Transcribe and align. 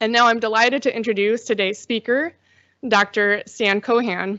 And 0.00 0.12
now 0.12 0.28
I'm 0.28 0.38
delighted 0.38 0.82
to 0.84 0.94
introduce 0.94 1.44
today's 1.44 1.80
speaker, 1.80 2.32
Dr. 2.86 3.42
Stan 3.46 3.80
Cohan. 3.80 4.38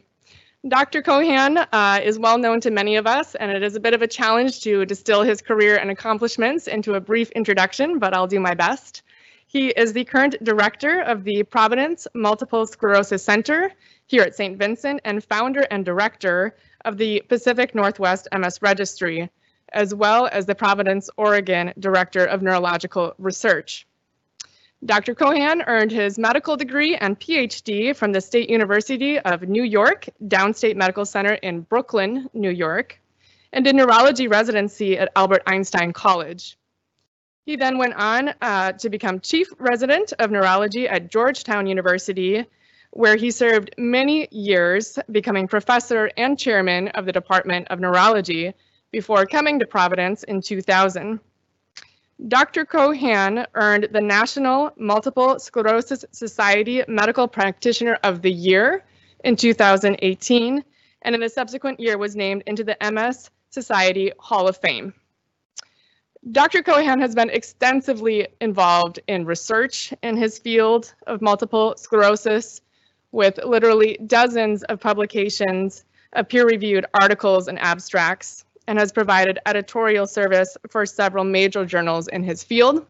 Dr. 0.66 1.01
Cohan 1.01 1.58
uh, 1.58 2.00
is 2.01 2.17
well 2.17 2.38
known 2.38 2.62
to 2.62 2.71
many 2.71 2.96
of 2.96 3.05
us, 3.05 3.35
and 3.35 3.51
it 3.51 3.61
is 3.61 3.75
a 3.75 3.79
bit 3.81 3.93
of 3.93 4.01
a 4.01 4.07
challenge 4.07 4.61
to 4.61 4.85
distill 4.85 5.21
his 5.21 5.41
career 5.41 5.75
and 5.75 5.91
accomplishments 5.91 6.67
into 6.67 6.93
a 6.93 7.01
brief 7.01 7.29
introduction, 7.31 7.99
but 7.99 8.13
I'll 8.13 8.27
do 8.27 8.39
my 8.39 8.53
best. 8.53 9.03
He 9.47 9.69
is 9.69 9.91
the 9.91 10.05
current 10.05 10.41
director 10.45 11.01
of 11.01 11.25
the 11.25 11.44
Providence 11.44 12.07
Multiple 12.13 12.65
Sclerosis 12.65 13.23
Center 13.23 13.73
here 14.07 14.21
at 14.21 14.35
St. 14.35 14.57
Vincent 14.57 15.01
and 15.03 15.21
founder 15.21 15.65
and 15.71 15.83
director 15.83 16.55
of 16.85 16.98
the 16.98 17.21
Pacific 17.27 17.76
Northwest 17.76 18.30
MS 18.31 18.62
Registry, 18.62 19.30
as 19.73 19.94
well 19.94 20.30
as 20.31 20.45
the 20.45 20.55
Providence, 20.55 21.09
Oregon 21.17 21.73
Director 21.80 22.23
of 22.23 22.41
Neurological 22.41 23.13
Research. 23.17 23.85
Dr. 24.85 25.13
Cohan 25.13 25.63
earned 25.67 25.91
his 25.91 26.17
medical 26.17 26.55
degree 26.55 26.95
and 26.95 27.20
PhD 27.20 27.93
from 27.93 28.13
the 28.13 28.21
State 28.21 28.49
University 28.49 29.20
of 29.20 29.41
New 29.41 29.63
York, 29.63 30.07
Downstate 30.25 30.77
Medical 30.77 31.05
Center 31.05 31.33
in 31.33 31.61
Brooklyn, 31.61 32.29
New 32.33 32.49
York, 32.49 32.97
and 33.51 33.65
did 33.65 33.75
neurology 33.75 34.29
residency 34.29 34.97
at 34.97 35.11
Albert 35.17 35.43
Einstein 35.45 35.91
College. 35.91 36.57
He 37.45 37.57
then 37.57 37.77
went 37.77 37.95
on 37.95 38.34
uh, 38.41 38.71
to 38.73 38.89
become 38.89 39.20
chief 39.20 39.49
resident 39.59 40.13
of 40.17 40.31
neurology 40.31 40.87
at 40.87 41.11
Georgetown 41.11 41.67
University, 41.67 42.45
where 42.91 43.17
he 43.17 43.31
served 43.31 43.75
many 43.77 44.29
years, 44.31 44.98
becoming 45.11 45.49
professor 45.49 46.09
and 46.15 46.39
chairman 46.39 46.87
of 46.89 47.05
the 47.05 47.11
Department 47.11 47.67
of 47.70 47.81
Neurology 47.81 48.53
before 48.91 49.25
coming 49.25 49.59
to 49.59 49.67
Providence 49.67 50.23
in 50.23 50.41
2000. 50.41 51.20
Dr. 52.27 52.65
Cohan 52.65 53.45
earned 53.55 53.87
the 53.93 54.01
National 54.01 54.71
Multiple 54.77 55.39
Sclerosis 55.39 56.03
Society 56.11 56.83
Medical 56.85 57.29
Practitioner 57.29 57.97
of 58.03 58.21
the 58.21 58.31
Year 58.31 58.83
in 59.23 59.37
2018, 59.37 60.63
and 61.03 61.15
in 61.15 61.21
the 61.21 61.29
subsequent 61.29 61.79
year 61.79 61.98
was 61.98 62.17
named 62.17 62.43
into 62.45 62.65
the 62.65 62.76
MS 62.91 63.29
Society 63.51 64.11
Hall 64.20 64.50
of 64.50 64.58
Fame. 64.58 64.94
Dr. 66.34 66.61
Cohan 66.61 67.00
has 67.00 67.16
been 67.16 67.30
extensively 67.30 68.28
involved 68.42 69.00
in 69.08 69.26
research 69.26 69.94
in 70.04 70.17
his 70.17 70.38
field 70.38 70.94
of 71.08 71.22
multiple 71.22 71.76
sclerosis 71.78 72.59
with 73.14 73.39
literally 73.45 73.98
dozens 74.08 74.64
of 74.64 74.81
publications 74.81 75.86
of 76.11 76.28
peer-reviewed 76.28 76.86
articles 77.00 77.48
and 77.48 77.58
abstracts 77.59 78.44
and 78.70 78.78
has 78.78 78.92
provided 78.92 79.39
editorial 79.48 80.06
service 80.06 80.56
for 80.70 80.86
several 80.86 81.23
major 81.23 81.66
journals 81.66 82.08
in 82.08 82.22
his 82.22 82.44
field. 82.44 82.86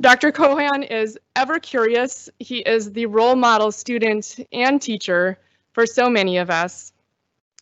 Dr. 0.00 0.32
Cohan 0.32 0.82
is 0.82 1.16
ever 1.36 1.60
curious. 1.60 2.28
He 2.40 2.58
is 2.58 2.90
the 2.90 3.06
role 3.06 3.36
model 3.36 3.70
student 3.70 4.40
and 4.52 4.82
teacher 4.82 5.38
for 5.72 5.86
so 5.86 6.10
many 6.10 6.38
of 6.38 6.50
us. 6.50 6.92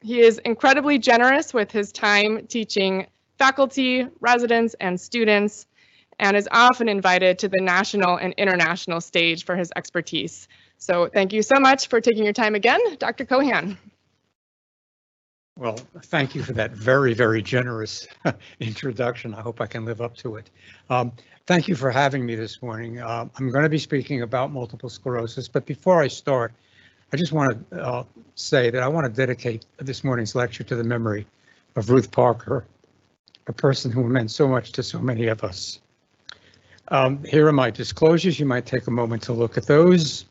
He 0.01 0.21
is 0.21 0.39
incredibly 0.47 0.99
generous 0.99 1.53
with 1.53 1.71
his 1.71 1.93
time 1.93 2.47
teaching 2.47 3.07
faculty, 3.37 4.09
residents, 4.21 4.75
and 4.81 4.99
students, 4.99 5.67
and 6.19 6.35
is 6.35 6.49
often 6.51 6.89
invited 6.89 7.39
to 7.41 7.49
the 7.49 7.61
national 7.61 8.17
and 8.17 8.33
international 8.39 9.03
stage 9.03 9.45
for 9.45 9.57
his 9.57 9.71
expertise. 9.77 10.49
So 10.79 11.11
thank 11.13 11.35
you 11.35 11.43
so 11.43 11.61
much 11.61 11.89
for 11.89 12.01
taking 12.01 12.25
your 12.25 12.33
time 12.33 12.55
again, 12.55 12.81
Dr. 12.99 13.27
Cohan. 13.27 13.77
Well, 15.57 15.79
thank 16.07 16.35
you 16.35 16.43
for 16.43 16.53
that 16.55 16.73
very, 16.73 17.15
very 17.15 17.41
generous 17.41 18.09
introduction. 18.61 19.35
I 19.35 19.41
hope 19.41 19.61
I 19.61 19.67
can 19.67 19.85
live 19.85 20.01
up 20.01 20.17
to 20.17 20.35
it. 20.35 20.51
Um, 20.91 21.13
thank 21.47 21.69
you 21.69 21.77
for 21.77 21.93
having 21.93 22.27
me 22.27 22.35
this 22.35 22.61
morning. 22.61 22.99
Uh, 22.99 23.29
I'm 23.37 23.51
going 23.53 23.63
to 23.63 23.69
be 23.69 23.79
speaking 23.79 24.23
about 24.23 24.51
multiple 24.51 24.89
sclerosis, 24.89 25.47
but 25.47 25.65
before 25.65 26.03
I 26.03 26.09
start, 26.09 26.53
I 27.13 27.17
just 27.17 27.31
want 27.31 27.71
to 27.71 27.81
uh, 27.81 28.05
say 28.35 28.71
that 28.71 28.83
I 28.83 28.89
want 28.89 29.07
to 29.07 29.13
dedicate 29.13 29.65
this 29.77 30.03
morning's 30.03 30.35
lecture 30.35 30.65
to 30.65 30.75
the 30.75 30.83
memory 30.83 31.25
of 31.77 31.89
Ruth 31.89 32.11
Parker, 32.11 32.67
a 33.47 33.53
person 33.53 33.93
who 33.93 34.03
meant 34.03 34.33
so 34.33 34.49
much 34.49 34.73
to 34.73 34.83
so 34.83 34.99
many 34.99 35.29
of 35.29 35.45
us. 35.45 35.79
Um, 36.89 37.23
here 37.23 37.47
are 37.47 37.53
my 37.53 37.71
disclosures. 37.71 38.41
You 38.41 38.47
might 38.47 38.67
take 38.67 38.89
a 38.89 38.91
moment 38.91 39.23
to 39.25 39.33
look 39.33 39.57
at 39.57 39.69
those. 39.69 40.25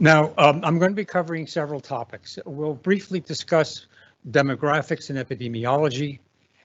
Now, 0.00 0.32
um, 0.38 0.60
I'm 0.64 0.78
going 0.78 0.90
to 0.90 0.96
be 0.96 1.04
covering 1.04 1.46
several 1.46 1.80
topics. 1.80 2.38
We'll 2.44 2.74
briefly 2.74 3.20
discuss 3.20 3.86
demographics 4.28 5.10
and 5.10 5.18
epidemiology 5.18 6.18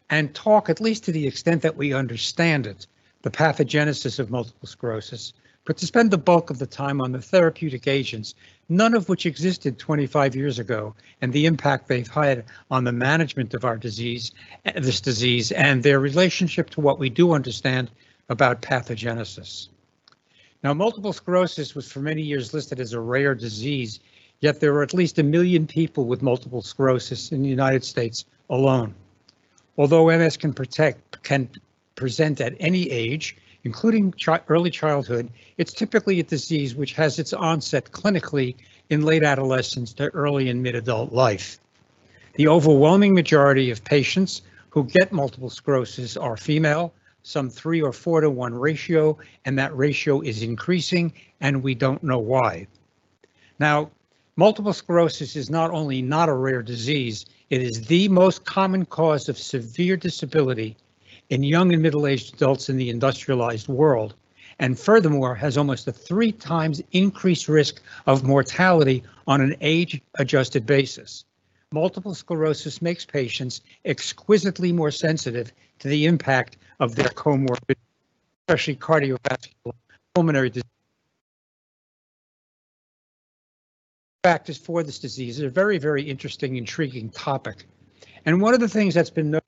and 0.10 0.34
talk, 0.34 0.70
at 0.70 0.82
least 0.82 1.04
to 1.06 1.12
the 1.12 1.28
extent 1.28 1.62
that 1.62 1.78
we 1.78 1.94
understand 1.94 2.66
it, 2.66 2.88
the 3.22 3.30
pathogenesis 3.30 4.18
of 4.18 4.32
multiple 4.32 4.68
sclerosis, 4.68 5.34
but 5.66 5.78
to 5.78 5.86
spend 5.86 6.10
the 6.10 6.18
bulk 6.18 6.50
of 6.50 6.58
the 6.58 6.66
time 6.66 7.00
on 7.02 7.12
the 7.12 7.22
therapeutic 7.22 7.88
agents, 7.88 8.34
none 8.70 8.96
of 8.96 9.08
which 9.08 9.28
existed 9.28 9.78
25 9.78 10.36
years 10.36 10.58
ago, 10.58 10.96
and 11.22 11.32
the 11.32 11.46
impact 11.46 11.88
they've 11.88 12.08
had 12.08 12.46
on 12.72 12.84
the 12.84 12.92
management 12.92 13.54
of 13.54 13.64
our 13.64 13.78
disease, 13.78 14.32
this 14.76 15.02
disease, 15.02 15.52
and 15.52 15.84
their 15.84 16.00
relationship 16.00 16.72
to 16.72 16.82
what 16.82 16.98
we 16.98 17.10
do 17.10 17.34
understand 17.34 17.92
about 18.30 18.64
pathogenesis. 18.64 19.68
Now, 20.62 20.74
multiple 20.74 21.14
sclerosis 21.14 21.74
was 21.74 21.90
for 21.90 22.00
many 22.00 22.22
years 22.22 22.54
listed 22.54 22.82
as 22.82 22.92
a 22.92 23.00
rare 23.00 23.34
disease, 23.34 24.02
yet 24.42 24.60
there 24.60 24.74
are 24.74 24.84
at 24.84 24.94
least 24.94 25.18
a 25.18 25.24
million 25.24 25.66
people 25.66 26.06
with 26.06 26.22
multiple 26.22 26.62
sclerosis 26.62 27.32
in 27.32 27.44
the 27.44 27.50
United 27.50 27.86
States 27.86 28.26
alone. 28.50 28.94
Although 29.78 30.08
MS 30.08 30.36
can 30.36 30.54
protect 30.54 31.24
can 31.24 31.50
present 31.96 32.42
at 32.42 32.56
any 32.60 32.90
age, 32.92 33.38
including 33.64 34.12
chi 34.12 34.42
early 34.50 34.70
childhood, 34.70 35.30
it's 35.58 35.72
typically 35.72 36.20
a 36.20 36.24
disease 36.24 36.76
which 36.76 36.94
has 36.94 37.20
its 37.20 37.32
onset 37.32 37.92
clinically 37.92 38.56
in 38.90 39.04
late 39.04 39.24
adolescence 39.24 39.94
to 39.94 40.10
early 40.10 40.50
and 40.50 40.62
mid-adult 40.62 41.14
life. 41.14 41.58
The 42.36 42.50
overwhelming 42.50 43.14
majority 43.14 43.72
of 43.72 43.84
patients 43.84 44.42
who 44.70 44.84
get 44.84 45.12
multiple 45.14 45.50
sclerosis 45.50 46.18
are 46.18 46.36
female, 46.36 46.94
some 47.30 47.48
three 47.48 47.80
or 47.80 47.94
four 47.94 48.22
to 48.22 48.30
one 48.30 48.56
ratio, 48.56 49.16
and 49.46 49.58
that 49.60 49.76
ratio 49.78 50.20
is 50.22 50.42
increasing, 50.42 51.14
and 51.42 51.62
we 51.62 51.76
don't 51.76 52.04
know 52.04 52.18
why. 52.18 52.66
Now, 53.60 53.92
multiple 54.36 54.74
sclerosis 54.74 55.36
is 55.36 55.48
not 55.48 55.70
only 55.70 56.02
not 56.02 56.28
a 56.28 56.34
rare 56.34 56.64
disease, 56.64 57.28
it 57.52 57.62
is 57.62 57.86
the 57.86 58.10
most 58.10 58.46
common 58.46 58.84
cause 58.84 59.30
of 59.30 59.38
severe 59.38 59.96
disability 59.96 60.76
in 61.30 61.44
young 61.44 61.72
and 61.72 61.84
middle-aged 61.84 62.34
adults 62.34 62.68
in 62.68 62.78
the 62.78 62.90
industrialized 62.90 63.68
world, 63.68 64.16
and 64.58 64.80
furthermore 64.80 65.36
has 65.36 65.56
almost 65.56 65.88
a 65.88 65.92
three 65.92 66.32
times 66.32 66.82
increased 66.94 67.48
risk 67.48 67.80
of 68.08 68.24
mortality 68.24 69.04
on 69.28 69.40
an 69.40 69.56
age-adjusted 69.62 70.66
basis. 70.66 71.26
Multiple 71.72 72.16
sclerosis 72.16 72.82
makes 72.82 73.06
patients 73.06 73.62
exquisitely 73.86 74.72
more 74.72 74.90
sensitive 74.90 75.52
to 75.78 75.88
the 75.88 76.08
impact 76.08 76.58
of 76.80 76.96
their 76.96 77.10
comorbid, 77.10 77.76
especially 78.48 78.76
cardiovascular 78.76 79.74
pulmonary 80.14 80.50
disease. 80.50 80.64
Factors 84.24 84.58
for 84.58 84.84
this 84.84 85.00
disease 85.00 85.40
is 85.40 85.46
a 85.46 85.50
very, 85.50 85.78
very 85.78 86.04
interesting, 86.04 86.58
intriguing 86.58 87.10
topic. 87.10 87.66
And 88.26 88.42
one 88.42 88.54
of 88.54 88.60
the 88.60 88.68
things 88.68 88.94
that's 88.94 89.10
been 89.10 89.32
noted 89.32 89.44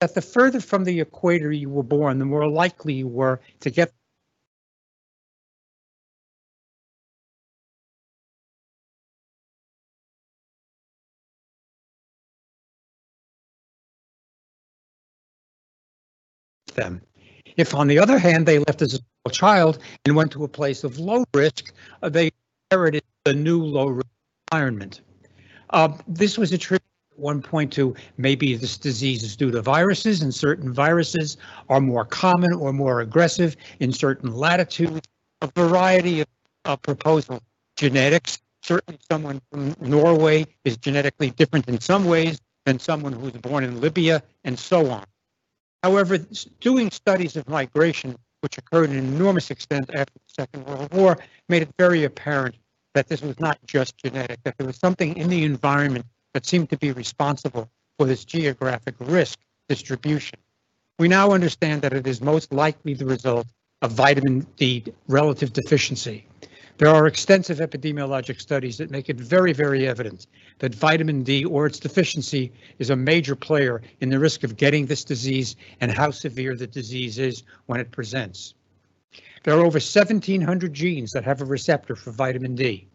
that 0.00 0.14
the 0.14 0.22
further 0.22 0.60
from 0.60 0.84
the 0.84 1.00
equator 1.00 1.52
you 1.52 1.68
were 1.68 1.82
born, 1.82 2.18
the 2.18 2.24
more 2.24 2.48
likely 2.48 2.94
you 2.94 3.08
were 3.08 3.40
to 3.60 3.70
get 3.70 3.92
them. 16.80 17.00
If, 17.56 17.74
on 17.74 17.86
the 17.88 17.98
other 17.98 18.18
hand, 18.18 18.46
they 18.46 18.58
left 18.58 18.82
as 18.82 19.00
a 19.26 19.30
child 19.30 19.78
and 20.04 20.16
went 20.16 20.32
to 20.32 20.44
a 20.44 20.48
place 20.48 20.82
of 20.84 20.98
low 20.98 21.24
risk, 21.34 21.72
uh, 22.02 22.08
they 22.08 22.30
inherited 22.70 23.02
the 23.24 23.34
new 23.34 23.62
low 23.62 23.88
risk 23.88 24.06
environment. 24.50 25.02
Uh, 25.70 25.88
this 26.08 26.38
was 26.38 26.52
attributed 26.52 26.86
at 27.12 27.18
one 27.18 27.42
point 27.42 27.72
to 27.72 27.94
maybe 28.16 28.56
this 28.56 28.76
disease 28.76 29.22
is 29.22 29.36
due 29.36 29.50
to 29.50 29.62
viruses, 29.62 30.22
and 30.22 30.34
certain 30.34 30.72
viruses 30.72 31.36
are 31.68 31.80
more 31.80 32.04
common 32.04 32.52
or 32.54 32.72
more 32.72 33.00
aggressive 33.00 33.56
in 33.80 33.92
certain 33.92 34.34
latitudes. 34.34 35.00
A 35.42 35.46
variety 35.48 36.20
of 36.20 36.28
uh, 36.64 36.76
proposals. 36.76 37.40
Genetics. 37.76 38.38
Certainly, 38.62 39.00
someone 39.10 39.40
from 39.50 39.74
Norway 39.80 40.46
is 40.64 40.76
genetically 40.76 41.30
different 41.30 41.66
in 41.66 41.80
some 41.80 42.04
ways 42.04 42.38
than 42.66 42.78
someone 42.78 43.12
who 43.12 43.20
was 43.20 43.32
born 43.32 43.64
in 43.64 43.80
Libya, 43.80 44.22
and 44.44 44.58
so 44.58 44.90
on. 44.90 45.04
However, 45.82 46.18
doing 46.60 46.90
studies 46.90 47.36
of 47.36 47.48
migration, 47.48 48.16
which 48.40 48.58
occurred 48.58 48.90
in 48.90 48.98
enormous 48.98 49.50
extent 49.50 49.90
after 49.94 50.14
the 50.14 50.34
Second 50.34 50.66
World 50.66 50.92
War, 50.92 51.18
made 51.48 51.62
it 51.62 51.70
very 51.78 52.04
apparent 52.04 52.56
that 52.94 53.08
this 53.08 53.22
was 53.22 53.38
not 53.38 53.58
just 53.66 53.96
genetic, 53.96 54.42
that 54.44 54.58
there 54.58 54.66
was 54.66 54.76
something 54.76 55.16
in 55.16 55.28
the 55.28 55.44
environment 55.44 56.06
that 56.34 56.46
seemed 56.46 56.70
to 56.70 56.76
be 56.76 56.92
responsible 56.92 57.70
for 57.98 58.06
this 58.06 58.24
geographic 58.24 58.94
risk 58.98 59.38
distribution. 59.68 60.38
we 60.98 61.08
now 61.08 61.30
understand 61.32 61.80
that 61.82 61.92
it 61.92 62.06
is 62.06 62.20
most 62.20 62.52
likely 62.52 62.92
the 62.92 63.06
result 63.06 63.46
of 63.82 63.92
vitamin 63.92 64.46
D 64.56 64.84
relative 65.08 65.52
deficiency. 65.52 66.26
There 66.80 66.88
are 66.88 67.06
extensive 67.06 67.58
epidemiologic 67.58 68.40
studies 68.40 68.78
that 68.78 68.90
make 68.90 69.10
it 69.10 69.20
very, 69.20 69.52
very 69.52 69.86
evident 69.86 70.26
that 70.60 70.74
vitamin 70.74 71.22
D 71.22 71.44
or 71.44 71.66
its 71.66 71.78
deficiency 71.78 72.50
is 72.78 72.88
a 72.88 72.96
major 72.96 73.36
player 73.36 73.82
in 74.00 74.08
the 74.08 74.18
risk 74.18 74.44
of 74.44 74.56
getting 74.56 74.86
this 74.86 75.04
disease 75.04 75.56
and 75.82 75.92
how 75.92 76.10
severe 76.10 76.56
the 76.56 76.66
disease 76.66 77.18
is 77.18 77.42
when 77.66 77.80
it 77.80 77.90
presents. 77.90 78.54
There 79.44 79.52
are 79.52 79.66
over 79.66 79.74
1,700 79.74 80.72
genes 80.72 81.12
that 81.12 81.22
have 81.22 81.42
a 81.42 81.44
receptor 81.44 81.94
for 81.94 82.12
vitamin 82.12 82.54
D. 82.54 82.88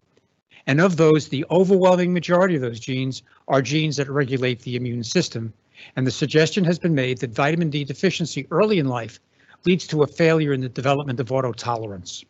And 0.65 0.81
of 0.81 0.97
those, 0.97 1.27
the 1.27 1.45
overwhelming 1.51 2.11
majority 2.11 2.55
of 2.55 2.61
those 2.61 2.79
genes 2.79 3.21
are 3.47 3.61
genes 3.61 3.97
that 3.97 4.09
regulate 4.09 4.61
the 4.61 4.77
immune 4.77 5.03
system. 5.03 5.53
And 5.95 6.07
the 6.07 6.11
suggestion 6.11 6.63
has 6.63 6.79
been 6.79 6.95
made 6.95 7.19
that 7.19 7.35
vitamin 7.35 7.69
D 7.69 7.83
deficiency 7.83 8.47
early 8.49 8.79
in 8.79 8.87
life 8.87 9.19
leads 9.63 9.85
to 9.85 10.01
a 10.01 10.07
failure 10.07 10.53
in 10.53 10.61
the 10.61 10.69
development 10.69 11.19
of 11.19 11.27
autotolerance. 11.27 12.25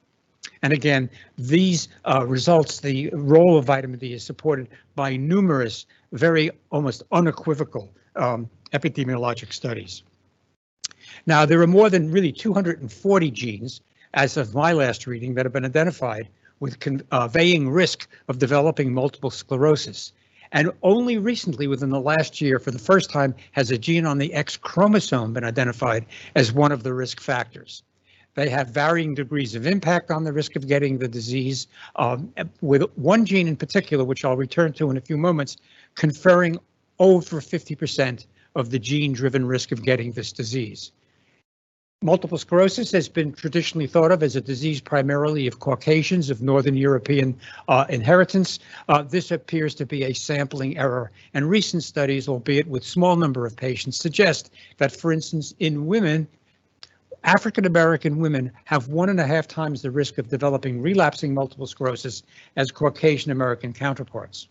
And 0.66 0.74
again, 0.74 1.12
these 1.38 1.90
uh, 2.06 2.26
results, 2.26 2.80
the 2.80 3.12
role 3.14 3.56
of 3.56 3.66
vitamin 3.66 4.00
D 4.00 4.14
is 4.14 4.24
supported 4.24 4.68
by 4.96 5.16
numerous, 5.16 5.86
very 6.12 6.50
almost 6.72 7.04
unequivocal 7.12 7.94
um, 8.16 8.50
epidemiologic 8.74 9.54
studies. 9.54 10.02
Now, 11.28 11.46
there 11.46 11.62
are 11.62 11.68
more 11.68 11.92
than 11.92 12.12
really 12.12 12.32
240 12.32 13.30
genes, 13.30 13.82
as 14.16 14.38
of 14.38 14.56
my 14.56 14.74
last 14.74 15.06
reading, 15.06 15.36
that 15.36 15.46
have 15.46 15.54
been 15.54 15.66
identified 15.66 16.30
with 16.60 16.80
conveying 16.80 17.68
uh, 17.68 17.70
risk 17.70 18.08
of 18.28 18.40
developing 18.40 18.92
multiple 18.92 19.30
sclerosis. 19.30 20.14
And 20.52 20.72
only 20.82 21.20
recently, 21.20 21.68
within 21.68 21.92
the 21.92 22.02
last 22.02 22.42
year, 22.42 22.58
for 22.58 22.72
the 22.72 22.80
first 22.80 23.12
time, 23.12 23.36
has 23.52 23.70
a 23.70 23.78
gene 23.78 24.08
on 24.08 24.18
the 24.18 24.34
X 24.34 24.58
chromosome 24.58 25.32
been 25.34 25.44
identified 25.44 26.08
as 26.34 26.52
one 26.52 26.72
of 26.72 26.82
the 26.82 26.96
risk 26.96 27.22
factors. 27.22 27.84
They 28.36 28.50
have 28.50 28.70
varying 28.70 29.16
degrees 29.16 29.56
of 29.56 29.66
impact 29.66 30.12
on 30.12 30.26
the 30.26 30.34
risk 30.34 30.56
of 30.56 30.68
getting 30.68 30.98
the 30.98 31.08
disease, 31.08 31.68
um, 31.96 32.34
with 32.62 32.84
one 32.96 33.26
gene 33.26 33.48
in 33.48 33.56
particular, 33.56 34.04
which 34.04 34.24
I'll 34.24 34.38
return 34.38 34.74
to 34.74 34.92
in 34.92 34.98
a 34.98 35.02
few 35.02 35.18
moments, 35.18 35.58
conferring 35.96 36.60
over 37.00 37.42
50% 37.42 38.26
of 38.56 38.70
the 38.70 38.80
gene-driven 38.80 39.46
risk 39.46 39.72
of 39.72 39.84
getting 39.84 40.12
this 40.12 40.32
disease. 40.32 40.92
Multiple 42.02 42.38
sclerosis 42.38 42.92
has 42.92 43.08
been 43.08 43.32
traditionally 43.34 43.88
thought 43.88 44.12
of 44.12 44.22
as 44.22 44.36
a 44.36 44.42
disease 44.42 44.82
primarily 44.82 45.48
of 45.48 45.60
Caucasians 45.60 46.30
of 46.30 46.42
Northern 46.42 46.76
European 46.76 47.38
uh, 47.70 47.86
inheritance. 47.90 48.60
Uh, 48.90 49.02
this 49.02 49.32
appears 49.32 49.74
to 49.76 49.86
be 49.86 50.04
a 50.04 50.14
sampling 50.14 50.78
error, 50.78 51.10
and 51.34 51.50
recent 51.50 51.84
studies, 51.84 52.28
albeit 52.28 52.68
with 52.68 52.84
small 52.84 53.16
number 53.16 53.46
of 53.46 53.56
patients, 53.56 53.98
suggest 53.98 54.52
that, 54.78 54.92
for 54.92 55.14
instance, 55.14 55.56
in 55.60 55.88
women, 55.88 56.28
African 57.26 57.66
American 57.66 58.20
women 58.20 58.52
have 58.66 58.88
one 58.88 59.10
and 59.10 59.20
a 59.20 59.26
half 59.26 59.48
times 59.48 59.82
the 59.82 59.90
risk 59.90 60.20
of 60.20 60.30
developing 60.30 60.80
relapsing 60.80 61.34
multiple 61.34 61.66
sclerosis 61.66 62.22
as 62.56 62.72
Caucasian 62.72 63.32
American 63.32 63.74
counterparts. 63.74 64.48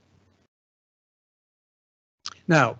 Now, 2.49 2.79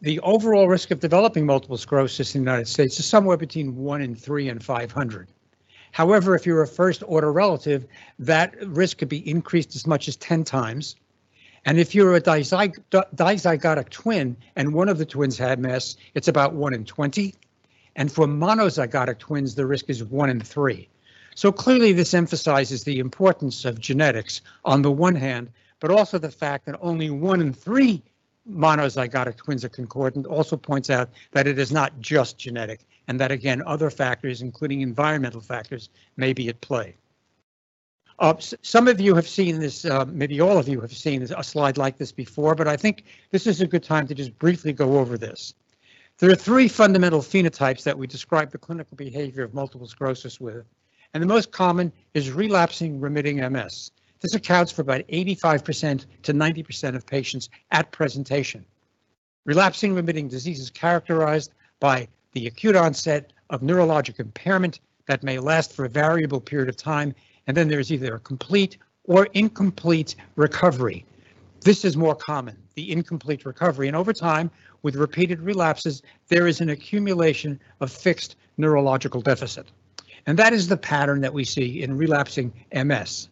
the 0.00 0.18
overall 0.20 0.68
risk 0.68 0.90
of 0.90 0.98
developing 0.98 1.46
multiple 1.46 1.78
sclerosis 1.78 2.34
in 2.34 2.44
the 2.44 2.50
United 2.50 2.68
States 2.68 2.98
is 2.98 3.06
somewhere 3.06 3.36
between 3.36 3.76
1 3.76 4.02
in 4.02 4.16
3 4.16 4.48
and 4.48 4.62
500. 4.62 5.28
However, 5.92 6.34
if 6.34 6.44
you're 6.44 6.62
a 6.62 6.66
first 6.66 7.04
order 7.06 7.32
relative, 7.32 7.86
that 8.18 8.54
risk 8.66 8.98
could 8.98 9.08
be 9.08 9.26
increased 9.30 9.76
as 9.76 9.86
much 9.86 10.08
as 10.08 10.16
10 10.16 10.42
times. 10.42 10.96
And 11.66 11.78
if 11.78 11.94
you're 11.94 12.16
a 12.16 12.20
dizyg 12.20 12.76
dizygotic 12.90 13.88
twin 13.90 14.36
and 14.56 14.74
one 14.74 14.88
of 14.88 14.98
the 14.98 15.06
twins 15.06 15.38
had 15.38 15.60
MS, 15.60 15.96
it's 16.14 16.28
about 16.28 16.52
1 16.52 16.74
in 16.74 16.84
20. 16.84 17.32
And 17.96 18.10
for 18.10 18.26
monozygotic 18.26 19.18
twins, 19.18 19.54
the 19.54 19.66
risk 19.66 19.88
is 19.88 20.02
one 20.02 20.30
in 20.30 20.40
three. 20.40 20.88
So 21.34 21.50
clearly 21.50 21.92
this 21.92 22.14
emphasizes 22.14 22.84
the 22.84 22.98
importance 22.98 23.64
of 23.64 23.80
genetics 23.80 24.40
on 24.64 24.82
the 24.82 24.90
one 24.90 25.14
hand, 25.14 25.50
but 25.80 25.90
also 25.90 26.18
the 26.18 26.30
fact 26.30 26.66
that 26.66 26.78
only 26.80 27.10
one 27.10 27.40
in 27.40 27.52
three 27.52 28.02
monozygotic 28.50 29.36
twins 29.36 29.64
are 29.64 29.70
concordant 29.70 30.26
also 30.26 30.56
points 30.56 30.90
out 30.90 31.10
that 31.32 31.46
it 31.46 31.58
is 31.58 31.72
not 31.72 31.98
just 32.00 32.38
genetic 32.38 32.86
and 33.08 33.18
that 33.18 33.32
again 33.32 33.62
other 33.66 33.90
factors 33.90 34.42
including 34.42 34.82
environmental 34.82 35.40
factors 35.40 35.88
may 36.16 36.32
be 36.32 36.48
at 36.48 36.60
play. 36.60 36.94
Uh, 38.18 38.34
some 38.38 38.86
of 38.86 39.00
you 39.00 39.14
have 39.14 39.26
seen 39.26 39.58
this, 39.58 39.84
uh, 39.84 40.04
maybe 40.06 40.40
all 40.40 40.56
of 40.56 40.68
you 40.68 40.80
have 40.80 40.92
seen 40.92 41.22
a 41.22 41.42
slide 41.42 41.76
like 41.76 41.98
this 41.98 42.12
before, 42.12 42.54
but 42.54 42.68
I 42.68 42.76
think 42.76 43.04
this 43.32 43.46
is 43.46 43.60
a 43.60 43.66
good 43.66 43.82
time 43.82 44.06
to 44.06 44.14
just 44.14 44.38
briefly 44.38 44.72
go 44.72 44.98
over 44.98 45.18
this. 45.18 45.54
There 46.18 46.30
are 46.30 46.36
three 46.36 46.68
fundamental 46.68 47.20
phenotypes 47.20 47.82
that 47.82 47.98
we 47.98 48.06
describe 48.06 48.52
the 48.52 48.58
clinical 48.58 48.96
behavior 48.96 49.42
of 49.42 49.52
multiple 49.52 49.88
sclerosis 49.88 50.40
with, 50.40 50.64
and 51.12 51.20
the 51.20 51.26
most 51.26 51.50
common 51.50 51.92
is 52.14 52.30
relapsing 52.30 53.00
remitting 53.00 53.38
MS. 53.52 53.90
This 54.20 54.34
accounts 54.34 54.70
for 54.70 54.82
about 54.82 55.06
85% 55.08 56.06
to 56.22 56.32
90% 56.32 56.94
of 56.94 57.04
patients 57.04 57.48
at 57.72 57.90
presentation. 57.90 58.64
Relapsing 59.44 59.92
remitting 59.92 60.28
disease 60.28 60.60
is 60.60 60.70
characterized 60.70 61.52
by 61.80 62.06
the 62.30 62.46
acute 62.46 62.76
onset 62.76 63.32
of 63.50 63.62
neurologic 63.62 64.20
impairment 64.20 64.78
that 65.06 65.24
may 65.24 65.40
last 65.40 65.72
for 65.72 65.84
a 65.84 65.88
variable 65.88 66.40
period 66.40 66.68
of 66.68 66.76
time, 66.76 67.12
and 67.48 67.56
then 67.56 67.66
there's 67.66 67.92
either 67.92 68.14
a 68.14 68.20
complete 68.20 68.78
or 69.02 69.26
incomplete 69.34 70.14
recovery. 70.36 71.04
This 71.62 71.84
is 71.84 71.96
more 71.96 72.14
common, 72.14 72.56
the 72.74 72.90
incomplete 72.90 73.44
recovery, 73.44 73.86
and 73.86 73.96
over 73.96 74.12
time, 74.12 74.50
with 74.82 74.96
repeated 74.96 75.40
relapses, 75.40 76.02
there 76.28 76.46
is 76.46 76.60
an 76.60 76.68
accumulation 76.68 77.58
of 77.80 77.90
fixed 77.90 78.36
neurological 78.56 79.20
deficit. 79.20 79.70
And 80.26 80.38
that 80.38 80.52
is 80.52 80.68
the 80.68 80.76
pattern 80.76 81.20
that 81.20 81.34
we 81.34 81.44
see 81.44 81.82
in 81.82 81.96
relapsing 81.96 82.52
MS. 82.72 83.28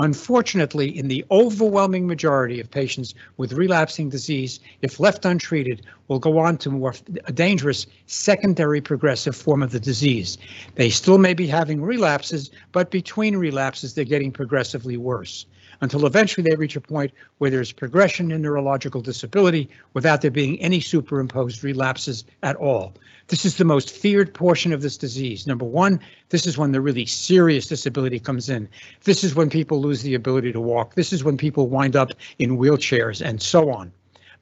Unfortunately, 0.00 0.96
in 0.96 1.08
the 1.08 1.24
overwhelming 1.32 2.06
majority 2.06 2.60
of 2.60 2.70
patients 2.70 3.14
with 3.36 3.52
relapsing 3.52 4.08
disease, 4.08 4.60
if 4.80 5.00
left 5.00 5.24
untreated, 5.24 5.84
will 6.06 6.20
go 6.20 6.38
on 6.38 6.56
to 6.58 6.70
more 6.70 6.94
a 7.24 7.32
dangerous 7.32 7.84
secondary 8.06 8.80
progressive 8.80 9.34
form 9.34 9.60
of 9.60 9.72
the 9.72 9.80
disease. 9.80 10.38
They 10.76 10.88
still 10.88 11.18
may 11.18 11.34
be 11.34 11.48
having 11.48 11.82
relapses, 11.82 12.52
but 12.70 12.92
between 12.92 13.36
relapses, 13.36 13.94
they're 13.94 14.04
getting 14.04 14.30
progressively 14.30 14.96
worse 14.96 15.46
until 15.80 16.06
eventually 16.06 16.48
they 16.48 16.56
reach 16.56 16.76
a 16.76 16.80
point 16.80 17.12
where 17.38 17.50
there's 17.50 17.72
progression 17.72 18.30
in 18.30 18.42
neurological 18.42 19.00
disability 19.00 19.68
without 19.94 20.22
there 20.22 20.30
being 20.30 20.60
any 20.60 20.80
superimposed 20.80 21.62
relapses 21.62 22.24
at 22.42 22.56
all. 22.56 22.94
This 23.28 23.44
is 23.44 23.56
the 23.56 23.64
most 23.64 23.90
feared 23.90 24.32
portion 24.32 24.72
of 24.72 24.82
this 24.82 24.96
disease. 24.96 25.46
Number 25.46 25.64
one, 25.64 26.00
this 26.30 26.46
is 26.46 26.56
when 26.56 26.72
the 26.72 26.80
really 26.80 27.06
serious 27.06 27.66
disability 27.66 28.18
comes 28.18 28.48
in. 28.48 28.68
This 29.04 29.22
is 29.22 29.34
when 29.34 29.50
people 29.50 29.80
lose 29.80 30.02
the 30.02 30.14
ability 30.14 30.52
to 30.52 30.60
walk. 30.60 30.94
This 30.94 31.12
is 31.12 31.24
when 31.24 31.36
people 31.36 31.68
wind 31.68 31.94
up 31.94 32.12
in 32.38 32.56
wheelchairs 32.56 33.24
and 33.24 33.40
so 33.42 33.70
on. 33.70 33.92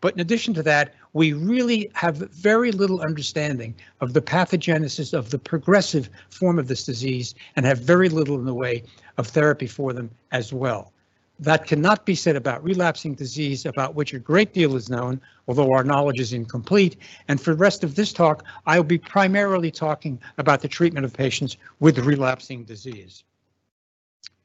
But 0.00 0.14
in 0.14 0.20
addition 0.20 0.54
to 0.54 0.62
that, 0.62 0.94
we 1.14 1.32
really 1.32 1.90
have 1.94 2.16
very 2.16 2.70
little 2.70 3.00
understanding 3.00 3.74
of 4.00 4.12
the 4.12 4.20
pathogenesis 4.20 5.14
of 5.14 5.30
the 5.30 5.38
progressive 5.38 6.10
form 6.28 6.58
of 6.58 6.68
this 6.68 6.84
disease 6.84 7.34
and 7.56 7.64
have 7.64 7.78
very 7.78 8.08
little 8.08 8.38
in 8.38 8.44
the 8.44 8.54
way 8.54 8.84
of 9.16 9.26
therapy 9.26 9.66
for 9.66 9.92
them 9.92 10.10
as 10.32 10.52
well. 10.52 10.92
That 11.38 11.66
cannot 11.66 12.06
be 12.06 12.14
said 12.14 12.34
about 12.34 12.64
relapsing 12.64 13.14
disease, 13.14 13.66
about 13.66 13.94
which 13.94 14.14
a 14.14 14.18
great 14.18 14.54
deal 14.54 14.74
is 14.74 14.88
known, 14.88 15.20
although 15.46 15.72
our 15.72 15.84
knowledge 15.84 16.18
is 16.18 16.32
incomplete. 16.32 16.96
And 17.28 17.38
for 17.38 17.50
the 17.50 17.58
rest 17.58 17.84
of 17.84 17.94
this 17.94 18.12
talk, 18.12 18.44
I 18.66 18.78
will 18.78 18.84
be 18.84 18.98
primarily 18.98 19.70
talking 19.70 20.18
about 20.38 20.62
the 20.62 20.68
treatment 20.68 21.04
of 21.04 21.12
patients 21.12 21.58
with 21.78 21.98
relapsing 21.98 22.64
disease. 22.64 23.24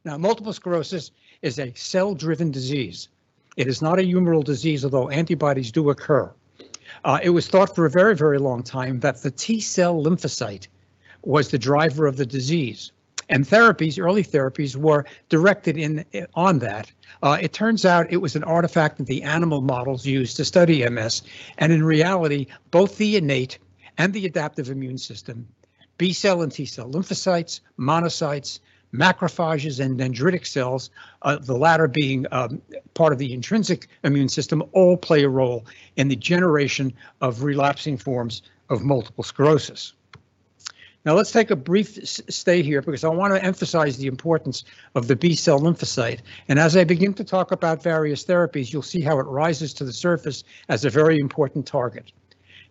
Now, 0.03 0.17
multiple 0.17 0.51
sclerosis 0.51 1.11
is 1.41 1.59
a 1.59 1.73
cell-driven 1.75 2.51
disease. 2.51 3.07
It 3.55 3.67
is 3.67 3.81
not 3.81 3.99
a 3.99 4.03
humoral 4.03 4.43
disease, 4.43 4.83
although 4.83 5.09
antibodies 5.09 5.71
do 5.71 5.91
occur. 5.91 6.29
Uh, 7.05 7.19
it 7.23 7.29
was 7.29 7.47
thought 7.47 7.73
for 7.73 7.85
a 7.85 7.89
very, 7.89 8.15
very 8.15 8.37
long 8.37 8.63
time 8.63 8.99
that 8.99 9.21
the 9.21 9.31
T 9.31 9.61
cell 9.61 10.03
lymphocyte 10.03 10.67
was 11.23 11.49
the 11.49 11.57
driver 11.57 12.05
of 12.05 12.17
the 12.17 12.25
disease 12.25 12.91
and 13.31 13.45
therapies, 13.45 13.97
early 13.97 14.23
therapies, 14.23 14.75
were 14.75 15.05
directed 15.29 15.77
in 15.77 16.05
on 16.35 16.59
that. 16.59 16.91
Uh, 17.23 17.37
it 17.41 17.53
turns 17.53 17.85
out 17.85 18.11
it 18.11 18.17
was 18.17 18.35
an 18.35 18.43
artifact 18.43 18.97
that 18.97 19.07
the 19.07 19.23
animal 19.23 19.61
models 19.61 20.05
used 20.05 20.35
to 20.37 20.45
study 20.45 20.87
MS, 20.87 21.23
and 21.57 21.71
in 21.71 21.83
reality, 21.83 22.47
both 22.69 22.97
the 22.97 23.15
innate 23.15 23.57
and 23.97 24.13
the 24.13 24.25
adaptive 24.25 24.69
immune 24.69 24.97
system, 24.97 25.47
B 25.97 26.13
cell 26.13 26.41
and 26.41 26.51
T 26.51 26.65
cell 26.65 26.89
lymphocytes, 26.89 27.61
monocytes, 27.79 28.59
macrophages, 28.93 29.79
and 29.79 29.97
dendritic 29.97 30.45
cells, 30.45 30.89
uh, 31.21 31.37
the 31.37 31.55
latter 31.55 31.87
being 31.87 32.25
um, 32.31 32.61
part 32.93 33.13
of 33.13 33.19
the 33.19 33.33
intrinsic 33.33 33.87
immune 34.03 34.29
system, 34.29 34.61
all 34.73 34.97
play 34.97 35.23
a 35.23 35.29
role 35.29 35.65
in 35.95 36.09
the 36.09 36.15
generation 36.15 36.93
of 37.21 37.43
relapsing 37.43 37.97
forms 37.97 38.41
of 38.69 38.83
multiple 38.83 39.23
sclerosis. 39.23 39.93
Now 41.03 41.15
let's 41.15 41.31
take 41.31 41.49
a 41.49 41.55
brief 41.55 41.97
stay 42.05 42.61
here 42.61 42.81
because 42.81 43.03
I 43.03 43.09
want 43.09 43.33
to 43.33 43.43
emphasize 43.43 43.97
the 43.97 44.05
importance 44.05 44.63
of 44.93 45.07
the 45.07 45.15
B 45.15 45.35
cell 45.35 45.59
lymphocyte. 45.59 46.19
And 46.47 46.59
as 46.59 46.77
I 46.77 46.83
begin 46.83 47.13
to 47.15 47.23
talk 47.23 47.51
about 47.51 47.81
various 47.81 48.23
therapies, 48.23 48.71
you'll 48.71 48.83
see 48.83 49.01
how 49.01 49.17
it 49.19 49.23
rises 49.23 49.73
to 49.75 49.83
the 49.83 49.93
surface 49.93 50.43
as 50.69 50.85
a 50.85 50.91
very 50.91 51.19
important 51.19 51.65
target. 51.65 52.11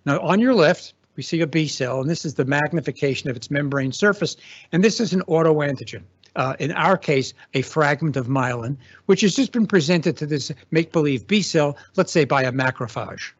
Now 0.06 0.20
on 0.20 0.40
your 0.40 0.54
left, 0.54 0.94
we 1.16 1.24
see 1.24 1.40
a 1.40 1.46
B 1.46 1.66
cell, 1.66 2.00
and 2.00 2.08
this 2.08 2.24
is 2.24 2.34
the 2.34 2.44
magnification 2.44 3.28
of 3.28 3.36
its 3.36 3.50
membrane 3.50 3.92
surface, 3.92 4.36
and 4.72 4.82
this 4.82 5.00
is 5.00 5.12
an 5.12 5.22
autoantigen. 5.22 6.02
Uh, 6.36 6.54
in 6.60 6.70
our 6.72 6.96
case, 6.96 7.34
a 7.54 7.62
fragment 7.62 8.16
of 8.16 8.28
myelin, 8.28 8.76
which 9.06 9.22
has 9.22 9.34
just 9.34 9.50
been 9.50 9.66
presented 9.66 10.16
to 10.16 10.26
this 10.26 10.52
make-believe 10.70 11.26
B 11.26 11.42
cell, 11.42 11.76
let's 11.96 12.12
say 12.12 12.24
by 12.24 12.44
a 12.44 12.52
macrophage. 12.52 13.32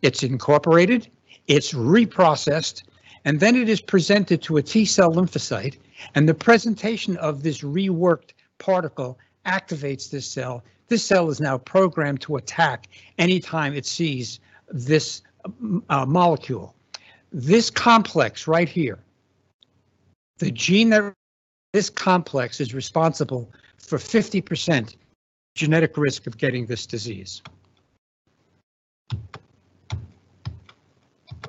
It's 0.00 0.22
incorporated, 0.22 1.08
it's 1.46 1.74
reprocessed, 1.74 2.84
and 3.24 3.40
then 3.40 3.56
it 3.56 3.68
is 3.68 3.80
presented 3.80 4.42
to 4.42 4.56
a 4.56 4.62
T 4.62 4.84
cell 4.84 5.12
lymphocyte, 5.12 5.76
and 6.14 6.28
the 6.28 6.34
presentation 6.34 7.16
of 7.18 7.42
this 7.42 7.60
reworked 7.60 8.32
particle 8.58 9.18
activates 9.46 10.10
this 10.10 10.26
cell. 10.26 10.62
This 10.88 11.04
cell 11.04 11.30
is 11.30 11.40
now 11.40 11.58
programmed 11.58 12.20
to 12.22 12.36
attack 12.36 12.88
anytime 13.18 13.74
it 13.74 13.86
sees 13.86 14.40
this 14.68 15.22
uh, 15.88 16.06
molecule. 16.06 16.74
This 17.32 17.70
complex 17.70 18.48
right 18.48 18.68
here, 18.68 18.98
the 20.38 20.50
gene 20.50 20.90
that 20.90 21.14
this 21.72 21.88
complex 21.90 22.60
is 22.60 22.74
responsible 22.74 23.48
for 23.78 23.98
50% 23.98 24.96
genetic 25.54 25.96
risk 25.96 26.26
of 26.26 26.36
getting 26.38 26.66
this 26.66 26.86
disease. 26.86 27.42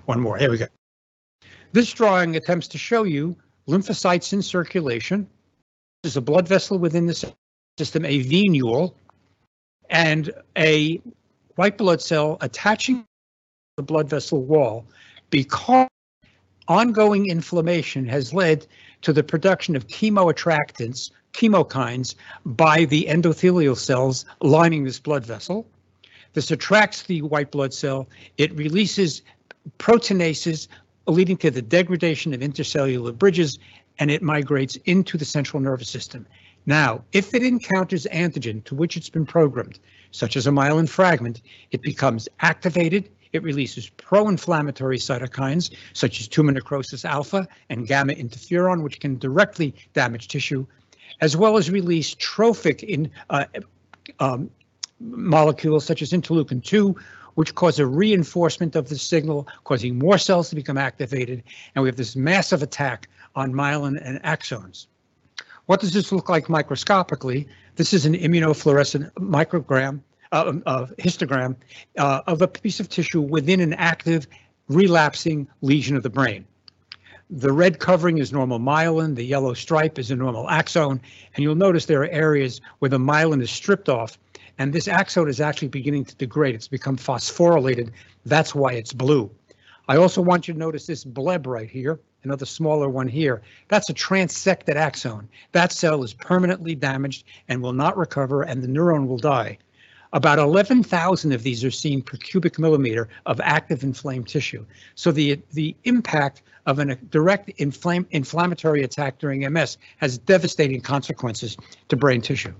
One 0.05 0.19
more, 0.19 0.37
here 0.37 0.51
we 0.51 0.57
go. 0.57 0.67
This 1.73 1.93
drawing 1.93 2.35
attempts 2.35 2.67
to 2.69 2.77
show 2.77 3.03
you 3.03 3.35
lymphocytes 3.67 4.33
in 4.33 4.41
circulation. 4.41 5.27
There's 6.03 6.17
a 6.17 6.21
blood 6.21 6.47
vessel 6.47 6.77
within 6.77 7.05
the 7.05 7.33
system, 7.77 8.05
a 8.05 8.23
venule, 8.23 8.93
and 9.89 10.31
a 10.57 10.99
white 11.55 11.77
blood 11.77 12.01
cell 12.01 12.37
attaching 12.41 13.05
the 13.77 13.83
blood 13.83 14.09
vessel 14.09 14.43
wall 14.43 14.85
because 15.29 15.87
ongoing 16.67 17.29
inflammation 17.29 18.05
has 18.05 18.33
led 18.33 18.67
to 19.01 19.13
the 19.13 19.23
production 19.23 19.75
of 19.75 19.87
chemoattractants, 19.87 21.11
chemokines, 21.33 22.15
by 22.45 22.85
the 22.85 23.05
endothelial 23.09 23.77
cells 23.77 24.25
lining 24.41 24.83
this 24.83 24.99
blood 24.99 25.25
vessel. 25.25 25.65
This 26.33 26.51
attracts 26.51 27.03
the 27.03 27.21
white 27.21 27.51
blood 27.51 27.73
cell. 27.73 28.07
It 28.37 28.53
releases 28.55 29.21
proteinases 29.79 30.67
leading 31.11 31.37
to 31.37 31.51
the 31.51 31.61
degradation 31.61 32.33
of 32.33 32.41
intercellular 32.41 33.17
bridges, 33.17 33.59
and 33.99 34.09
it 34.09 34.21
migrates 34.21 34.75
into 34.85 35.17
the 35.17 35.25
central 35.25 35.61
nervous 35.61 35.89
system. 35.89 36.25
Now, 36.65 37.03
if 37.11 37.33
it 37.33 37.43
encounters 37.43 38.05
antigen 38.11 38.63
to 38.65 38.75
which 38.75 38.95
it's 38.95 39.09
been 39.09 39.25
programmed, 39.25 39.79
such 40.11 40.35
as 40.35 40.47
a 40.47 40.51
myelin 40.51 40.87
fragment, 40.87 41.41
it 41.71 41.81
becomes 41.81 42.29
activated, 42.41 43.09
it 43.33 43.43
releases 43.43 43.89
pro-inflammatory 43.89 44.97
cytokines 44.97 45.73
such 45.93 46.19
as 46.19 46.27
tumor 46.27 46.51
necrosis 46.51 47.05
alpha 47.05 47.47
and 47.69 47.87
gamma 47.87 48.13
interferon, 48.13 48.83
which 48.83 48.99
can 48.99 49.17
directly 49.17 49.73
damage 49.93 50.27
tissue, 50.27 50.65
as 51.21 51.37
well 51.37 51.57
as 51.57 51.71
release 51.71 52.13
trophic 52.15 52.83
in, 52.83 53.09
uh, 53.29 53.45
um, 54.19 54.49
molecules 54.99 55.85
such 55.85 56.01
as 56.01 56.11
interleukin 56.11 56.63
2, 56.63 56.95
which 57.35 57.55
cause 57.55 57.79
a 57.79 57.85
reinforcement 57.85 58.75
of 58.75 58.89
the 58.89 58.97
signal, 58.97 59.47
causing 59.63 59.97
more 59.97 60.17
cells 60.17 60.49
to 60.49 60.55
become 60.55 60.77
activated, 60.77 61.43
and 61.75 61.83
we 61.83 61.89
have 61.89 61.95
this 61.95 62.15
massive 62.15 62.61
attack 62.61 63.07
on 63.35 63.53
myelin 63.53 63.99
and 64.03 64.21
axons. 64.23 64.87
What 65.65 65.79
does 65.79 65.93
this 65.93 66.11
look 66.11 66.29
like 66.29 66.49
microscopically? 66.49 67.47
This 67.75 67.93
is 67.93 68.05
an 68.05 68.13
immunofluorescent 68.13 69.11
microgram 69.13 70.01
uh, 70.31 70.53
uh, 70.65 70.85
histogram 70.97 71.55
uh, 71.97 72.21
of 72.27 72.41
a 72.41 72.47
piece 72.47 72.79
of 72.79 72.89
tissue 72.89 73.21
within 73.21 73.59
an 73.59 73.73
active 73.73 74.27
relapsing 74.69 75.47
lesion 75.61 75.95
of 75.95 76.03
the 76.03 76.09
brain. 76.09 76.45
The 77.29 77.51
red 77.51 77.79
covering 77.79 78.17
is 78.17 78.33
normal 78.33 78.59
myelin, 78.59 79.15
the 79.15 79.23
yellow 79.23 79.53
stripe 79.53 79.97
is 79.97 80.11
a 80.11 80.15
normal 80.15 80.49
axon, 80.49 81.01
and 81.35 81.43
you'll 81.43 81.55
notice 81.55 81.85
there 81.85 82.01
are 82.01 82.09
areas 82.09 82.59
where 82.79 82.89
the 82.89 82.97
myelin 82.97 83.41
is 83.41 83.49
stripped 83.49 83.87
off, 83.87 84.17
and 84.61 84.71
this 84.71 84.87
axon 84.87 85.27
is 85.27 85.41
actually 85.41 85.69
beginning 85.69 86.05
to 86.05 86.15
degrade. 86.17 86.53
It's 86.53 86.67
become 86.67 86.95
phosphorylated. 86.95 87.89
That's 88.27 88.53
why 88.53 88.73
it's 88.73 88.93
blue. 88.93 89.31
I 89.87 89.97
also 89.97 90.21
want 90.21 90.47
you 90.47 90.53
to 90.53 90.59
notice 90.59 90.85
this 90.85 91.03
bleb 91.03 91.47
right 91.47 91.67
here, 91.67 91.99
another 92.21 92.45
smaller 92.45 92.87
one 92.87 93.07
here. 93.07 93.41
That's 93.69 93.89
a 93.89 93.93
transected 93.93 94.75
axon. 94.75 95.27
That 95.53 95.71
cell 95.71 96.03
is 96.03 96.13
permanently 96.13 96.75
damaged 96.75 97.25
and 97.47 97.63
will 97.63 97.73
not 97.73 97.97
recover, 97.97 98.43
and 98.43 98.61
the 98.61 98.67
neuron 98.67 99.07
will 99.07 99.17
die. 99.17 99.57
About 100.13 100.37
11,000 100.37 101.31
of 101.31 101.41
these 101.41 101.63
are 101.63 101.71
seen 101.71 102.03
per 102.03 102.17
cubic 102.17 102.59
millimeter 102.59 103.09
of 103.25 103.41
active 103.41 103.81
inflamed 103.81 104.27
tissue. 104.27 104.63
So 104.93 105.11
the, 105.11 105.41
the 105.53 105.75
impact 105.85 106.43
of 106.67 106.77
a 106.77 106.93
direct 106.95 107.49
inflame, 107.57 108.05
inflammatory 108.11 108.83
attack 108.83 109.17
during 109.17 109.51
MS 109.51 109.79
has 109.97 110.19
devastating 110.19 110.81
consequences 110.81 111.57
to 111.89 111.95
brain 111.95 112.21
tissue. 112.21 112.53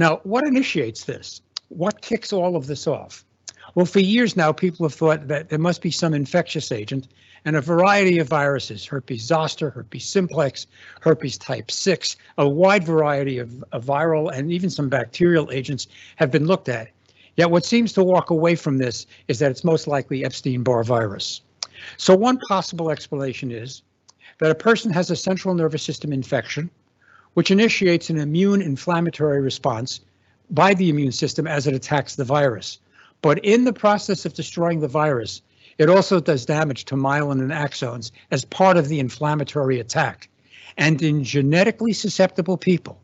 Now, 0.00 0.20
what 0.22 0.46
initiates 0.46 1.04
this? 1.04 1.42
What 1.68 2.00
kicks 2.00 2.32
all 2.32 2.56
of 2.56 2.66
this 2.66 2.86
off? 2.86 3.22
Well, 3.74 3.84
for 3.84 4.00
years 4.00 4.34
now, 4.34 4.50
people 4.50 4.86
have 4.86 4.94
thought 4.94 5.28
that 5.28 5.50
there 5.50 5.58
must 5.58 5.82
be 5.82 5.90
some 5.90 6.14
infectious 6.14 6.72
agent 6.72 7.08
and 7.44 7.54
a 7.54 7.60
variety 7.60 8.18
of 8.18 8.26
viruses, 8.26 8.86
herpes 8.86 9.22
zoster, 9.22 9.68
herpes 9.68 10.06
simplex, 10.06 10.66
herpes 11.02 11.36
type 11.36 11.70
6, 11.70 12.16
a 12.38 12.48
wide 12.48 12.82
variety 12.82 13.36
of, 13.36 13.62
of 13.72 13.84
viral 13.84 14.32
and 14.32 14.50
even 14.50 14.70
some 14.70 14.88
bacterial 14.88 15.50
agents 15.52 15.86
have 16.16 16.30
been 16.30 16.46
looked 16.46 16.70
at. 16.70 16.88
Yet 17.36 17.50
what 17.50 17.66
seems 17.66 17.92
to 17.92 18.02
walk 18.02 18.30
away 18.30 18.54
from 18.54 18.78
this 18.78 19.06
is 19.28 19.38
that 19.40 19.50
it's 19.50 19.64
most 19.64 19.86
likely 19.86 20.24
Epstein-Barr 20.24 20.82
virus. 20.82 21.42
So 21.98 22.16
one 22.16 22.38
possible 22.48 22.90
explanation 22.90 23.50
is 23.50 23.82
that 24.38 24.50
a 24.50 24.54
person 24.54 24.90
has 24.94 25.10
a 25.10 25.16
central 25.16 25.54
nervous 25.54 25.82
system 25.82 26.10
infection, 26.10 26.70
which 27.34 27.50
initiates 27.50 28.10
an 28.10 28.18
immune 28.18 28.62
inflammatory 28.62 29.40
response 29.40 30.00
by 30.50 30.74
the 30.74 30.88
immune 30.88 31.12
system 31.12 31.46
as 31.46 31.66
it 31.66 31.74
attacks 31.74 32.16
the 32.16 32.24
virus. 32.24 32.78
But 33.22 33.38
in 33.44 33.64
the 33.64 33.72
process 33.72 34.24
of 34.24 34.34
destroying 34.34 34.80
the 34.80 34.88
virus, 34.88 35.42
it 35.78 35.88
also 35.88 36.20
does 36.20 36.44
damage 36.44 36.84
to 36.86 36.94
myelin 36.94 37.40
and 37.40 37.52
axons 37.52 38.10
as 38.30 38.44
part 38.44 38.76
of 38.76 38.88
the 38.88 39.00
inflammatory 39.00 39.80
attack. 39.80 40.28
And 40.76 41.00
in 41.02 41.24
genetically 41.24 41.92
susceptible 41.92 42.56
people 42.56 43.00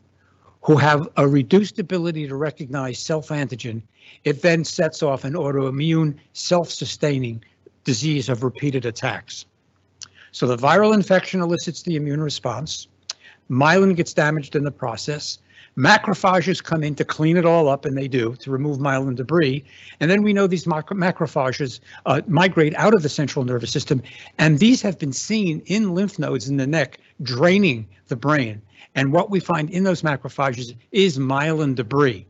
who 0.61 0.75
have 0.75 1.07
a 1.17 1.27
reduced 1.27 1.79
ability 1.79 2.27
to 2.27 2.35
recognize 2.35 2.99
self-antigen, 2.99 3.81
it 4.23 4.41
then 4.41 4.63
sets 4.63 5.01
off 5.01 5.23
an 5.23 5.33
autoimmune 5.33 6.17
self-sustaining 6.33 7.43
disease 7.83 8.29
of 8.29 8.43
repeated 8.43 8.85
attacks. 8.85 9.45
So 10.31 10.45
the 10.45 10.57
viral 10.57 10.93
infection 10.93 11.41
elicits 11.41 11.83
the 11.83 11.95
immune 11.95 12.21
response. 12.21 12.87
Myelin 13.49 13.95
gets 13.95 14.13
damaged 14.13 14.55
in 14.55 14.63
the 14.63 14.71
process. 14.71 15.39
Macrophages 15.77 16.63
come 16.63 16.83
in 16.83 16.95
to 16.95 17.05
clean 17.05 17.37
it 17.37 17.45
all 17.45 17.69
up, 17.69 17.85
and 17.85 17.95
they 17.95 18.07
do, 18.07 18.35
to 18.37 18.49
remove 18.49 18.79
myelin 18.79 19.15
debris. 19.15 19.63
And 19.99 20.09
then 20.09 20.23
we 20.23 20.33
know 20.33 20.47
these 20.47 20.65
macrophages 20.65 21.79
uh, 22.07 22.21
migrate 22.27 22.73
out 22.75 22.95
of 22.95 23.03
the 23.03 23.09
central 23.09 23.45
nervous 23.45 23.71
system, 23.71 24.01
and 24.39 24.57
these 24.57 24.81
have 24.81 24.97
been 24.97 25.13
seen 25.13 25.61
in 25.67 25.93
lymph 25.93 26.17
nodes 26.17 26.49
in 26.49 26.57
the 26.57 26.65
neck 26.65 26.99
draining 27.21 27.87
the 28.07 28.15
brain. 28.15 28.59
And 28.95 29.13
what 29.13 29.29
we 29.29 29.39
find 29.39 29.69
in 29.69 29.83
those 29.83 30.01
macrophages 30.01 30.75
is 30.91 31.19
myelin 31.19 31.75
debris. 31.75 32.25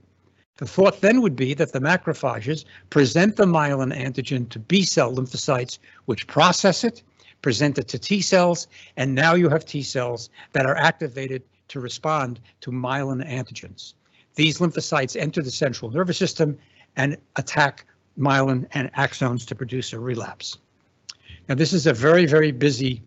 The 0.58 0.66
thought 0.66 1.02
then 1.02 1.22
would 1.22 1.36
be 1.36 1.54
that 1.54 1.72
the 1.72 1.80
macrophages 1.80 2.66
present 2.90 3.38
the 3.38 3.46
myelin 3.46 3.96
antigen 3.96 4.50
to 4.50 4.60
B 4.60 4.84
cell 4.84 5.14
lymphocytes, 5.14 5.78
which 6.06 6.28
process 6.28 6.84
it, 6.84 7.04
present 7.42 7.78
it 7.78 7.88
to 7.90 8.00
T 8.00 8.22
cells, 8.22 8.68
and 8.96 9.14
now 9.14 9.36
you 9.36 9.50
have 9.50 9.66
T 9.66 9.82
cells 9.82 10.30
that 10.54 10.66
are 10.66 10.76
activated 10.76 11.44
to 11.70 11.80
respond 11.80 12.40
to 12.62 12.72
myelin 12.72 13.28
antigens. 13.28 13.94
These 14.36 14.60
lymphocytes 14.60 15.20
enter 15.20 15.42
the 15.42 15.52
central 15.52 15.92
nervous 15.92 16.18
system 16.18 16.58
and 16.96 17.18
attack 17.36 17.86
myelin 18.18 18.68
and 18.72 18.92
axons 18.94 19.46
to 19.48 19.56
produce 19.56 19.94
a 19.94 20.00
relapse. 20.00 20.58
Now, 21.50 21.56
this 21.56 21.74
is 21.74 21.88
a 21.88 21.94
very, 21.94 22.26
very 22.26 22.52
busy 22.52 23.02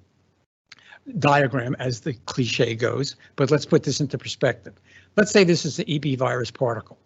diagram 1.18 1.74
as 1.78 2.00
the 2.00 2.14
cliche 2.26 2.74
goes, 2.74 3.16
but 3.36 3.50
let's 3.50 3.66
put 3.66 3.82
this 3.82 4.00
into 4.00 4.18
perspective. 4.18 4.74
Let's 5.16 5.30
say 5.30 5.44
this 5.44 5.64
is 5.64 5.76
the 5.76 5.94
EB 5.94 6.18
virus 6.18 6.50
particle. 6.50 6.98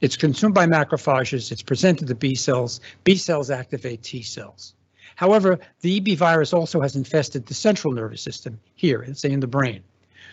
It's 0.00 0.16
consumed 0.16 0.54
by 0.54 0.66
macrophages, 0.66 1.52
it's 1.52 1.62
presented 1.62 2.08
to 2.08 2.14
B 2.14 2.34
cells, 2.34 2.80
B 3.04 3.16
cells 3.16 3.50
activate 3.50 4.02
T 4.02 4.22
cells. 4.22 4.74
However, 5.20 5.58
the 5.82 5.98
EB 5.98 6.16
virus 6.16 6.54
also 6.54 6.80
has 6.80 6.96
infested 6.96 7.44
the 7.44 7.52
central 7.52 7.92
nervous 7.92 8.22
system 8.22 8.58
here, 8.76 9.06
say 9.12 9.30
in 9.30 9.40
the 9.40 9.46
brain. 9.46 9.82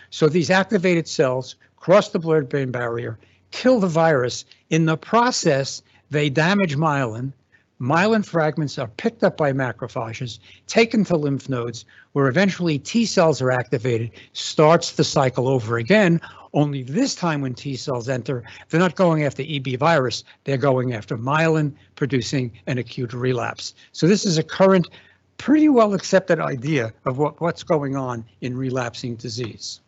So 0.08 0.30
these 0.30 0.48
activated 0.48 1.06
cells 1.06 1.56
cross 1.76 2.08
the 2.08 2.18
blood-brain 2.18 2.70
barrier, 2.70 3.18
kill 3.50 3.80
the 3.80 3.86
virus. 3.86 4.46
In 4.70 4.86
the 4.86 4.96
process, 4.96 5.82
they 6.08 6.30
damage 6.30 6.78
myelin. 6.78 7.34
Myelin 7.78 8.24
fragments 8.24 8.78
are 8.78 8.88
picked 8.96 9.22
up 9.22 9.36
by 9.36 9.52
macrophages, 9.52 10.38
taken 10.66 11.04
to 11.04 11.18
lymph 11.18 11.50
nodes, 11.50 11.84
where 12.12 12.28
eventually 12.28 12.78
T 12.78 13.04
cells 13.04 13.42
are 13.42 13.50
activated, 13.50 14.10
starts 14.32 14.92
the 14.92 15.04
cycle 15.04 15.48
over 15.48 15.76
again, 15.76 16.18
Only 16.54 16.82
this 16.82 17.14
time 17.14 17.40
when 17.40 17.54
T 17.54 17.76
cells 17.76 18.08
enter, 18.08 18.42
they're 18.68 18.80
not 18.80 18.96
going 18.96 19.24
after 19.24 19.42
EB 19.46 19.78
virus, 19.78 20.24
they're 20.44 20.56
going 20.56 20.94
after 20.94 21.16
myelin, 21.16 21.72
producing 21.94 22.52
an 22.66 22.78
acute 22.78 23.12
relapse. 23.12 23.74
So 23.92 24.06
this 24.06 24.24
is 24.24 24.38
a 24.38 24.42
current, 24.42 24.88
pretty 25.36 25.68
well 25.68 25.94
accepted 25.94 26.40
idea 26.40 26.92
of 27.04 27.18
what, 27.18 27.40
what's 27.40 27.62
going 27.62 27.96
on 27.96 28.24
in 28.40 28.56
relapsing 28.56 29.16
disease. 29.16 29.80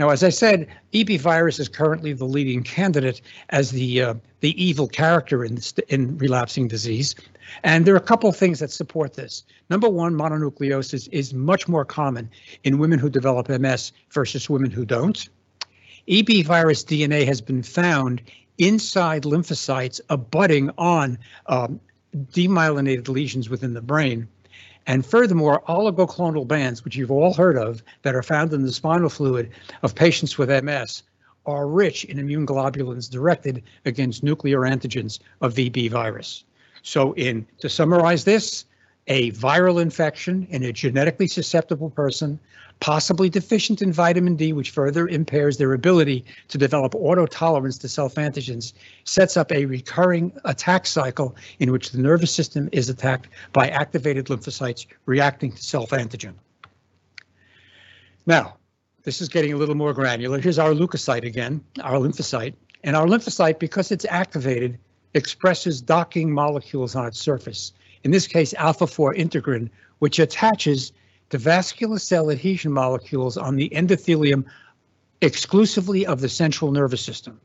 Now, 0.00 0.08
as 0.08 0.24
I 0.24 0.30
said, 0.30 0.66
EB 0.94 1.20
virus 1.20 1.58
is 1.58 1.68
currently 1.68 2.14
the 2.14 2.24
leading 2.24 2.62
candidate 2.62 3.20
as 3.50 3.70
the 3.70 4.00
uh, 4.00 4.14
the 4.40 4.62
evil 4.62 4.88
character 4.88 5.44
in 5.44 5.58
in 5.88 6.16
relapsing 6.16 6.68
disease, 6.68 7.14
and 7.64 7.84
there 7.84 7.92
are 7.92 7.98
a 7.98 8.00
couple 8.00 8.30
of 8.30 8.34
things 8.34 8.60
that 8.60 8.70
support 8.70 9.12
this. 9.12 9.44
Number 9.68 9.90
one, 9.90 10.14
mononucleosis 10.14 11.06
is 11.12 11.34
much 11.34 11.68
more 11.68 11.84
common 11.84 12.30
in 12.64 12.78
women 12.78 12.98
who 12.98 13.10
develop 13.10 13.50
MS 13.50 13.92
versus 14.10 14.48
women 14.48 14.70
who 14.70 14.86
don't. 14.86 15.28
EB 16.10 16.44
virus 16.44 16.82
DNA 16.82 17.24
has 17.24 17.40
been 17.40 17.62
found 17.62 18.20
inside 18.58 19.22
lymphocytes 19.22 20.00
abutting 20.10 20.70
on 20.76 21.16
um, 21.46 21.80
demyelinated 22.32 23.08
lesions 23.08 23.48
within 23.48 23.74
the 23.74 23.80
brain. 23.80 24.26
And 24.88 25.06
furthermore, 25.06 25.62
oligoclonal 25.68 26.48
bands, 26.48 26.84
which 26.84 26.96
you've 26.96 27.12
all 27.12 27.32
heard 27.32 27.56
of, 27.56 27.82
that 28.02 28.16
are 28.16 28.24
found 28.24 28.52
in 28.52 28.62
the 28.62 28.72
spinal 28.72 29.08
fluid 29.08 29.50
of 29.82 29.94
patients 29.94 30.36
with 30.36 30.50
MS, 30.64 31.04
are 31.46 31.68
rich 31.68 32.04
in 32.04 32.18
immune 32.18 32.46
globulins 32.46 33.08
directed 33.08 33.62
against 33.84 34.24
nuclear 34.24 34.60
antigens 34.60 35.20
of 35.40 35.56
EB 35.56 35.90
virus. 35.90 36.44
So 36.82 37.12
in 37.12 37.46
to 37.60 37.68
summarize 37.68 38.24
this, 38.24 38.64
a 39.06 39.30
viral 39.32 39.80
infection 39.80 40.46
in 40.50 40.64
a 40.64 40.72
genetically 40.72 41.28
susceptible 41.28 41.90
person, 41.90 42.40
possibly 42.80 43.28
deficient 43.28 43.82
in 43.82 43.92
vitamin 43.92 44.36
D, 44.36 44.52
which 44.52 44.70
further 44.70 45.06
impairs 45.06 45.58
their 45.58 45.74
ability 45.74 46.24
to 46.48 46.58
develop 46.58 46.92
autotolerance 46.92 47.78
to 47.80 47.88
self-antigens, 47.88 48.72
sets 49.04 49.36
up 49.36 49.52
a 49.52 49.66
recurring 49.66 50.32
attack 50.44 50.86
cycle 50.86 51.36
in 51.58 51.70
which 51.70 51.90
the 51.90 51.98
nervous 51.98 52.34
system 52.34 52.68
is 52.72 52.88
attacked 52.88 53.28
by 53.52 53.68
activated 53.68 54.26
lymphocytes 54.26 54.86
reacting 55.06 55.52
to 55.52 55.62
self-antigen. 55.62 56.32
Now, 58.26 58.56
this 59.02 59.20
is 59.20 59.28
getting 59.28 59.52
a 59.52 59.56
little 59.56 59.74
more 59.74 59.92
granular. 59.92 60.38
Here's 60.38 60.58
our 60.58 60.72
leukocyte 60.72 61.24
again, 61.24 61.62
our 61.82 61.94
lymphocyte. 61.94 62.54
And 62.84 62.96
our 62.96 63.06
lymphocyte, 63.06 63.58
because 63.58 63.90
it's 63.90 64.06
activated, 64.08 64.78
expresses 65.14 65.80
docking 65.80 66.32
molecules 66.32 66.94
on 66.94 67.06
its 67.06 67.18
surface 67.18 67.72
in 68.04 68.10
this 68.10 68.26
case 68.26 68.54
alpha-4 68.54 69.16
integrin, 69.16 69.68
which 69.98 70.18
attaches 70.18 70.92
to 71.30 71.38
vascular 71.38 71.98
cell 71.98 72.30
adhesion 72.30 72.72
molecules 72.72 73.36
on 73.36 73.56
the 73.56 73.68
endothelium 73.70 74.44
exclusively 75.22 76.06
of 76.06 76.20
the 76.20 76.28
central 76.28 76.70
nervous 76.72 77.02
system. 77.02 77.40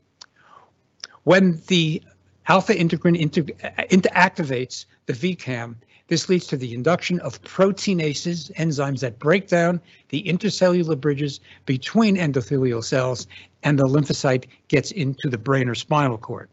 When 1.24 1.60
the 1.66 2.02
alpha 2.48 2.74
integrin 2.74 3.18
inter 3.18 3.42
interactivates 3.90 4.86
the 5.06 5.12
VCAM, 5.12 5.76
this 6.08 6.28
leads 6.28 6.46
to 6.46 6.56
the 6.56 6.72
induction 6.72 7.18
of 7.20 7.42
proteinases, 7.42 8.52
enzymes 8.54 9.00
that 9.00 9.18
break 9.18 9.48
down 9.48 9.80
the 10.10 10.22
intercellular 10.22 11.00
bridges 11.00 11.40
between 11.64 12.16
endothelial 12.16 12.84
cells, 12.84 13.26
and 13.64 13.78
the 13.78 13.86
lymphocyte 13.86 14.44
gets 14.68 14.92
into 14.92 15.28
the 15.28 15.38
brain 15.38 15.68
or 15.68 15.74
spinal 15.74 16.16
cord. 16.16 16.48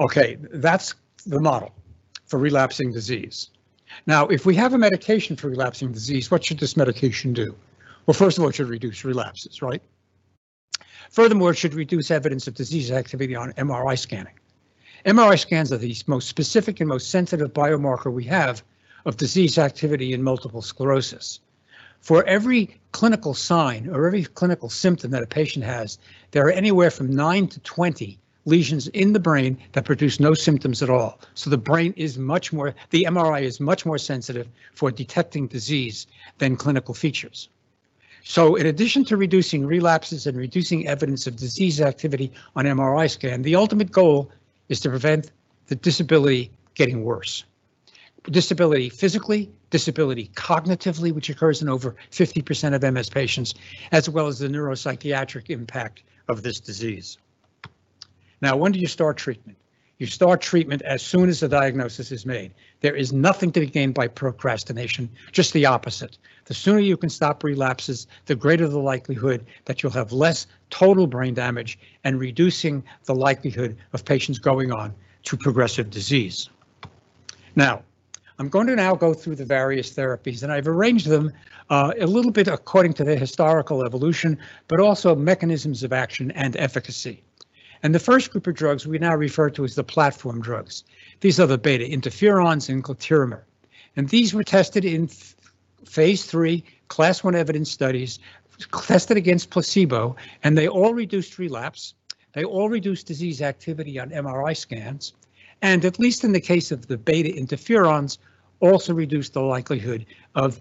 Okay, 0.00 0.36
that's 0.52 0.94
the 1.26 1.40
model 1.40 1.72
for 2.26 2.38
relapsing 2.38 2.92
disease. 2.92 3.50
Now, 4.06 4.26
if 4.26 4.46
we 4.46 4.54
have 4.56 4.74
a 4.74 4.78
medication 4.78 5.36
for 5.36 5.48
relapsing 5.48 5.92
disease, 5.92 6.30
what 6.30 6.44
should 6.44 6.58
this 6.58 6.76
medication 6.76 7.32
do? 7.32 7.56
Well, 8.06 8.14
first 8.14 8.38
of 8.38 8.44
all, 8.44 8.50
it 8.50 8.54
should 8.54 8.68
reduce 8.68 9.04
relapses, 9.04 9.60
right? 9.60 9.82
Furthermore, 11.10 11.50
it 11.50 11.58
should 11.58 11.74
reduce 11.74 12.10
evidence 12.10 12.46
of 12.46 12.54
disease 12.54 12.90
activity 12.90 13.34
on 13.34 13.52
MRI 13.52 13.98
scanning. 13.98 14.34
MRI 15.06 15.38
scans 15.38 15.72
are 15.72 15.78
the 15.78 15.96
most 16.06 16.28
specific 16.28 16.80
and 16.80 16.88
most 16.88 17.10
sensitive 17.10 17.52
biomarker 17.52 18.12
we 18.12 18.24
have 18.24 18.62
of 19.04 19.16
disease 19.16 19.58
activity 19.58 20.12
in 20.12 20.22
multiple 20.22 20.62
sclerosis. 20.62 21.40
For 22.00 22.24
every 22.24 22.78
clinical 22.92 23.34
sign 23.34 23.88
or 23.88 24.06
every 24.06 24.24
clinical 24.24 24.68
symptom 24.68 25.10
that 25.12 25.22
a 25.22 25.26
patient 25.26 25.64
has, 25.64 25.98
there 26.30 26.46
are 26.46 26.50
anywhere 26.50 26.90
from 26.90 27.14
9 27.14 27.48
to 27.48 27.60
20 27.60 28.18
lesions 28.48 28.88
in 28.88 29.12
the 29.12 29.20
brain 29.20 29.58
that 29.72 29.84
produce 29.84 30.18
no 30.18 30.34
symptoms 30.34 30.82
at 30.82 30.90
all. 30.90 31.20
So 31.34 31.50
the 31.50 31.58
brain 31.58 31.92
is 31.96 32.18
much 32.18 32.52
more, 32.52 32.74
the 32.90 33.04
MRI 33.04 33.42
is 33.42 33.60
much 33.60 33.84
more 33.84 33.98
sensitive 33.98 34.48
for 34.74 34.90
detecting 34.90 35.46
disease 35.46 36.06
than 36.38 36.56
clinical 36.56 36.94
features. 36.94 37.48
So 38.24 38.56
in 38.56 38.66
addition 38.66 39.04
to 39.06 39.16
reducing 39.16 39.64
relapses 39.64 40.26
and 40.26 40.36
reducing 40.36 40.88
evidence 40.88 41.26
of 41.26 41.36
disease 41.36 41.80
activity 41.80 42.32
on 42.56 42.64
MRI 42.64 43.10
scan, 43.10 43.42
the 43.42 43.54
ultimate 43.54 43.92
goal 43.92 44.30
is 44.68 44.80
to 44.80 44.88
prevent 44.88 45.30
the 45.66 45.76
disability 45.76 46.50
getting 46.74 47.04
worse. 47.04 47.44
Disability 48.30 48.90
physically, 48.90 49.50
disability 49.70 50.30
cognitively, 50.34 51.12
which 51.12 51.30
occurs 51.30 51.62
in 51.62 51.68
over 51.68 51.96
50% 52.10 52.74
of 52.74 52.94
MS 52.94 53.08
patients, 53.08 53.54
as 53.92 54.08
well 54.08 54.26
as 54.26 54.38
the 54.38 54.48
neuropsychiatric 54.48 55.48
impact 55.50 56.02
of 56.28 56.42
this 56.42 56.60
disease. 56.60 57.18
Now, 58.40 58.56
when 58.56 58.72
do 58.72 58.78
you 58.78 58.86
start 58.86 59.16
treatment? 59.16 59.58
You 59.98 60.06
start 60.06 60.40
treatment 60.40 60.82
as 60.82 61.02
soon 61.02 61.28
as 61.28 61.40
the 61.40 61.48
diagnosis 61.48 62.12
is 62.12 62.24
made. 62.24 62.52
There 62.82 62.94
is 62.94 63.12
nothing 63.12 63.50
to 63.50 63.60
be 63.60 63.66
gained 63.66 63.94
by 63.94 64.06
procrastination, 64.06 65.10
just 65.32 65.52
the 65.52 65.66
opposite. 65.66 66.18
The 66.44 66.54
sooner 66.54 66.78
you 66.78 66.96
can 66.96 67.10
stop 67.10 67.42
relapses, 67.42 68.06
the 68.26 68.36
greater 68.36 68.68
the 68.68 68.78
likelihood 68.78 69.44
that 69.64 69.82
you'll 69.82 69.90
have 69.92 70.12
less 70.12 70.46
total 70.70 71.08
brain 71.08 71.34
damage 71.34 71.80
and 72.04 72.20
reducing 72.20 72.84
the 73.06 73.14
likelihood 73.14 73.76
of 73.92 74.04
patients 74.04 74.38
going 74.38 74.70
on 74.70 74.94
to 75.24 75.36
progressive 75.36 75.90
disease. 75.90 76.48
Now, 77.56 77.82
I'm 78.38 78.48
going 78.48 78.68
to 78.68 78.76
now 78.76 78.94
go 78.94 79.14
through 79.14 79.34
the 79.34 79.44
various 79.44 79.90
therapies, 79.90 80.44
and 80.44 80.52
I've 80.52 80.68
arranged 80.68 81.08
them 81.08 81.32
uh, 81.70 81.92
a 81.98 82.06
little 82.06 82.30
bit 82.30 82.46
according 82.46 82.92
to 82.94 83.04
their 83.04 83.18
historical 83.18 83.84
evolution, 83.84 84.38
but 84.68 84.78
also 84.78 85.16
mechanisms 85.16 85.82
of 85.82 85.92
action 85.92 86.30
and 86.30 86.56
efficacy. 86.56 87.24
And 87.82 87.94
the 87.94 88.00
first 88.00 88.30
group 88.30 88.46
of 88.46 88.54
drugs 88.54 88.86
we 88.86 88.98
now 88.98 89.14
refer 89.14 89.50
to 89.50 89.64
as 89.64 89.74
the 89.74 89.84
platform 89.84 90.40
drugs. 90.40 90.84
These 91.20 91.38
are 91.40 91.46
the 91.46 91.58
beta 91.58 91.84
interferons 91.84 92.68
and 92.68 92.82
glatiramer. 92.82 93.42
And 93.96 94.08
these 94.08 94.34
were 94.34 94.44
tested 94.44 94.84
in 94.84 95.08
phase 95.84 96.24
three 96.24 96.64
class 96.88 97.22
one 97.22 97.34
evidence 97.34 97.70
studies, 97.70 98.18
tested 98.86 99.16
against 99.16 99.50
placebo, 99.50 100.16
and 100.42 100.56
they 100.56 100.68
all 100.68 100.94
reduced 100.94 101.38
relapse. 101.38 101.94
They 102.32 102.44
all 102.44 102.68
reduced 102.68 103.06
disease 103.06 103.42
activity 103.42 103.98
on 103.98 104.10
MRI 104.10 104.56
scans. 104.56 105.14
And 105.62 105.84
at 105.84 105.98
least 105.98 106.24
in 106.24 106.32
the 106.32 106.40
case 106.40 106.70
of 106.70 106.86
the 106.86 106.96
beta 106.96 107.30
interferons, 107.30 108.18
also 108.60 108.94
reduced 108.94 109.34
the 109.34 109.40
likelihood 109.40 110.06
of 110.34 110.60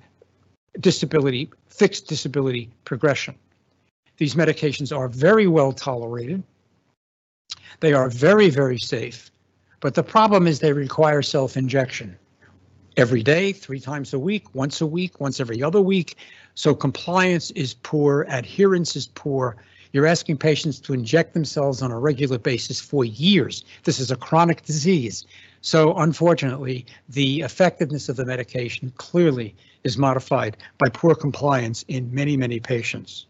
disability, 0.80 1.50
fixed 1.70 2.08
disability 2.08 2.70
progression. 2.86 3.36
These 4.18 4.36
medications 4.36 4.96
are 4.96 5.08
very 5.08 5.48
well 5.48 5.72
tolerated. 5.72 6.44
They 7.80 7.94
are 7.94 8.10
very, 8.10 8.50
very 8.50 8.78
safe, 8.78 9.32
but 9.80 9.94
the 9.94 10.04
problem 10.04 10.48
is 10.48 10.60
they 10.60 10.74
require 10.74 11.22
self-injection 11.22 12.18
every 12.98 13.22
day, 13.22 13.54
three 13.54 13.80
times 13.80 14.14
a 14.14 14.20
week, 14.20 14.54
once 14.56 14.82
a 14.82 14.86
week, 14.86 15.20
once 15.20 15.40
every 15.40 15.62
other 15.62 15.82
week. 15.82 16.18
So 16.56 16.74
compliance 16.74 17.52
is 17.52 17.76
poor, 17.76 18.26
adherence 18.28 18.96
is 18.96 19.08
poor. 19.08 19.56
You're 19.94 20.08
asking 20.08 20.38
patients 20.38 20.80
to 20.82 20.94
inject 20.94 21.34
themselves 21.34 21.82
on 21.82 21.92
a 21.92 22.00
regular 22.00 22.40
basis 22.40 22.80
for 22.80 23.06
years. 23.06 23.64
This 23.84 24.00
is 24.00 24.12
a 24.12 24.16
chronic 24.16 24.64
disease. 24.64 25.26
So 25.62 25.96
unfortunately, 25.98 26.86
the 27.10 27.42
effectiveness 27.42 28.10
of 28.10 28.16
the 28.16 28.26
medication 28.26 28.92
clearly 28.98 29.56
is 29.84 29.98
modified 29.98 30.58
by 30.78 30.90
poor 30.90 31.16
compliance 31.16 31.86
in 31.88 32.14
many, 32.14 32.36
many 32.36 32.60
patients. 32.60 33.28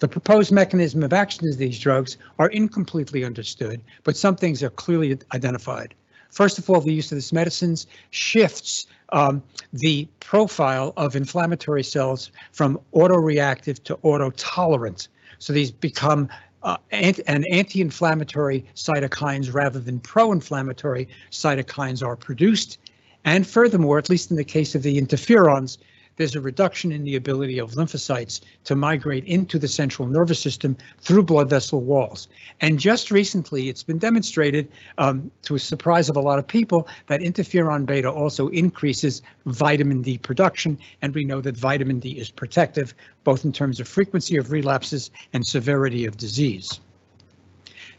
The 0.00 0.08
proposed 0.08 0.50
mechanism 0.50 1.02
of 1.02 1.12
action 1.12 1.46
of 1.46 1.58
these 1.58 1.78
drugs 1.78 2.16
are 2.38 2.48
incompletely 2.48 3.22
understood, 3.22 3.82
but 4.02 4.16
some 4.16 4.34
things 4.34 4.62
are 4.62 4.70
clearly 4.70 5.18
identified. 5.34 5.94
First 6.30 6.58
of 6.58 6.70
all, 6.70 6.80
the 6.80 6.92
use 6.92 7.12
of 7.12 7.16
these 7.16 7.34
medicines 7.34 7.86
shifts 8.10 8.86
um, 9.12 9.42
the 9.74 10.08
profile 10.20 10.94
of 10.96 11.16
inflammatory 11.16 11.82
cells 11.82 12.30
from 12.52 12.80
autoreactive 12.94 13.82
to 13.84 13.96
autotolerant. 13.96 15.08
So 15.38 15.52
these 15.52 15.70
become 15.70 16.30
uh, 16.62 16.78
an 16.92 17.44
anti-inflammatory 17.50 18.64
cytokines 18.74 19.52
rather 19.52 19.80
than 19.80 20.00
pro-inflammatory 20.00 21.08
cytokines 21.30 22.02
are 22.02 22.16
produced. 22.16 22.78
And 23.26 23.46
furthermore, 23.46 23.98
at 23.98 24.08
least 24.08 24.30
in 24.30 24.38
the 24.38 24.44
case 24.44 24.74
of 24.74 24.82
the 24.82 24.98
interferons, 24.98 25.76
there's 26.20 26.36
a 26.36 26.40
reduction 26.40 26.92
in 26.92 27.02
the 27.02 27.16
ability 27.16 27.58
of 27.58 27.70
lymphocytes 27.70 28.42
to 28.64 28.76
migrate 28.76 29.24
into 29.24 29.58
the 29.58 29.66
central 29.66 30.06
nervous 30.06 30.38
system 30.38 30.76
through 30.98 31.22
blood 31.22 31.48
vessel 31.48 31.80
walls. 31.80 32.28
And 32.60 32.78
just 32.78 33.10
recently, 33.10 33.70
it's 33.70 33.82
been 33.82 33.96
demonstrated, 33.96 34.70
um, 34.98 35.30
to 35.44 35.54
a 35.54 35.58
surprise 35.58 36.10
of 36.10 36.16
a 36.16 36.20
lot 36.20 36.38
of 36.38 36.46
people, 36.46 36.86
that 37.06 37.22
interferon 37.22 37.86
beta 37.86 38.10
also 38.10 38.48
increases 38.48 39.22
vitamin 39.46 40.02
D 40.02 40.18
production, 40.18 40.78
and 41.00 41.14
we 41.14 41.24
know 41.24 41.40
that 41.40 41.56
vitamin 41.56 42.00
D 42.00 42.10
is 42.10 42.30
protective, 42.30 42.92
both 43.24 43.46
in 43.46 43.52
terms 43.52 43.80
of 43.80 43.88
frequency 43.88 44.36
of 44.36 44.52
relapses 44.52 45.10
and 45.32 45.46
severity 45.46 46.04
of 46.04 46.18
disease. 46.18 46.80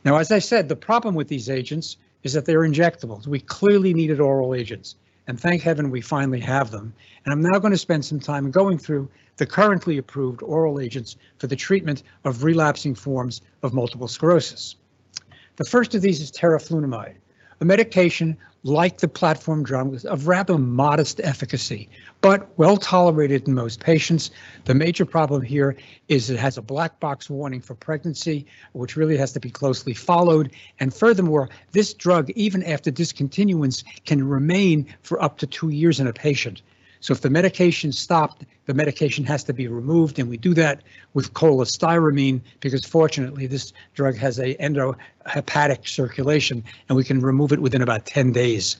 Now, 0.05 0.17
as 0.17 0.31
I 0.31 0.37
said, 0.37 0.69
the 0.69 0.75
problem 0.75 1.15
with 1.15 1.27
these 1.27 1.49
agents 1.49 1.97
is 2.21 2.33
that 2.33 2.45
they're 2.45 2.59
injectables. 2.69 3.25
We 3.25 3.39
clearly 3.39 3.95
needed 3.95 4.19
oral 4.19 4.53
agents, 4.53 4.95
and 5.31 5.39
thank 5.39 5.61
heaven 5.61 5.89
we 5.89 6.01
finally 6.01 6.41
have 6.41 6.71
them. 6.71 6.93
And 7.23 7.31
I'm 7.31 7.41
now 7.41 7.57
going 7.57 7.71
to 7.71 7.77
spend 7.77 8.03
some 8.03 8.19
time 8.19 8.51
going 8.51 8.77
through 8.77 9.07
the 9.37 9.45
currently 9.45 9.97
approved 9.97 10.43
oral 10.43 10.77
agents 10.77 11.15
for 11.37 11.47
the 11.47 11.55
treatment 11.55 12.03
of 12.25 12.43
relapsing 12.43 12.95
forms 12.95 13.39
of 13.63 13.73
multiple 13.73 14.09
sclerosis. 14.09 14.75
The 15.55 15.63
first 15.63 15.95
of 15.95 16.01
these 16.01 16.19
is 16.19 16.33
teriflunomide, 16.33 17.15
a 17.61 17.63
medication 17.63 18.35
like 18.63 18.99
the 18.99 19.07
platform 19.07 19.63
drug 19.63 20.05
of 20.05 20.27
rather 20.27 20.57
modest 20.57 21.19
efficacy, 21.23 21.89
but 22.21 22.47
well 22.57 22.77
tolerated 22.77 23.47
in 23.47 23.53
most 23.53 23.79
patients. 23.79 24.29
The 24.65 24.75
major 24.75 25.05
problem 25.05 25.41
here 25.41 25.75
is 26.07 26.29
it 26.29 26.37
has 26.37 26.57
a 26.57 26.61
black 26.61 26.99
box 26.99 27.29
warning 27.29 27.61
for 27.61 27.73
pregnancy, 27.73 28.45
which 28.73 28.95
really 28.95 29.17
has 29.17 29.31
to 29.33 29.39
be 29.39 29.49
closely 29.49 29.93
followed. 29.93 30.51
And 30.79 30.93
furthermore, 30.93 31.49
this 31.71 31.93
drug, 31.93 32.29
even 32.31 32.63
after 32.63 32.91
discontinuance, 32.91 33.83
can 34.05 34.27
remain 34.27 34.85
for 35.01 35.21
up 35.21 35.39
to 35.39 35.47
two 35.47 35.69
years 35.69 35.99
in 35.99 36.07
a 36.07 36.13
patient. 36.13 36.61
So 37.01 37.13
if 37.13 37.21
the 37.21 37.29
medication 37.29 37.91
stopped, 37.91 38.45
the 38.67 38.73
medication 38.73 39.25
has 39.25 39.43
to 39.45 39.53
be 39.53 39.67
removed, 39.67 40.19
and 40.19 40.29
we 40.29 40.37
do 40.37 40.53
that 40.53 40.83
with 41.13 41.33
cholestyramine 41.33 42.41
because 42.59 42.85
fortunately 42.85 43.47
this 43.47 43.73
drug 43.95 44.15
has 44.17 44.39
a 44.39 44.55
endohepatic 44.55 45.87
circulation, 45.87 46.63
and 46.87 46.95
we 46.95 47.03
can 47.03 47.19
remove 47.19 47.51
it 47.51 47.61
within 47.61 47.81
about 47.81 48.05
10 48.05 48.31
days. 48.31 48.77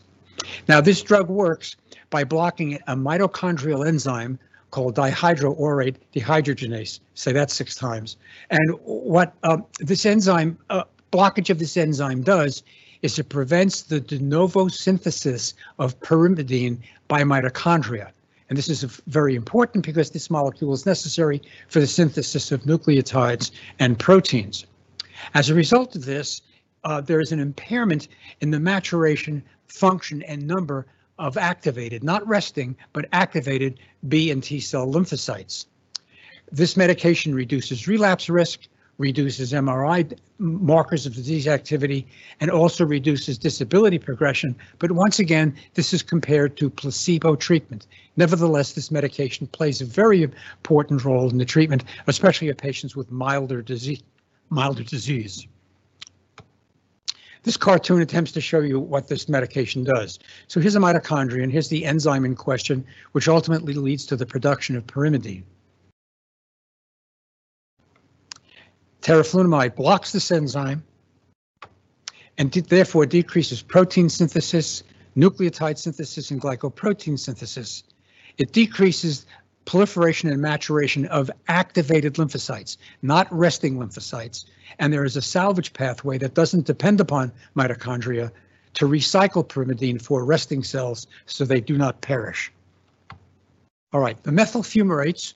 Now 0.67 0.81
this 0.81 1.01
drug 1.01 1.29
works 1.29 1.75
by 2.11 2.23
blocking 2.23 2.75
a 2.87 2.95
mitochondrial 2.95 3.87
enzyme 3.87 4.37
called 4.69 4.95
dihydroorotate 4.95 5.95
dehydrogenase. 6.15 6.99
Say 7.15 7.33
that 7.33 7.51
six 7.51 7.75
times. 7.75 8.17
And 8.51 8.71
what 8.83 9.33
um, 9.43 9.65
this 9.79 10.05
enzyme, 10.05 10.57
uh, 10.69 10.83
blockage 11.11 11.49
of 11.49 11.59
this 11.59 11.75
enzyme 11.75 12.21
does 12.21 12.63
is 13.01 13.17
it 13.17 13.29
prevents 13.29 13.81
the 13.81 13.99
de 13.99 14.19
novo 14.19 14.67
synthesis 14.67 15.53
of 15.79 15.99
pyrimidine 16.01 16.77
by 17.07 17.23
mitochondria. 17.23 18.11
And 18.49 18.57
this 18.57 18.69
is 18.69 18.83
very 19.07 19.35
important 19.35 19.85
because 19.85 20.11
this 20.11 20.29
molecule 20.29 20.73
is 20.73 20.85
necessary 20.85 21.41
for 21.69 21.79
the 21.79 21.87
synthesis 21.87 22.51
of 22.51 22.63
nucleotides 22.63 23.51
and 23.79 23.97
proteins. 23.97 24.65
As 25.33 25.49
a 25.49 25.55
result 25.55 25.95
of 25.95 26.05
this, 26.05 26.41
uh, 26.83 26.99
there 26.99 27.21
is 27.21 27.31
an 27.31 27.39
impairment 27.39 28.07
in 28.41 28.51
the 28.51 28.59
maturation, 28.59 29.41
function, 29.67 30.21
and 30.23 30.45
number 30.45 30.85
of 31.17 31.37
activated, 31.37 32.03
not 32.03 32.27
resting, 32.27 32.75
but 32.93 33.05
activated 33.13 33.79
B 34.09 34.31
and 34.31 34.43
T 34.43 34.59
cell 34.59 34.87
lymphocytes. 34.87 35.65
This 36.51 36.75
medication 36.75 37.33
reduces 37.33 37.87
relapse 37.87 38.27
risk, 38.27 38.67
reduces 39.01 39.51
MRI 39.51 40.17
markers 40.37 41.05
of 41.05 41.13
disease 41.13 41.47
activity, 41.47 42.07
and 42.39 42.49
also 42.49 42.85
reduces 42.85 43.37
disability 43.37 43.99
progression. 43.99 44.55
But 44.79 44.91
once 44.91 45.19
again, 45.19 45.55
this 45.73 45.93
is 45.93 46.01
compared 46.01 46.57
to 46.57 46.69
placebo 46.69 47.35
treatment. 47.35 47.87
Nevertheless, 48.15 48.73
this 48.73 48.91
medication 48.91 49.47
plays 49.47 49.81
a 49.81 49.85
very 49.85 50.23
important 50.23 51.03
role 51.03 51.29
in 51.29 51.37
the 51.37 51.45
treatment, 51.45 51.83
especially 52.07 52.49
of 52.49 52.57
patients 52.57 52.95
with 52.95 53.11
milder 53.11 53.61
disease. 53.61 54.01
Milder 54.49 54.83
disease. 54.83 55.47
This 57.43 57.57
cartoon 57.57 58.01
attempts 58.01 58.31
to 58.33 58.41
show 58.41 58.59
you 58.59 58.79
what 58.79 59.07
this 59.07 59.27
medication 59.27 59.83
does. 59.83 60.19
So 60.47 60.59
here's 60.59 60.75
a 60.75 60.79
mitochondria, 60.79 61.41
and 61.41 61.51
here's 61.51 61.69
the 61.69 61.85
enzyme 61.85 62.25
in 62.25 62.35
question, 62.35 62.85
which 63.13 63.27
ultimately 63.27 63.73
leads 63.73 64.05
to 64.07 64.15
the 64.15 64.27
production 64.27 64.75
of 64.75 64.85
pyrimidine. 64.85 65.43
Teriflunomide 69.01 69.75
blocks 69.75 70.11
this 70.11 70.31
enzyme 70.31 70.83
and 72.37 72.51
therefore 72.51 73.05
decreases 73.05 73.61
protein 73.61 74.09
synthesis, 74.09 74.83
nucleotide 75.17 75.77
synthesis, 75.77 76.31
and 76.31 76.41
glycoprotein 76.41 77.17
synthesis. 77.17 77.83
It 78.37 78.51
decreases 78.51 79.25
proliferation 79.65 80.29
and 80.29 80.41
maturation 80.41 81.05
of 81.07 81.29
activated 81.47 82.15
lymphocytes, 82.15 82.77
not 83.01 83.27
resting 83.31 83.77
lymphocytes. 83.77 84.45
And 84.79 84.91
there 84.91 85.05
is 85.05 85.17
a 85.17 85.21
salvage 85.21 85.73
pathway 85.73 86.17
that 86.19 86.33
doesn't 86.33 86.65
depend 86.65 86.99
upon 86.99 87.31
mitochondria 87.55 88.31
to 88.73 88.87
recycle 88.87 89.47
pyrimidine 89.47 90.01
for 90.01 90.23
resting 90.25 90.63
cells 90.63 91.07
so 91.25 91.45
they 91.45 91.61
do 91.61 91.77
not 91.77 92.01
perish. 92.01 92.51
All 93.93 93.99
right, 93.99 94.21
the 94.23 94.31
methyl 94.31 94.63
fumarates 94.63 95.33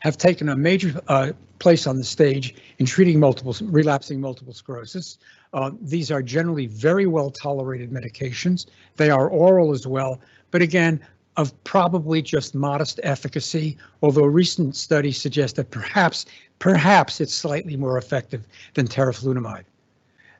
have 0.00 0.16
taken 0.16 0.48
a 0.48 0.56
major 0.56 1.00
uh, 1.08 1.32
place 1.58 1.86
on 1.86 1.96
the 1.96 2.04
stage 2.04 2.54
in 2.78 2.86
treating 2.86 3.18
multiple 3.18 3.56
relapsing 3.62 4.20
multiple 4.20 4.52
sclerosis. 4.52 5.18
Uh, 5.52 5.70
these 5.80 6.10
are 6.10 6.22
generally 6.22 6.66
very 6.66 7.06
well 7.06 7.30
tolerated 7.30 7.90
medications. 7.90 8.66
They 8.96 9.10
are 9.10 9.28
oral 9.28 9.72
as 9.72 9.86
well, 9.86 10.20
but 10.50 10.62
again, 10.62 11.00
of 11.36 11.52
probably 11.64 12.22
just 12.22 12.54
modest 12.54 12.98
efficacy, 13.02 13.76
although 14.02 14.24
recent 14.24 14.74
studies 14.74 15.20
suggest 15.20 15.56
that 15.56 15.70
perhaps, 15.70 16.24
perhaps 16.58 17.20
it's 17.20 17.34
slightly 17.34 17.76
more 17.76 17.98
effective 17.98 18.46
than 18.74 18.88
teriflunomide. 18.88 19.64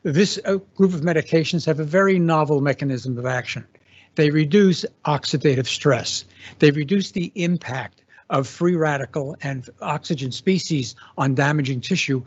This 0.02 0.38
uh, 0.44 0.56
group 0.76 0.94
of 0.94 1.00
medications 1.00 1.66
have 1.66 1.80
a 1.80 1.84
very 1.84 2.18
novel 2.18 2.60
mechanism 2.60 3.18
of 3.18 3.26
action. 3.26 3.66
They 4.14 4.30
reduce 4.30 4.86
oxidative 5.04 5.66
stress. 5.66 6.24
They 6.58 6.70
reduce 6.70 7.10
the 7.10 7.30
impact 7.34 8.02
of 8.30 8.48
free 8.48 8.76
radical 8.76 9.36
and 9.42 9.68
oxygen 9.80 10.32
species 10.32 10.96
on 11.16 11.34
damaging 11.34 11.80
tissue, 11.80 12.22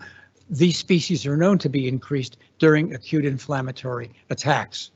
these 0.49 0.77
species 0.77 1.25
are 1.25 1.37
known 1.37 1.57
to 1.59 1.69
be 1.69 1.87
increased 1.87 2.37
during 2.57 2.93
acute 2.93 3.25
inflammatory 3.25 4.09
attacks. 4.29 4.91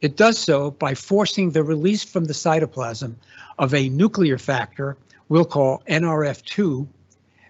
It 0.00 0.16
does 0.16 0.38
so 0.38 0.70
by 0.70 0.94
forcing 0.94 1.50
the 1.50 1.64
release 1.64 2.04
from 2.04 2.26
the 2.26 2.34
cytoplasm 2.34 3.14
of 3.58 3.74
a 3.74 3.88
nuclear 3.88 4.38
factor 4.38 4.96
we'll 5.28 5.44
call 5.44 5.82
NRF2 5.88 6.86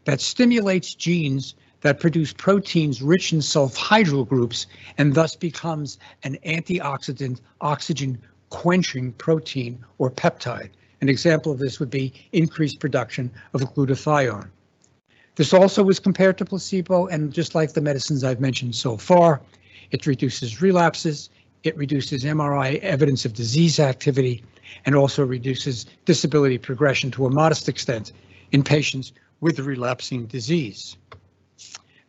that 0.04 0.20
stimulates 0.20 0.94
genes 0.94 1.54
that 1.82 2.00
produce 2.00 2.32
proteins 2.32 3.02
rich 3.02 3.32
in 3.32 3.40
sulfhydryl 3.40 4.26
groups 4.26 4.66
and 4.96 5.14
thus 5.14 5.36
becomes 5.36 5.98
an 6.22 6.38
antioxidant 6.46 7.40
oxygen 7.60 8.18
quenching 8.50 9.12
protein 9.12 9.84
or 9.98 10.10
peptide. 10.10 10.70
An 11.00 11.08
example 11.08 11.52
of 11.52 11.58
this 11.58 11.78
would 11.78 11.90
be 11.90 12.12
increased 12.32 12.80
production 12.80 13.30
of 13.52 13.60
glutathione. 13.74 14.48
This 15.34 15.52
also 15.52 15.82
was 15.82 16.00
compared 16.00 16.38
to 16.38 16.46
placebo, 16.46 17.06
and 17.06 17.32
just 17.32 17.54
like 17.54 17.74
the 17.74 17.82
medicines 17.82 18.24
I've 18.24 18.40
mentioned 18.40 18.74
so 18.74 18.96
far, 18.96 19.42
it 19.90 20.06
reduces 20.06 20.62
relapses, 20.62 21.28
it 21.62 21.76
reduces 21.76 22.24
MRI 22.24 22.78
evidence 22.80 23.26
of 23.26 23.34
disease 23.34 23.78
activity, 23.78 24.42
and 24.86 24.94
also 24.94 25.24
reduces 25.24 25.86
disability 26.06 26.56
progression 26.56 27.10
to 27.12 27.26
a 27.26 27.30
modest 27.30 27.68
extent 27.68 28.12
in 28.52 28.62
patients 28.62 29.12
with 29.40 29.58
relapsing 29.58 30.26
disease. 30.26 30.96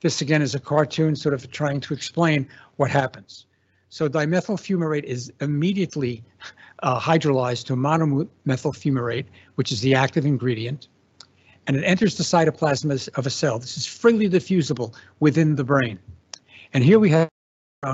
This 0.01 0.21
again 0.21 0.41
is 0.41 0.55
a 0.55 0.59
cartoon 0.59 1.15
sort 1.15 1.33
of 1.33 1.51
trying 1.51 1.81
to 1.81 1.93
explain 1.93 2.47
what 2.77 2.89
happens. 2.89 3.45
So 3.89 4.09
dimethyl 4.09 4.57
fumarate 4.57 5.03
is 5.03 5.31
immediately 5.39 6.23
uh, 6.83 6.99
hydrolyzed 6.99 7.65
to 7.67 7.75
monomethyl 7.75 8.27
fumarate, 8.45 9.25
which 9.55 9.71
is 9.71 9.81
the 9.81 9.95
active 9.95 10.25
ingredient, 10.25 10.89
and 11.67 11.75
it 11.75 11.83
enters 11.83 12.17
the 12.17 12.23
cytoplasm 12.23 13.09
of 13.17 13.25
a 13.25 13.29
cell. 13.29 13.59
This 13.59 13.77
is 13.77 13.85
freely 13.85 14.29
diffusible 14.29 14.93
within 15.19 15.55
the 15.55 15.63
brain. 15.63 15.99
And 16.73 16.83
here 16.83 16.99
we 16.99 17.09
have 17.09 17.29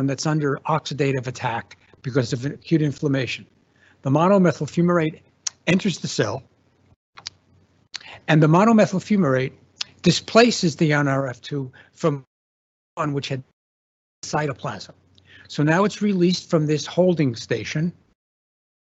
that's 0.03 0.25
under 0.25 0.59
oxidative 0.67 1.27
attack 1.27 1.77
because 2.01 2.33
of 2.33 2.45
acute 2.45 2.81
inflammation. 2.81 3.45
The 4.01 4.09
monomethyl 4.09 4.67
fumarate 4.67 5.21
enters 5.67 5.99
the 5.99 6.07
cell, 6.07 6.43
and 8.27 8.41
the 8.41 8.47
monomethyl 8.47 8.99
fumarate 8.99 9.53
displaces 10.01 10.75
the 10.75 10.91
NRF2 10.91 11.71
from 11.91 12.23
one 12.95 13.13
which 13.13 13.29
had 13.29 13.43
cytoplasm. 14.23 14.93
So 15.47 15.63
now 15.63 15.83
it's 15.83 16.01
released 16.01 16.49
from 16.49 16.65
this 16.65 16.85
holding 16.85 17.35
station, 17.35 17.93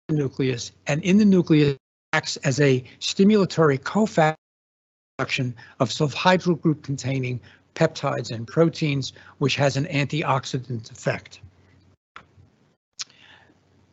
nucleus, 0.10 0.72
and 0.88 1.04
in 1.04 1.18
the 1.18 1.26
nucleus 1.26 1.78
acts 2.14 2.38
as 2.38 2.60
a 2.60 2.84
stimulatory 3.00 3.80
cofactor 3.80 4.36
of 5.20 5.90
sulfhydryl 5.90 6.60
group 6.62 6.84
containing 6.84 7.40
peptides 7.76 8.32
and 8.32 8.48
proteins, 8.48 9.14
which 9.40 9.56
has 9.56 9.78
an 9.78 9.86
antioxidant 9.86 10.92
effect. 10.92 11.40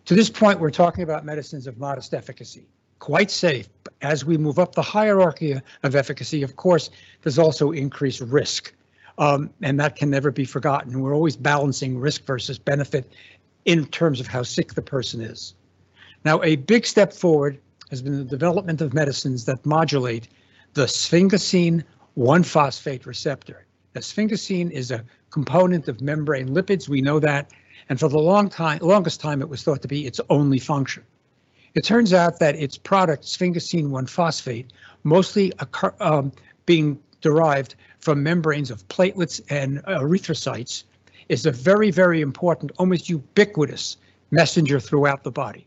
To 0.05 0.15
this 0.15 0.29
point, 0.29 0.59
we're 0.61 0.71
talking 0.71 1.05
about 1.05 1.25
medicines 1.25 1.67
of 1.67 1.79
modest 1.79 2.13
efficacy. 2.15 2.67
quite 3.01 3.31
safe. 3.31 3.69
As 4.03 4.25
we 4.25 4.39
move 4.39 4.59
up 4.59 4.75
the 4.75 4.83
hierarchy 4.83 5.61
of 5.83 5.97
efficacy, 5.97 6.43
of 6.43 6.57
course, 6.57 6.91
there's 7.23 7.39
also 7.39 7.73
increased 7.73 8.21
risk. 8.21 8.73
Um, 9.21 9.51
and 9.61 9.79
that 9.79 9.97
can 9.97 10.11
never 10.11 10.31
be 10.31 10.47
forgotten. 10.47 11.01
We're 11.01 11.15
always 11.15 11.37
balancing 11.37 11.99
risk 11.99 12.25
versus 12.25 12.59
benefit 12.59 13.13
in 13.67 13.85
terms 13.87 14.19
of 14.19 14.27
how 14.27 14.43
sick 14.43 14.73
the 14.73 14.83
person 14.83 15.21
is. 15.21 15.55
Now, 16.25 16.43
a 16.43 16.57
big 16.57 16.87
step 16.87 17.13
forward 17.13 17.61
has 17.91 18.01
been 18.01 18.17
the 18.17 18.25
development 18.25 18.81
of 18.81 18.95
medicines 18.95 19.45
that 19.45 19.65
modulate 19.67 20.29
the 20.73 20.87
sphingosine 20.87 21.85
1-phosphate 22.17 23.05
receptor. 23.05 23.67
The 23.93 24.01
sphingosine 24.01 24.71
is 24.71 24.91
a 24.91 25.05
component 25.31 25.89
of 25.89 26.01
membrane 26.01 26.49
lipids, 26.49 26.89
we 26.89 27.03
know 27.03 27.21
that, 27.21 27.51
and 27.91 28.01
for 28.01 28.09
the 28.09 28.19
long 28.19 28.49
time, 28.49 28.79
longest 28.81 29.21
time 29.21 29.43
it 29.43 29.49
was 29.49 29.63
thought 29.63 29.83
to 29.83 29.89
be 29.89 30.07
its 30.07 30.21
only 30.31 30.59
function. 30.59 31.03
It 31.75 31.85
turns 31.85 32.13
out 32.13 32.39
that 32.39 32.57
its 32.57 32.79
product, 32.79 33.25
sphingosine 33.25 33.89
1-phosphate, 33.89 34.73
mostly 35.05 35.53
um, 36.01 36.33
being 36.67 36.99
derived 37.21 37.75
from 37.99 38.23
membranes 38.23 38.71
of 38.71 38.87
platelets 38.89 39.41
and 39.51 39.83
erythrocytes, 39.85 40.85
is 41.29 41.47
a 41.47 41.51
very, 41.53 41.91
very 41.91 42.21
important, 42.21 42.73
almost 42.79 43.09
ubiquitous 43.09 43.97
messenger 44.31 44.81
throughout 44.81 45.23
the 45.23 45.31
body. 45.31 45.65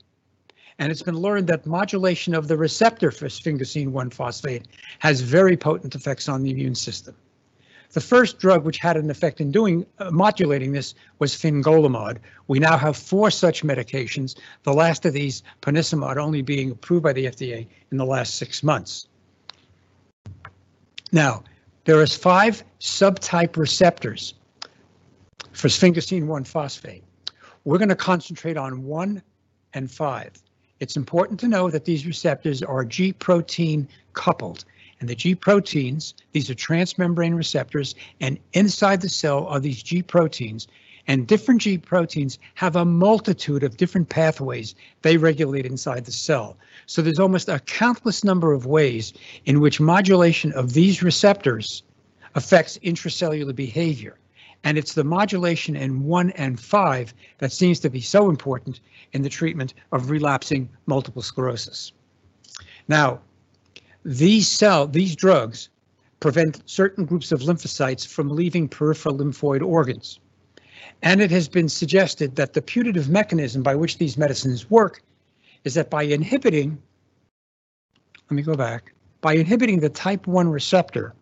And 0.80 0.92
it's 0.92 1.04
been 1.04 1.18
learned 1.18 1.48
that 1.48 1.66
modulation 1.66 2.34
of 2.34 2.48
the 2.48 2.58
receptor 2.58 3.12
for 3.12 3.28
sphingosine 3.28 3.92
1-phosphate 3.92 4.68
has 5.00 5.22
very 5.22 5.56
potent 5.56 5.96
effects 5.96 6.28
on 6.28 6.44
the 6.44 6.52
immune 6.52 6.76
system. 6.76 7.16
The 7.92 8.02
first 8.02 8.40
drug 8.40 8.66
which 8.66 8.80
had 8.80 8.98
an 8.98 9.12
effect 9.12 9.40
in 9.40 9.52
doing 9.52 9.86
uh, 10.00 10.10
modulating 10.10 10.72
this 10.72 10.96
was 11.20 11.36
fingolimod. 11.36 12.18
We 12.48 12.58
now 12.58 12.76
have 12.76 12.98
four 12.98 13.30
such 13.30 13.64
medications, 13.64 14.36
the 14.64 14.74
last 14.74 15.06
of 15.06 15.14
these, 15.14 15.44
ponesimod, 15.62 16.18
only 16.18 16.42
being 16.42 16.72
approved 16.72 17.04
by 17.04 17.14
the 17.14 17.28
FDA 17.28 17.68
in 17.92 17.98
the 17.98 18.06
last 18.06 18.36
six 18.36 18.64
months. 18.64 19.08
Now, 21.14 21.44
there 21.86 22.02
is 22.02 22.16
five 22.16 22.64
subtype 22.80 23.56
receptors 23.56 24.34
for 25.52 25.68
sphingosine 25.68 26.26
1-phosphate. 26.26 27.04
We're 27.66 27.78
going 27.78 27.90
to 27.90 27.96
concentrate 27.96 28.58
on 28.58 28.84
1 28.84 29.22
and 29.76 29.92
5. 29.92 30.32
It's 30.80 30.98
important 30.98 31.40
to 31.42 31.48
know 31.48 31.70
that 31.70 31.86
these 31.86 32.08
receptors 32.08 32.64
are 32.64 32.84
G 32.84 33.14
protein 33.14 33.88
coupled. 34.14 34.66
And 35.00 35.08
the 35.08 35.14
G 35.14 35.36
proteins, 35.36 36.16
these 36.32 36.50
are 36.50 36.56
transmembrane 36.56 37.38
receptors, 37.38 37.94
and 38.20 38.40
inside 38.54 39.00
the 39.00 39.08
cell 39.08 39.46
are 39.46 39.60
these 39.60 39.84
G 39.84 40.02
proteins. 40.02 40.68
And 41.08 41.28
different 41.28 41.62
G 41.62 41.78
proteins 41.78 42.40
have 42.56 42.76
a 42.76 42.86
multitude 42.86 43.64
of 43.64 43.76
different 43.76 44.08
pathways 44.08 44.74
they 45.02 45.18
regulate 45.18 45.66
inside 45.66 46.06
the 46.06 46.12
cell. 46.12 46.58
So 46.86 47.02
there's 47.02 47.20
almost 47.20 47.50
a 47.50 47.60
countless 47.60 48.24
number 48.24 48.54
of 48.54 48.66
ways 48.66 49.14
in 49.46 49.60
which 49.60 49.82
modulation 49.82 50.54
of 50.54 50.74
these 50.74 51.04
receptors 51.04 51.84
affects 52.36 52.78
intracellular 52.80 53.56
behavior. 53.56 54.18
And 54.64 54.78
it's 54.78 54.94
the 54.94 55.04
modulation 55.04 55.76
in 55.76 56.04
1 56.04 56.30
and 56.32 56.58
5 56.58 57.14
that 57.40 57.52
seems 57.52 57.82
to 57.82 57.90
be 57.90 58.00
so 58.00 58.30
important 58.30 58.80
in 59.12 59.22
the 59.22 59.30
treatment 59.30 59.74
of 59.92 60.10
relapsing 60.10 60.70
multiple 60.86 61.22
sclerosis. 61.22 61.92
Now, 62.88 63.20
these 64.06 64.48
cell, 64.48 64.88
these 64.88 65.16
drugs 65.16 65.70
prevent 66.22 66.62
certain 66.66 67.06
groups 67.06 67.34
of 67.34 67.42
lymphocytes 67.42 68.08
from 68.08 68.30
leaving 68.30 68.70
peripheral 68.70 69.18
lymphoid 69.18 69.62
organs. 69.62 70.20
And 71.02 71.22
it 71.22 71.32
has 71.32 71.48
been 71.48 71.70
suggested 71.70 72.36
that 72.36 72.54
the 72.54 72.62
putative 72.62 73.10
mechanism 73.10 73.64
by 73.64 73.76
which 73.76 73.98
these 73.98 74.18
medicines 74.18 74.70
work 74.70 75.02
is 75.64 75.74
that 75.76 75.90
by 75.90 76.04
inhibiting, 76.04 76.82
let 78.30 78.36
me 78.36 78.42
go 78.42 78.56
back, 78.56 78.94
by 79.22 79.34
inhibiting 79.34 79.80
the 79.80 79.90
type 79.90 80.28
1 80.28 80.50
receptor, 80.50 81.14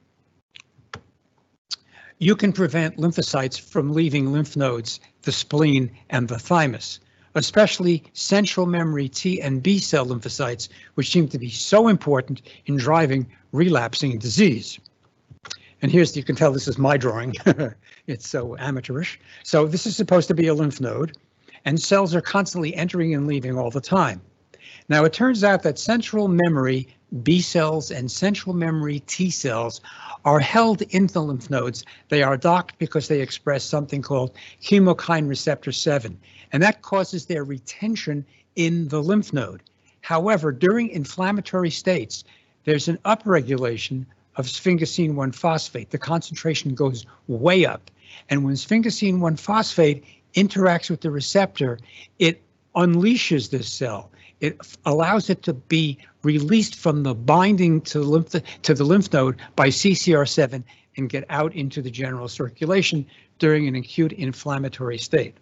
you 2.18 2.36
can 2.36 2.54
prevent 2.54 2.98
lymphocytes 2.98 3.60
from 3.60 3.94
leaving 3.94 4.32
lymph 4.32 4.56
nodes, 4.56 5.00
the 5.24 5.32
spleen, 5.32 5.92
and 6.10 6.28
the 6.28 6.38
thymus 6.38 7.00
especially 7.36 8.04
central 8.14 8.66
memory 8.66 9.08
T 9.08 9.42
and 9.42 9.64
B 9.64 9.80
cell 9.80 10.06
lymphocytes, 10.06 10.70
which 10.96 11.12
seem 11.12 11.28
to 11.30 11.40
be 11.40 11.50
so 11.50 11.88
important 11.88 12.42
in 12.66 12.78
driving 12.78 13.28
relapsing 13.52 14.18
disease. 14.18 14.80
And 15.82 15.92
here's, 15.92 16.16
you 16.16 16.24
can 16.24 16.36
tell 16.36 16.52
this 16.52 16.68
is 16.68 16.78
my 16.78 16.98
drawing. 16.98 17.36
it's 18.08 18.28
so 18.28 18.56
amateurish. 18.58 19.20
So 19.44 19.66
this 19.66 19.86
is 19.86 19.96
supposed 19.96 20.28
to 20.28 20.34
be 20.34 20.48
a 20.48 20.54
lymph 20.54 20.80
node, 20.80 21.18
and 21.66 21.82
cells 21.82 22.14
are 22.14 22.22
constantly 22.22 22.76
entering 22.76 23.16
and 23.16 23.28
leaving 23.28 23.58
all 23.58 23.72
the 23.72 23.82
time. 23.82 24.22
Now, 24.90 25.06
it 25.06 25.14
turns 25.14 25.44
out 25.44 25.64
that 25.64 25.80
central 25.80 26.28
memory 26.28 26.88
B 27.24 27.42
cells 27.42 27.92
and 27.92 28.10
central 28.10 28.56
memory 28.56 29.00
T 29.02 29.30
cells 29.30 29.82
are 30.24 30.40
held 30.40 30.82
in 30.84 31.08
the 31.08 31.22
lymph 31.22 31.50
nodes. 31.50 31.84
They 32.10 32.24
are 32.24 32.38
docked 32.38 32.78
because 32.78 33.08
they 33.08 33.22
express 33.22 33.64
something 33.64 34.02
called 34.02 34.36
chemokine 34.62 35.28
receptor 35.28 35.72
7 35.72 36.18
and 36.52 36.62
that 36.62 36.82
causes 36.82 37.26
their 37.26 37.44
retention 37.44 38.26
in 38.56 38.88
the 38.90 39.02
lymph 39.02 39.34
node. 39.34 39.64
However, 40.02 40.52
during 40.52 40.90
inflammatory 40.90 41.70
states, 41.70 42.24
there's 42.66 42.88
an 42.88 42.98
upregulation 43.06 44.06
of 44.38 44.46
sphingosine 44.46 45.14
1-phosphate. 45.14 45.90
The 45.90 45.98
concentration 45.98 46.74
goes 46.74 47.06
way 47.28 47.66
up. 47.66 47.92
And 48.30 48.44
when 48.44 48.56
sphingosine 48.56 49.20
1-phosphate 49.20 50.04
interacts 50.36 50.90
with 50.90 51.02
the 51.02 51.12
receptor, 51.12 51.80
it 52.20 52.42
unleashes 52.76 53.50
this 53.50 53.72
cell. 53.72 54.12
It 54.40 54.60
allows 54.86 55.30
it 55.30 55.44
to 55.44 55.54
be 55.54 55.98
released 56.24 56.76
from 56.76 57.04
the 57.04 57.14
binding 57.14 57.82
to, 57.82 58.00
lymph, 58.00 58.36
to 58.62 58.74
the 58.74 58.84
lymph 58.84 59.12
node 59.14 59.38
by 59.56 59.68
CCR7 59.68 60.64
and 60.98 61.10
get 61.10 61.26
out 61.30 61.54
into 61.54 61.82
the 61.82 61.92
general 61.92 62.28
circulation 62.28 63.06
during 63.40 63.68
an 63.68 63.76
acute 63.76 64.14
inflammatory 64.14 64.98
state. 64.98 65.36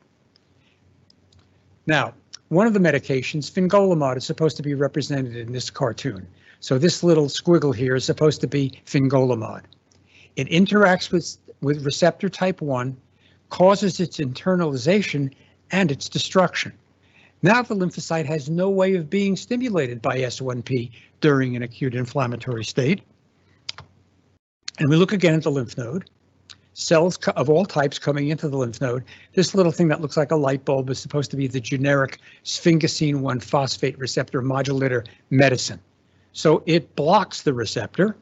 Now, 1.86 2.14
one 2.50 2.68
of 2.68 2.74
the 2.74 2.80
medications, 2.80 3.52
fingolimod, 3.52 4.18
is 4.18 4.26
supposed 4.26 4.58
to 4.58 4.64
be 4.64 4.74
represented 4.74 5.36
in 5.36 5.52
this 5.52 5.70
cartoon. 5.70 6.28
So 6.60 6.78
this 6.78 7.04
little 7.04 7.28
squiggle 7.28 7.76
here 7.76 7.96
is 7.96 8.06
supposed 8.06 8.42
to 8.42 8.48
be 8.48 8.80
fingolimod. 8.86 9.64
It 10.36 10.48
interacts 10.50 11.12
with, 11.12 11.38
with 11.62 11.86
receptor 11.86 12.30
type 12.30 12.62
1, 12.62 12.96
causes 13.50 14.00
its 14.00 14.18
internalization 14.18 15.34
and 15.72 15.92
its 15.92 16.10
destruction. 16.10 16.74
Now 17.42 17.62
the 17.62 17.76
lymphocyte 17.76 18.26
has 18.26 18.50
no 18.50 18.70
way 18.70 18.96
of 18.96 19.10
being 19.10 19.36
stimulated 19.36 20.02
by 20.02 20.18
S1P 20.18 20.92
during 21.22 21.56
an 21.56 21.64
acute 21.64 21.96
inflammatory 21.96 22.66
state. 22.66 23.02
And 24.80 24.90
we 24.90 24.98
look 24.98 25.14
again 25.14 25.36
at 25.36 25.44
the 25.44 25.52
lymph 25.52 25.78
node 25.78 26.10
cells 26.74 27.18
of 27.36 27.50
all 27.50 27.66
types 27.66 28.00
coming 28.00 28.30
into 28.30 28.48
the 28.48 28.58
lymph 28.58 28.80
node. 28.80 29.04
This 29.34 29.54
little 29.54 29.72
thing 29.72 29.90
that 29.90 30.00
looks 30.00 30.16
like 30.16 30.32
a 30.32 30.36
light 30.36 30.64
bulb 30.64 30.90
is 30.90 31.00
supposed 31.00 31.30
to 31.32 31.38
be 31.38 31.48
the 31.48 31.60
generic 31.60 32.20
sphingosine 32.46 33.16
1-phosphate 33.16 34.00
receptor 34.00 34.42
modulator 34.42 35.04
medicine. 35.30 35.80
So 36.40 36.64
it 36.66 36.96
blocks 36.96 37.42
the 37.42 37.54
receptor, 37.54 38.16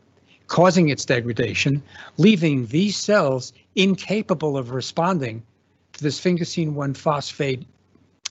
causing 0.48 0.90
its 0.90 1.06
degradation, 1.06 1.84
leaving 2.18 2.66
these 2.66 2.98
cells 2.98 3.54
incapable 3.76 4.58
of 4.58 4.72
responding 4.72 5.44
to 5.94 6.02
the 6.02 6.10
sphingosine 6.10 6.74
1-phosphate 6.74 7.64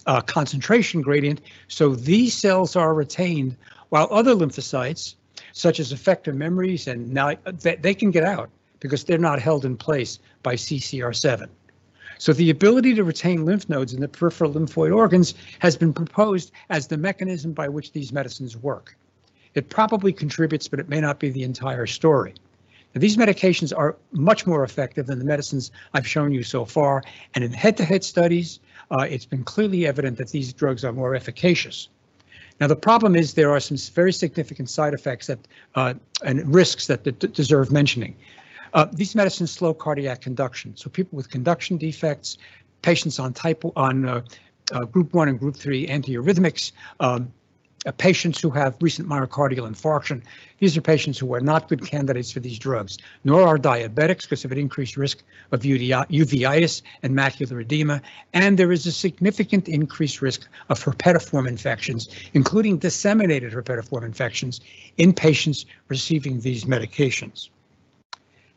uh, 0.08 0.22
concentration 0.22 1.02
gradient. 1.02 1.40
So 1.68 1.94
these 1.94 2.34
cells 2.34 2.74
are 2.74 2.94
retained 2.94 3.56
while 3.90 4.08
other 4.10 4.34
lymphocytes, 4.34 5.14
such 5.52 5.78
as 5.78 5.92
effector 5.92 6.34
memories, 6.34 6.88
and 6.88 7.14
now 7.14 7.34
they, 7.44 7.76
they 7.76 7.94
can 7.94 8.10
get 8.10 8.24
out 8.24 8.50
because 8.80 9.04
they're 9.04 9.18
not 9.18 9.40
held 9.40 9.64
in 9.64 9.76
place 9.76 10.18
by 10.42 10.56
CCR7. 10.56 11.46
So 12.18 12.32
the 12.32 12.50
ability 12.50 12.94
to 12.94 13.04
retain 13.04 13.44
lymph 13.44 13.68
nodes 13.68 13.94
in 13.94 14.00
the 14.00 14.08
peripheral 14.08 14.52
lymphoid 14.52 14.92
organs 14.92 15.34
has 15.60 15.76
been 15.76 15.92
proposed 15.92 16.50
as 16.70 16.88
the 16.88 16.96
mechanism 16.96 17.52
by 17.52 17.68
which 17.68 17.92
these 17.92 18.12
medicines 18.12 18.56
work. 18.56 18.96
It 19.56 19.68
probably 19.70 20.12
contributes, 20.12 20.68
but 20.68 20.78
it 20.78 20.88
may 20.88 21.00
not 21.00 21.18
be 21.18 21.30
the 21.30 21.42
entire 21.42 21.86
story. 21.86 22.34
Now, 22.94 23.00
these 23.00 23.16
medications 23.16 23.76
are 23.76 23.96
much 24.12 24.46
more 24.46 24.62
effective 24.64 25.06
than 25.06 25.18
the 25.18 25.24
medicines 25.24 25.72
I've 25.94 26.06
shown 26.06 26.32
you 26.32 26.42
so 26.42 26.64
far, 26.64 27.02
and 27.34 27.42
in 27.42 27.52
head-to-head 27.52 28.02
-head 28.02 28.04
studies, 28.04 28.60
uh, 28.90 29.06
it's 29.10 29.26
been 29.26 29.44
clearly 29.44 29.86
evident 29.86 30.18
that 30.18 30.30
these 30.30 30.52
drugs 30.52 30.84
are 30.84 30.92
more 30.92 31.16
efficacious. 31.16 31.88
Now, 32.60 32.68
the 32.68 32.76
problem 32.76 33.16
is 33.16 33.34
there 33.34 33.50
are 33.50 33.60
some 33.60 33.78
very 33.94 34.12
significant 34.12 34.70
side 34.70 34.94
effects 34.94 35.26
that 35.26 35.38
uh, 35.74 35.94
and 36.22 36.54
risks 36.54 36.86
that 36.86 37.02
deserve 37.34 37.70
mentioning. 37.70 38.14
Uh, 38.72 38.86
these 38.92 39.14
medicines 39.14 39.50
slow 39.50 39.74
cardiac 39.74 40.20
conduction. 40.20 40.76
So 40.76 40.90
people 40.90 41.16
with 41.16 41.30
conduction 41.30 41.78
defects, 41.78 42.38
patients 42.82 43.18
on 43.18 43.32
type 43.32 43.62
on 43.76 44.08
uh, 44.08 44.20
uh, 44.72 44.84
group 44.84 45.14
one 45.14 45.28
and 45.28 45.38
group 45.38 45.56
three 45.56 45.86
antiarrhythmics, 45.86 46.72
um, 47.00 47.32
Uh, 47.86 47.92
patients 47.92 48.40
who 48.40 48.50
have 48.50 48.74
recent 48.80 49.08
myocardial 49.08 49.68
infarction. 49.68 50.20
These 50.58 50.76
are 50.76 50.80
patients 50.80 51.20
who 51.20 51.32
are 51.34 51.40
not 51.40 51.68
good 51.68 51.86
candidates 51.86 52.32
for 52.32 52.40
these 52.40 52.58
drugs, 52.58 52.98
nor 53.22 53.42
are 53.42 53.58
diabetics 53.58 54.22
because 54.22 54.44
of 54.44 54.50
an 54.50 54.58
increased 54.58 54.96
risk 54.96 55.22
of 55.52 55.60
uveitis 55.60 56.82
and 57.04 57.14
macular 57.14 57.60
edema. 57.60 58.02
And 58.34 58.58
there 58.58 58.72
is 58.72 58.86
a 58.86 58.92
significant 58.92 59.68
increased 59.68 60.20
risk 60.20 60.48
of 60.68 60.82
herpetiform 60.82 61.46
infections, 61.46 62.08
including 62.34 62.78
disseminated 62.78 63.52
herpetiform 63.52 64.04
infections 64.04 64.60
in 64.96 65.12
patients 65.12 65.64
receiving 65.86 66.40
these 66.40 66.64
medications. 66.64 67.50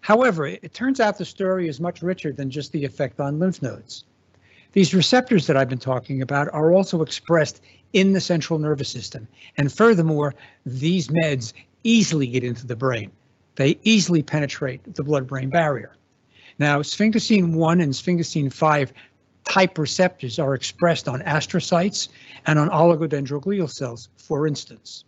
However, 0.02 0.48
it 0.48 0.74
turns 0.74 1.00
out 1.00 1.20
the 1.20 1.26
story 1.26 1.68
is 1.68 1.80
much 1.80 2.02
richer 2.02 2.32
than 2.32 2.50
just 2.50 2.72
the 2.72 2.84
effect 2.84 3.20
on 3.20 3.38
lymph 3.38 3.62
nodes. 3.62 4.06
These 4.72 4.94
receptors 4.94 5.48
that 5.48 5.58
I've 5.58 5.70
been 5.70 5.80
talking 5.80 6.22
about 6.22 6.48
are 6.54 6.72
also 6.72 7.02
expressed 7.02 7.62
in 7.94 8.14
the 8.14 8.22
central 8.22 8.60
nervous 8.60 8.90
system. 8.90 9.28
And 9.58 9.72
furthermore, 9.72 10.36
these 10.66 11.08
meds 11.08 11.54
easily 11.84 12.28
get 12.28 12.44
into 12.44 12.68
the 12.68 12.76
brain. 12.76 13.12
They 13.56 13.80
easily 13.84 14.24
penetrate 14.24 14.96
the 14.96 15.04
blood-brain 15.04 15.50
barrier. 15.50 15.96
Now, 16.60 16.80
sphingosine 16.80 17.54
1 17.54 17.82
and 17.82 17.94
sphingosine 17.94 18.52
5 18.54 18.94
type 19.46 19.78
receptors 19.78 20.40
are 20.40 20.54
expressed 20.54 21.08
on 21.08 21.22
astrocytes 21.22 22.10
and 22.46 22.60
on 22.60 22.70
oligodendroglial 22.70 23.70
cells, 23.70 24.10
for 24.18 24.46
instance. 24.46 25.06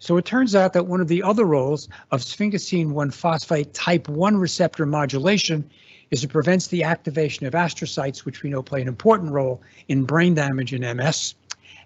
So 0.00 0.16
it 0.16 0.24
turns 0.24 0.54
out 0.54 0.72
that 0.72 0.86
one 0.86 1.00
of 1.00 1.08
the 1.08 1.22
other 1.22 1.44
roles 1.44 1.88
of 2.10 2.22
sphingosine 2.22 2.90
1 2.90 3.10
phosphate 3.10 3.74
type 3.74 4.08
1 4.08 4.36
receptor 4.36 4.86
modulation 4.86 5.68
is 6.10 6.24
it 6.24 6.28
prevents 6.28 6.68
the 6.68 6.84
activation 6.84 7.46
of 7.46 7.52
astrocytes, 7.52 8.24
which 8.24 8.42
we 8.42 8.50
know 8.50 8.62
play 8.62 8.80
an 8.80 8.88
important 8.88 9.30
role 9.30 9.60
in 9.88 10.04
brain 10.04 10.34
damage 10.34 10.72
in 10.72 10.96
MS. 10.96 11.34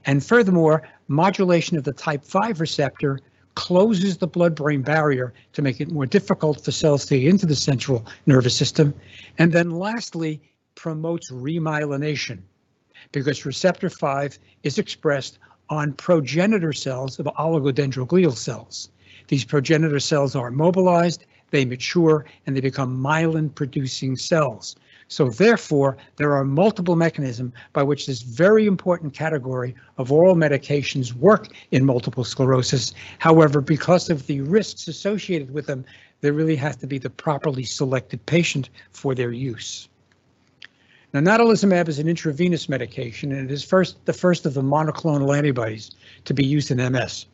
And 0.05 0.25
furthermore, 0.25 0.83
modulation 1.09 1.77
of 1.77 1.85
the 1.85 1.93
type 1.93 2.25
5 2.25 2.61
receptor 2.61 3.21
closes 3.55 4.17
the 4.17 4.27
blood-brain 4.27 4.83
barrier 4.83 5.35
to 5.53 5.63
make 5.63 5.81
it 5.81 5.91
more 5.91 6.07
difficult 6.07 6.65
for 6.65 6.73
cells 6.73 7.05
to 7.07 7.19
get 7.19 7.29
into 7.29 7.47
the 7.47 7.55
central 7.55 8.07
nervous 8.27 8.57
system. 8.57 8.95
And 9.39 9.53
then 9.53 9.71
lastly, 9.71 10.41
promotes 10.75 11.31
remyelination 11.31 12.39
because 13.13 13.45
receptor 13.45 13.91
5 13.91 14.39
is 14.63 14.79
expressed 14.79 15.39
on 15.69 15.93
progenitor 15.93 16.73
cells 16.73 17.19
of 17.19 17.27
oligodendroglial 17.27 18.37
cells. 18.37 18.91
These 19.29 19.45
progenitor 19.45 20.01
cells 20.01 20.35
are 20.35 20.51
mobilized, 20.51 21.27
they 21.51 21.65
mature, 21.65 22.25
and 22.47 22.57
they 22.57 22.61
become 22.61 22.99
myelin-producing 22.99 24.17
cells. 24.17 24.77
So 25.13 25.29
therefore, 25.29 25.99
there 26.17 26.33
are 26.33 26.43
multiple 26.43 26.97
mechanisms 26.97 27.53
by 27.75 27.83
which 27.83 28.07
this 28.07 28.23
very 28.23 28.67
important 28.67 29.13
category 29.13 29.75
of 29.99 30.11
oral 30.11 30.35
medications 30.35 31.13
work 31.13 31.49
in 31.71 31.85
multiple 31.85 32.25
sclerosis. 32.25 32.95
However, 33.19 33.61
because 33.61 34.09
of 34.09 34.27
the 34.27 34.41
risks 34.41 34.89
associated 34.89 35.53
with 35.53 35.67
them, 35.67 35.85
there 36.23 36.33
really 36.33 36.57
has 36.57 36.77
to 36.77 36.87
be 36.87 36.97
the 36.97 37.11
properly 37.11 37.63
selected 37.63 38.25
patient 38.25 38.71
for 38.93 39.15
their 39.15 39.33
use. 39.33 39.91
Now, 41.13 41.21
natalizumab 41.21 41.89
is 41.89 41.99
an 41.99 42.09
intravenous 42.09 42.71
medication, 42.71 43.33
and 43.33 43.51
it 43.51 43.53
is 43.53 43.63
first 43.63 44.03
the 44.07 44.15
first 44.15 44.47
of 44.47 44.55
the 44.55 44.63
monoclonal 44.63 45.37
antibodies 45.37 45.91
to 46.25 46.33
be 46.33 46.47
used 46.47 46.71
in 46.71 46.79
MS. 46.91 47.27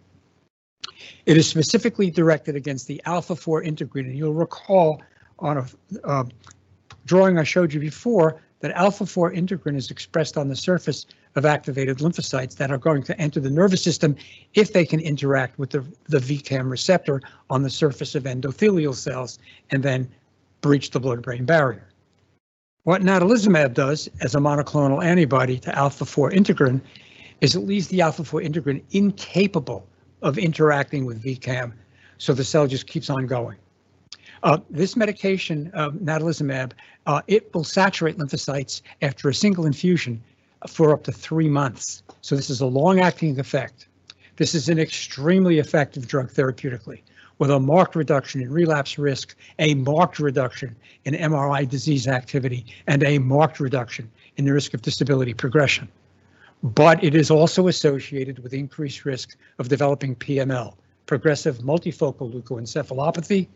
It 1.26 1.36
is 1.36 1.48
specifically 1.48 2.10
directed 2.10 2.56
against 2.56 2.88
the 2.88 3.00
alpha-4 3.04 3.64
integrin, 3.64 4.06
and 4.06 4.18
you'll 4.18 4.34
recall 4.34 5.00
on 5.38 5.58
a 5.58 5.66
uh, 6.02 6.24
drawing 7.09 7.38
I 7.38 7.42
showed 7.42 7.73
you 7.73 7.81
before 7.81 8.40
that 8.61 8.73
alpha-4 8.73 9.35
integrin 9.35 9.77
is 9.77 9.90
expressed 9.90 10.37
on 10.37 10.49
the 10.49 10.57
surface 10.57 11.07
of 11.37 11.47
activated 11.47 11.99
lymphocytes 11.99 12.57
that 12.57 12.71
are 12.71 12.79
going 12.79 13.03
to 13.05 13.18
enter 13.21 13.40
the 13.40 13.51
nervous 13.51 13.83
system 13.83 14.14
if 14.55 14.73
they 14.73 14.85
can 14.85 15.01
interact 15.01 15.59
with 15.59 15.71
the, 15.71 15.85
the 16.09 16.18
VCAM 16.18 16.71
receptor 16.71 17.21
on 17.51 17.62
the 17.62 17.71
surface 17.71 18.14
of 18.14 18.25
endothelial 18.25 18.94
cells 18.94 19.38
and 19.71 19.83
then 19.83 20.09
breach 20.61 20.90
the 20.90 21.01
blood-brain 21.01 21.44
barrier. 21.44 21.88
What 22.83 23.03
natalizumab 23.03 23.75
does 23.75 24.09
as 24.21 24.35
a 24.35 24.38
monoclonal 24.38 25.05
antibody 25.05 25.59
to 25.61 25.77
alpha-4 25.77 26.33
integrin 26.33 26.81
is 27.40 27.55
it 27.55 27.61
leaves 27.61 27.88
the 27.88 28.01
alpha-4 28.01 28.47
integrin 28.47 28.83
incapable 28.90 29.87
of 30.23 30.37
interacting 30.37 31.07
with 31.07 31.23
VCAM, 31.23 31.73
so 32.18 32.35
the 32.35 32.44
cell 32.44 32.66
just 32.66 32.87
keeps 32.87 33.09
on 33.09 33.27
going. 33.27 33.57
Uh, 34.42 34.59
this 34.70 34.96
medication, 34.96 35.70
uh, 35.74 35.90
natalizumab, 35.90 36.72
uh, 37.07 37.22
it 37.27 37.53
will 37.55 37.64
saturate 37.64 38.18
lymphocytes 38.18 38.83
after 39.03 39.29
a 39.29 39.35
single 39.35 39.66
infusion 39.66 40.22
for 40.66 40.92
up 40.92 41.05
to 41.05 41.12
three 41.12 41.48
months. 41.48 42.03
So 42.20 42.37
this 42.37 42.51
is 42.51 42.61
a 42.61 42.66
long-acting 42.66 43.38
effect. 43.38 43.88
This 44.37 44.55
is 44.55 44.68
an 44.68 44.79
extremely 44.79 45.59
effective 45.59 46.07
drug 46.07 46.31
therapeutically 46.31 47.01
with 47.38 47.51
a 47.51 47.59
marked 47.59 47.94
reduction 47.94 48.40
in 48.40 48.51
relapse 48.51 48.98
risk, 48.98 49.37
a 49.59 49.74
marked 49.74 50.18
reduction 50.18 50.74
in 51.05 51.14
MRI 51.14 51.68
disease 51.68 52.09
activity, 52.09 52.66
and 52.87 53.03
a 53.03 53.18
marked 53.18 53.61
reduction 53.61 54.11
in 54.37 54.44
the 54.44 54.53
risk 54.53 54.74
of 54.74 54.83
disability 54.83 55.35
progression. 55.35 55.88
But 56.62 57.03
it 57.03 57.14
is 57.14 57.31
also 57.31 57.68
associated 57.68 58.40
with 58.40 58.53
increased 58.53 59.05
risk 59.05 59.37
of 59.59 59.68
developing 59.68 60.16
PML, 60.16 60.74
progressive 61.07 61.59
multifocal 61.59 62.33
leukoencephalopathy. 62.33 63.46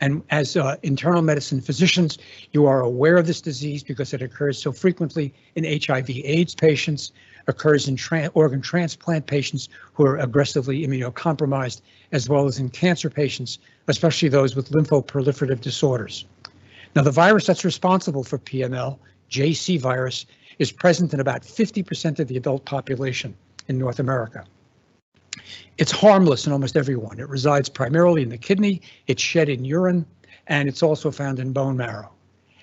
And 0.00 0.22
as 0.30 0.56
uh, 0.56 0.76
internal 0.82 1.22
medicine 1.22 1.60
physicians, 1.60 2.18
you 2.52 2.66
are 2.66 2.80
aware 2.80 3.16
of 3.16 3.26
this 3.26 3.40
disease 3.40 3.82
because 3.82 4.12
it 4.12 4.22
occurs 4.22 4.60
so 4.60 4.72
frequently 4.72 5.34
in 5.54 5.64
HIV 5.64 6.10
AIDS 6.10 6.54
patients, 6.54 7.12
occurs 7.46 7.88
in 7.88 7.96
tra 7.96 8.28
organ 8.34 8.60
transplant 8.60 9.26
patients 9.26 9.68
who 9.94 10.04
are 10.06 10.18
aggressively 10.18 10.86
immunocompromised, 10.86 11.80
as 12.12 12.28
well 12.28 12.46
as 12.46 12.58
in 12.58 12.68
cancer 12.68 13.10
patients, 13.10 13.58
especially 13.88 14.28
those 14.28 14.54
with 14.56 14.70
lymphoproliferative 14.70 15.60
disorders. 15.60 16.24
Now, 16.94 17.02
the 17.02 17.10
virus 17.10 17.46
that's 17.46 17.64
responsible 17.64 18.24
for 18.24 18.38
PML, 18.38 18.98
JC 19.30 19.78
virus, 19.80 20.26
is 20.58 20.72
present 20.72 21.14
in 21.14 21.20
about 21.20 21.42
50% 21.42 22.18
of 22.18 22.28
the 22.28 22.36
adult 22.36 22.64
population 22.64 23.34
in 23.68 23.78
North 23.78 23.98
America. 23.98 24.44
It's 25.78 25.92
harmless 25.92 26.46
in 26.46 26.52
almost 26.52 26.76
everyone. 26.76 27.18
It 27.18 27.28
resides 27.28 27.68
primarily 27.68 28.22
in 28.22 28.28
the 28.28 28.38
kidney, 28.38 28.82
it's 29.06 29.22
shed 29.22 29.48
in 29.48 29.64
urine, 29.64 30.06
and 30.46 30.68
it's 30.68 30.82
also 30.82 31.10
found 31.10 31.38
in 31.38 31.52
bone 31.52 31.76
marrow. 31.76 32.10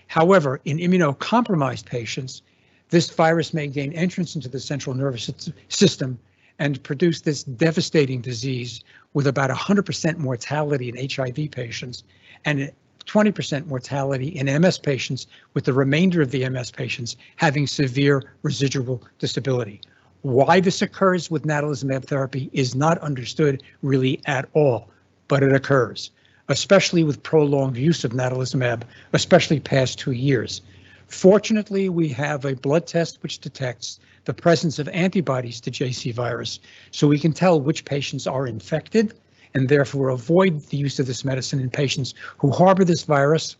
However, 0.07 0.59
in 0.65 0.77
immunocompromised 0.77 1.85
patients, 1.85 2.41
this 2.89 3.09
virus 3.09 3.53
may 3.53 3.67
gain 3.67 3.91
entrance 3.93 4.35
into 4.35 4.47
the 4.47 4.59
central 4.59 4.95
nervous 4.95 5.29
system 5.69 6.17
and 6.59 6.81
produce 6.83 7.21
this 7.21 7.43
devastating 7.43 8.21
disease 8.21 8.83
with 9.13 9.27
about 9.27 9.49
100% 9.49 10.17
mortality 10.17 10.89
in 10.89 11.09
HIV 11.09 11.51
patients 11.51 12.03
and 12.45 12.71
20% 13.05 13.67
mortality 13.67 14.27
in 14.27 14.61
MS 14.61 14.79
patients, 14.79 15.27
with 15.53 15.63
the 15.65 15.73
remainder 15.73 16.21
of 16.21 16.31
the 16.31 16.47
MS 16.49 16.71
patients 16.71 17.15
having 17.37 17.65
severe 17.65 18.21
residual 18.43 19.01
disability. 19.19 19.81
Why 20.27 20.59
this 20.59 20.81
occurs 20.81 21.31
with 21.31 21.45
natalizumab 21.45 22.03
therapy 22.03 22.49
is 22.51 22.75
not 22.75 22.97
understood 22.97 23.63
really 23.81 24.19
at 24.25 24.49
all, 24.51 24.89
but 25.29 25.41
it 25.41 25.53
occurs, 25.53 26.11
especially 26.49 27.05
with 27.05 27.23
prolonged 27.23 27.77
use 27.77 28.03
of 28.03 28.11
natalizumab, 28.11 28.81
especially 29.13 29.61
past 29.61 29.99
two 29.99 30.11
years. 30.11 30.59
Fortunately, 31.07 31.87
we 31.87 32.09
have 32.09 32.43
a 32.43 32.55
blood 32.55 32.85
test 32.85 33.23
which 33.23 33.39
detects 33.39 34.01
the 34.25 34.33
presence 34.33 34.79
of 34.79 34.89
antibodies 34.89 35.61
to 35.61 35.71
JC 35.71 36.13
virus, 36.13 36.59
so 36.91 37.07
we 37.07 37.19
can 37.19 37.31
tell 37.31 37.61
which 37.61 37.85
patients 37.85 38.27
are 38.27 38.47
infected 38.47 39.13
and 39.53 39.69
therefore 39.69 40.09
avoid 40.09 40.59
the 40.63 40.75
use 40.75 40.99
of 40.99 41.07
this 41.07 41.23
medicine 41.23 41.61
in 41.61 41.69
patients 41.69 42.13
who 42.37 42.51
harbor 42.51 42.83
this 42.83 43.03
virus. 43.03 43.55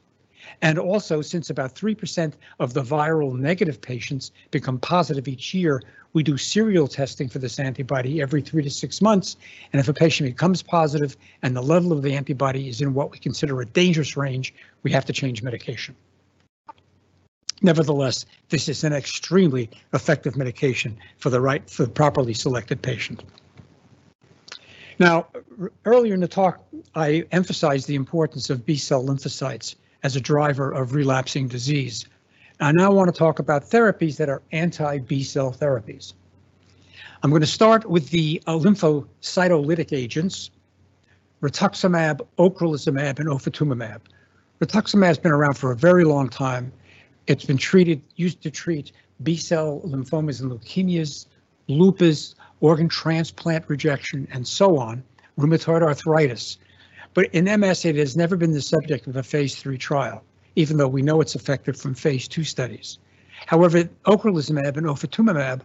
And 0.61 0.79
also, 0.79 1.21
since 1.21 1.49
about 1.49 1.75
3% 1.75 2.33
of 2.59 2.73
the 2.73 2.81
viral 2.81 3.37
negative 3.37 3.81
patients 3.81 4.31
become 4.51 4.79
positive 4.79 5.27
each 5.27 5.53
year, 5.53 5.81
we 6.13 6.23
do 6.23 6.37
serial 6.37 6.87
testing 6.87 7.29
for 7.29 7.39
this 7.39 7.59
antibody 7.59 8.21
every 8.21 8.41
three 8.41 8.63
to 8.63 8.69
six 8.69 9.01
months. 9.01 9.37
And 9.71 9.79
if 9.79 9.87
a 9.87 9.93
patient 9.93 10.29
becomes 10.29 10.63
positive 10.63 11.15
and 11.43 11.55
the 11.55 11.61
level 11.61 11.91
of 11.91 12.01
the 12.01 12.15
antibody 12.15 12.69
is 12.69 12.81
in 12.81 12.93
what 12.93 13.11
we 13.11 13.19
consider 13.19 13.61
a 13.61 13.65
dangerous 13.65 14.17
range, 14.17 14.53
we 14.83 14.91
have 14.91 15.05
to 15.05 15.13
change 15.13 15.43
medication. 15.43 15.95
Nevertheless, 17.61 18.25
this 18.49 18.69
is 18.69 18.83
an 18.83 18.93
extremely 18.93 19.69
effective 19.93 20.37
medication 20.37 20.97
for 21.17 21.29
the 21.29 21.41
right, 21.41 21.67
for 21.69 21.83
the 21.83 21.91
properly 21.91 22.33
selected 22.33 22.81
patient. 22.81 23.23
Now, 24.99 25.27
earlier 25.85 26.13
in 26.13 26.19
the 26.19 26.27
talk, 26.27 26.63
I 26.95 27.25
emphasized 27.31 27.87
the 27.87 27.95
importance 27.95 28.49
of 28.49 28.65
B-cell 28.65 29.03
lymphocytes 29.03 29.75
as 30.03 30.15
a 30.15 30.21
driver 30.21 30.71
of 30.71 30.93
relapsing 30.93 31.47
disease. 31.47 32.05
I 32.59 32.71
now 32.71 32.91
want 32.91 33.13
to 33.13 33.17
talk 33.17 33.39
about 33.39 33.63
therapies 33.69 34.17
that 34.17 34.29
are 34.29 34.41
anti-B-cell 34.51 35.53
therapies. 35.53 36.13
I'm 37.23 37.29
going 37.29 37.41
to 37.41 37.47
start 37.47 37.89
with 37.89 38.09
the 38.09 38.41
uh, 38.47 38.53
lymphocytolytic 38.53 39.95
agents, 39.95 40.51
rituximab, 41.41 42.21
ocrelizumab, 42.37 43.19
and 43.19 43.29
ofatumumab. 43.29 44.01
Rituximab 44.59 45.05
has 45.05 45.17
been 45.19 45.31
around 45.31 45.55
for 45.55 45.71
a 45.71 45.75
very 45.75 46.03
long 46.03 46.29
time 46.29 46.71
it's 47.27 47.43
been 47.43 47.57
treated, 47.57 48.01
used 48.15 48.41
to 48.41 48.49
treat 48.49 48.93
B-cell 49.21 49.81
lymphomas 49.85 50.41
and 50.41 50.51
leukemias 50.51 51.27
lupus, 51.67 52.35
organ 52.61 52.87
transplant 52.87 53.65
rejection, 53.67 54.27
and 54.31 54.47
so 54.47 54.77
on, 54.77 55.03
rheumatoid 55.37 55.83
arthritis. 55.83 56.57
But 57.17 57.33
in 57.33 57.45
MS, 57.45 57.83
it 57.83 57.95
has 57.95 58.15
never 58.15 58.37
been 58.37 58.51
the 58.51 58.61
subject 58.61 59.07
of 59.07 59.15
a 59.15 59.23
phase 59.23 59.55
three 59.55 59.79
trial, 59.79 60.23
even 60.55 60.77
though 60.77 60.87
we 60.87 61.01
know 61.01 61.19
it's 61.19 61.33
effective 61.33 61.75
from 61.75 61.95
phase 61.95 62.27
two 62.27 62.43
studies. 62.43 62.99
However, 63.47 63.85
ocrelizumab 64.05 64.77
and 64.77 64.85
ofatumumab 64.85 65.61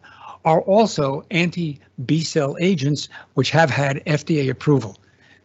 are 0.47 0.63
also 0.63 1.27
anti-B 1.31 2.23
cell 2.23 2.57
agents 2.59 3.11
which 3.35 3.51
have 3.51 3.69
had 3.69 4.03
FDA 4.07 4.49
approval. 4.49 4.99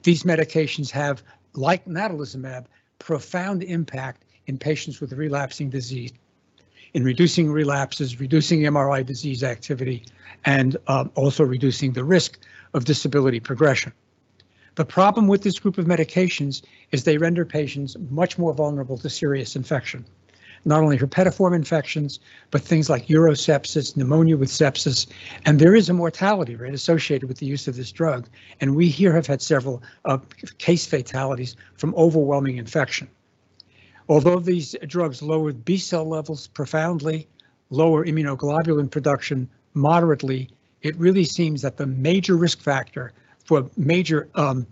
These 0.04 0.24
medications 0.24 0.90
have, 0.92 1.22
like 1.56 1.84
natalizumab, 1.84 2.68
profound 3.00 3.62
impact 3.64 4.24
in 4.46 4.58
patients 4.58 5.02
with 5.02 5.12
relapsing 5.12 5.70
disease 5.70 6.14
in 6.94 7.04
reducing 7.04 7.52
relapses, 7.52 8.18
reducing 8.22 8.62
MRI 8.62 9.06
disease 9.06 9.44
activity, 9.44 10.06
and 10.46 10.78
uh, 10.88 11.04
also 11.16 11.44
reducing 11.44 11.92
the 11.92 12.06
risk 12.06 12.40
of 12.74 12.86
disability 12.86 13.42
progression. 13.42 13.92
The 14.78 14.86
problem 14.86 15.28
with 15.28 15.42
this 15.42 15.58
group 15.58 15.80
of 15.80 15.88
medications 15.88 16.62
is 16.92 17.04
they 17.04 17.18
render 17.18 17.44
patients 17.44 17.98
much 18.12 18.38
more 18.38 18.54
vulnerable 18.54 18.96
to 19.00 19.10
serious 19.10 19.56
infection. 19.56 20.06
Not 20.66 20.84
only 20.84 21.00
herpetiform 21.00 21.56
infections, 21.56 22.20
but 22.52 22.62
things 22.62 22.88
like 22.88 23.08
urosepsis, 23.08 23.98
pneumonia 23.98 24.38
with 24.38 24.50
sepsis, 24.50 25.08
and 25.46 25.58
there 25.58 25.74
is 25.74 25.90
a 25.90 25.96
mortality 25.96 26.56
rate 26.56 26.76
associated 26.76 27.28
with 27.28 27.40
the 27.40 27.48
use 27.48 27.68
of 27.68 27.76
this 27.76 27.92
drug. 27.92 28.30
And 28.62 28.76
we 28.76 28.88
here 28.88 29.14
have 29.14 29.26
had 29.26 29.42
several 29.42 29.82
uh, 30.06 30.20
case 30.60 30.86
fatalities 30.86 31.56
from 31.74 31.96
overwhelming 31.96 32.58
infection. 32.58 33.10
Although 34.08 34.42
these 34.42 34.76
drugs 34.86 35.24
lower 35.24 35.54
B 35.54 35.80
cell 35.80 36.08
levels 36.08 36.46
profoundly, 36.46 37.28
lower 37.72 38.06
immunoglobulin 38.06 38.92
production 38.92 39.50
moderately, 39.74 40.52
it 40.84 40.96
really 40.98 41.24
seems 41.24 41.64
that 41.64 41.78
the 41.78 41.88
major 41.88 42.38
risk 42.38 42.62
factor 42.62 43.12
for 43.48 43.70
major 43.78 44.30
um, 44.36 44.68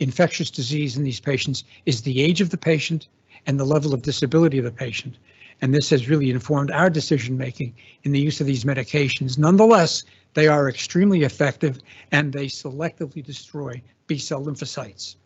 infectious 0.00 0.50
disease 0.50 0.96
in 0.96 1.04
these 1.04 1.20
patients 1.20 1.64
is 1.86 2.02
the 2.02 2.20
age 2.20 2.40
of 2.40 2.50
the 2.50 2.58
patient 2.58 3.08
and 3.46 3.58
the 3.58 3.64
level 3.64 3.94
of 3.94 4.02
disability 4.02 4.58
of 4.58 4.64
the 4.64 4.72
patient. 4.72 5.16
And 5.60 5.74
this 5.74 5.90
has 5.90 6.08
really 6.08 6.30
informed 6.30 6.70
our 6.70 6.90
decision 6.90 7.38
making 7.38 7.74
in 8.02 8.12
the 8.12 8.20
use 8.20 8.40
of 8.40 8.46
these 8.46 8.64
medications. 8.64 9.38
Nonetheless, 9.38 10.04
they 10.34 10.46
are 10.46 10.68
extremely 10.68 11.22
effective 11.22 11.78
and 12.12 12.32
they 12.32 12.46
selectively 12.46 13.24
destroy 13.24 13.80
B 14.06 14.18
cell 14.18 14.44
lymphocytes. 14.44 15.16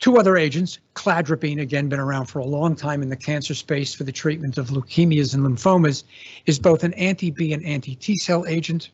Two 0.00 0.18
other 0.18 0.36
agents, 0.36 0.80
cladribine, 0.94 1.60
again 1.60 1.88
been 1.88 2.00
around 2.00 2.26
for 2.26 2.40
a 2.40 2.44
long 2.44 2.74
time 2.74 3.02
in 3.02 3.08
the 3.08 3.16
cancer 3.16 3.54
space 3.54 3.94
for 3.94 4.02
the 4.02 4.10
treatment 4.10 4.58
of 4.58 4.70
leukemias 4.70 5.32
and 5.32 5.44
lymphomas, 5.44 6.02
is 6.46 6.58
both 6.58 6.82
an 6.82 6.92
anti-B 6.94 7.52
and 7.52 7.64
anti-T 7.64 8.16
cell 8.16 8.44
agent. 8.46 8.90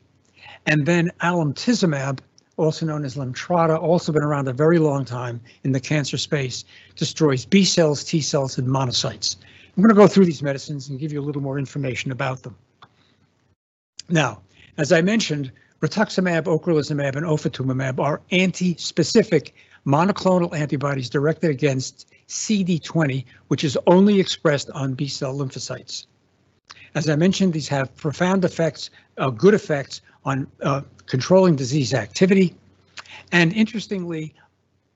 And 0.67 0.85
then 0.85 1.09
alemtuzumab, 1.21 2.19
also 2.59 2.85
known 2.85 3.05
as 3.05 3.15
Lemtrada, 3.15 3.81
also 3.81 4.11
been 4.11 4.23
around 4.23 4.47
a 4.47 4.53
very 4.53 4.79
long 4.79 5.05
time 5.05 5.39
in 5.63 5.71
the 5.71 5.79
cancer 5.79 6.17
space, 6.17 6.65
destroys 6.95 7.45
B 7.45 7.63
cells, 7.63 8.03
T 8.03 8.19
cells, 8.21 8.57
and 8.57 8.67
monocytes. 8.67 9.37
I'm 9.75 9.81
going 9.81 9.95
to 9.95 9.95
go 9.95 10.07
through 10.07 10.25
these 10.25 10.43
medicines 10.43 10.89
and 10.89 10.99
give 10.99 11.13
you 11.13 11.21
a 11.21 11.25
little 11.25 11.41
more 11.41 11.57
information 11.57 12.11
about 12.11 12.43
them. 12.43 12.55
Now, 14.09 14.41
as 14.77 14.91
I 14.91 15.01
mentioned, 15.01 15.51
rituximab, 15.81 16.43
ocrelizumab, 16.43 17.15
and 17.15 17.25
ofatumumab 17.25 17.99
are 17.99 18.21
anti-specific 18.31 19.55
monoclonal 19.85 20.53
antibodies 20.53 21.09
directed 21.09 21.51
against 21.51 22.07
CD20, 22.27 23.23
which 23.47 23.63
is 23.63 23.77
only 23.87 24.19
expressed 24.19 24.69
on 24.71 24.93
B 24.95 25.07
cell 25.07 25.33
lymphocytes. 25.33 26.07
As 26.95 27.09
I 27.09 27.15
mentioned, 27.15 27.53
these 27.53 27.67
have 27.67 27.95
profound 27.95 28.45
effects, 28.45 28.89
uh, 29.17 29.29
good 29.29 29.53
effects 29.53 30.01
on 30.25 30.47
uh, 30.61 30.81
controlling 31.05 31.55
disease 31.55 31.93
activity. 31.93 32.55
And 33.31 33.53
interestingly, 33.53 34.33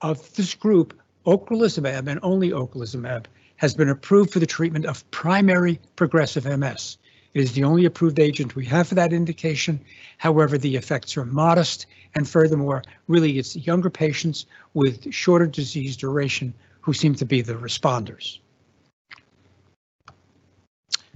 of 0.01 0.33
this 0.35 0.53
group, 0.53 0.99
ocrelizumab 1.25 2.07
and 2.07 2.19
only 2.23 2.49
ocrelizumab 2.49 3.25
has 3.57 3.73
been 3.73 3.89
approved 3.89 4.31
for 4.31 4.39
the 4.39 4.45
treatment 4.45 4.85
of 4.85 5.09
primary 5.11 5.79
progressive 5.95 6.45
MS. 6.45 6.97
It 7.33 7.41
is 7.41 7.53
the 7.53 7.63
only 7.63 7.85
approved 7.85 8.19
agent 8.19 8.55
we 8.55 8.65
have 8.65 8.87
for 8.87 8.95
that 8.95 9.13
indication. 9.13 9.79
However, 10.17 10.57
the 10.57 10.75
effects 10.75 11.17
are 11.17 11.25
modest, 11.25 11.87
and 12.13 12.27
furthermore, 12.27 12.83
really 13.07 13.39
it's 13.39 13.55
younger 13.55 13.89
patients 13.89 14.45
with 14.73 15.11
shorter 15.13 15.47
disease 15.47 15.97
duration 15.97 16.53
who 16.81 16.93
seem 16.93 17.15
to 17.15 17.25
be 17.25 17.41
the 17.41 17.55
responders. 17.55 18.39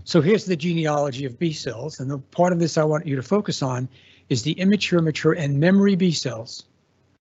So 0.07 0.21
here's 0.21 0.45
the 0.45 0.55
genealogy 0.55 1.25
of 1.25 1.37
B 1.37 1.51
cells, 1.51 1.99
and 1.99 2.09
the 2.09 2.17
part 2.17 2.53
of 2.53 2.59
this 2.59 2.77
I 2.77 2.85
want 2.85 3.05
you 3.05 3.17
to 3.17 3.21
focus 3.21 3.61
on 3.61 3.89
is 4.29 4.41
the 4.41 4.53
immature, 4.53 5.01
mature, 5.01 5.33
and 5.33 5.59
memory 5.59 5.95
B 5.95 6.13
cells, 6.13 6.63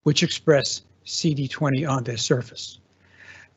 which 0.03 0.23
express 0.23 0.83
CD20 1.05 1.89
on 1.89 2.05
their 2.05 2.15
surface. 2.15 2.79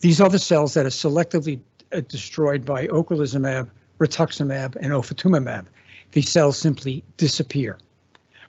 These 0.00 0.20
are 0.20 0.28
the 0.28 0.40
cells 0.40 0.74
that 0.74 0.86
are 0.86 0.88
selectively 0.88 1.60
uh, 1.92 2.00
destroyed 2.00 2.64
by 2.64 2.88
ocrelizumab 2.88 3.70
rituximab, 4.00 4.74
and 4.74 4.86
ofatumumab. 4.86 5.66
These 6.10 6.28
cells 6.28 6.58
simply 6.58 7.04
disappear. 7.16 7.78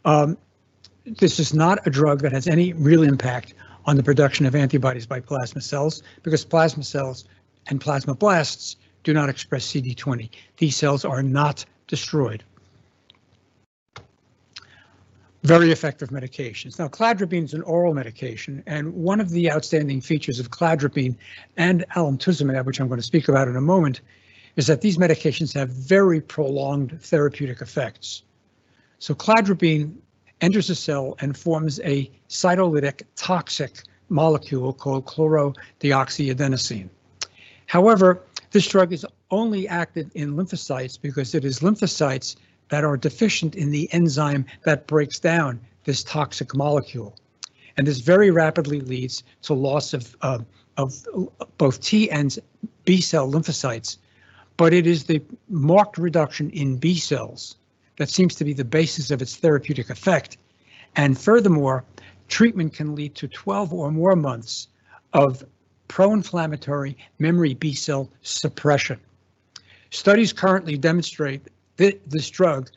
Um, 0.06 0.40
this 1.06 1.40
is 1.40 1.54
not 1.54 1.86
a 1.86 1.92
drug 1.92 2.22
that 2.22 2.32
has 2.32 2.48
any 2.48 2.74
real 2.74 3.04
impact 3.04 3.54
on 3.86 3.96
the 3.96 4.02
production 4.02 4.48
of 4.48 4.56
antibodies 4.56 5.06
by 5.06 5.20
plasma 5.20 5.62
cells 5.62 6.02
because 6.24 6.44
plasma 6.44 6.84
cells 6.84 7.26
and 7.68 7.80
plasmablasts 7.80 8.78
do 9.04 9.14
not 9.14 9.30
express 9.30 9.66
CD20. 9.72 10.30
These 10.58 10.76
cells 10.76 11.06
are 11.06 11.24
not 11.24 11.66
destroyed. 11.88 12.44
Very 15.44 15.72
effective 15.72 16.10
medications. 16.10 16.80
Now, 16.80 16.88
cladribine 16.88 17.44
is 17.44 17.54
an 17.54 17.64
oral 17.64 17.94
medication, 17.94 18.64
and 18.66 18.94
one 18.94 19.20
of 19.20 19.30
the 19.30 19.52
outstanding 19.52 20.00
features 20.00 20.40
of 20.40 20.52
cladribine 20.52 21.18
and 21.58 21.86
alemtuzumab, 21.98 22.66
which 22.66 22.80
I'm 22.80 22.88
going 22.88 23.00
to 23.00 23.06
speak 23.06 23.28
about 23.28 23.50
in 23.50 23.58
a 23.58 23.62
moment, 23.62 24.00
is 24.56 24.68
that 24.68 24.80
these 24.80 24.98
medications 24.98 25.54
have 25.54 25.70
very 25.70 26.22
prolonged 26.22 27.02
therapeutic 27.02 27.60
effects. 27.60 28.24
So 29.00 29.14
cladribine 29.14 29.96
enters 30.40 30.70
a 30.70 30.76
cell 30.76 31.16
and 31.20 31.38
forms 31.38 31.82
a 31.82 32.10
cytolytic 32.30 33.02
toxic 33.18 33.84
molecule 34.08 34.72
called 34.72 35.06
chlorodeoxyadenosine. 35.06 36.90
However, 37.74 38.22
this 38.52 38.68
drug 38.68 38.94
is 38.94 39.04
only 39.32 39.68
active 39.68 40.12
in 40.14 40.36
lymphocytes 40.36 41.02
because 41.02 41.34
it 41.34 41.44
is 41.44 41.62
lymphocytes 41.62 42.36
that 42.70 42.84
are 42.84 42.96
deficient 42.96 43.56
in 43.56 43.72
the 43.72 43.92
enzyme 43.92 44.46
that 44.64 44.86
breaks 44.86 45.18
down 45.18 45.60
this 45.84 46.04
toxic 46.04 46.56
molecule. 46.56 47.16
And 47.76 47.88
this 47.88 47.98
very 47.98 48.30
rapidly 48.30 48.80
leads 48.82 49.24
to 49.42 49.56
loss 49.56 49.96
of, 49.96 50.16
uh, 50.22 50.38
of 50.78 50.94
both 51.58 51.82
T 51.82 52.12
and 52.12 52.38
B 52.86 53.02
cell 53.02 53.28
lymphocytes 53.28 53.98
but 54.56 54.72
it 54.72 54.86
is 54.86 55.06
the 55.06 55.20
marked 55.50 55.98
reduction 55.98 56.52
in 56.52 56.78
B 56.78 56.94
cells 56.94 57.56
that 57.98 58.08
seems 58.08 58.36
to 58.36 58.46
be 58.46 58.54
the 58.54 58.64
basis 58.64 59.10
of 59.10 59.20
its 59.20 59.36
therapeutic 59.36 59.90
effect. 59.90 60.38
And 60.96 61.20
furthermore, 61.20 61.86
treatment 62.28 62.74
can 62.74 62.94
lead 62.94 63.16
to 63.16 63.28
12 63.28 63.74
or 63.74 63.92
more 63.92 64.16
months 64.16 64.68
of 65.14 65.44
pro-inflammatory 65.88 66.98
memory 67.20 67.54
B 67.54 67.74
cell 67.74 68.10
suppression. 68.22 69.00
Studies 69.90 70.34
currently 70.34 70.78
demonstrate 70.78 71.48
that 71.78 72.10
this 72.10 72.30
drug, 72.30 72.70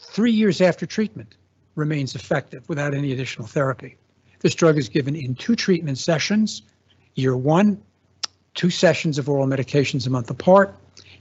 three 0.00 0.32
years 0.32 0.60
after 0.60 0.86
treatment, 0.86 1.36
remains 1.74 2.14
effective 2.14 2.68
without 2.68 2.94
any 2.94 3.12
additional 3.12 3.46
therapy. 3.46 3.96
This 4.40 4.54
drug 4.54 4.78
is 4.78 4.88
given 4.88 5.16
in 5.16 5.34
two 5.34 5.56
treatment 5.56 5.98
sessions, 5.98 6.62
year 7.14 7.36
one 7.36 7.82
two 8.54 8.70
sessions 8.70 9.18
of 9.18 9.28
oral 9.28 9.46
medications 9.46 10.06
a 10.06 10.10
month 10.10 10.30
apart. 10.30 10.74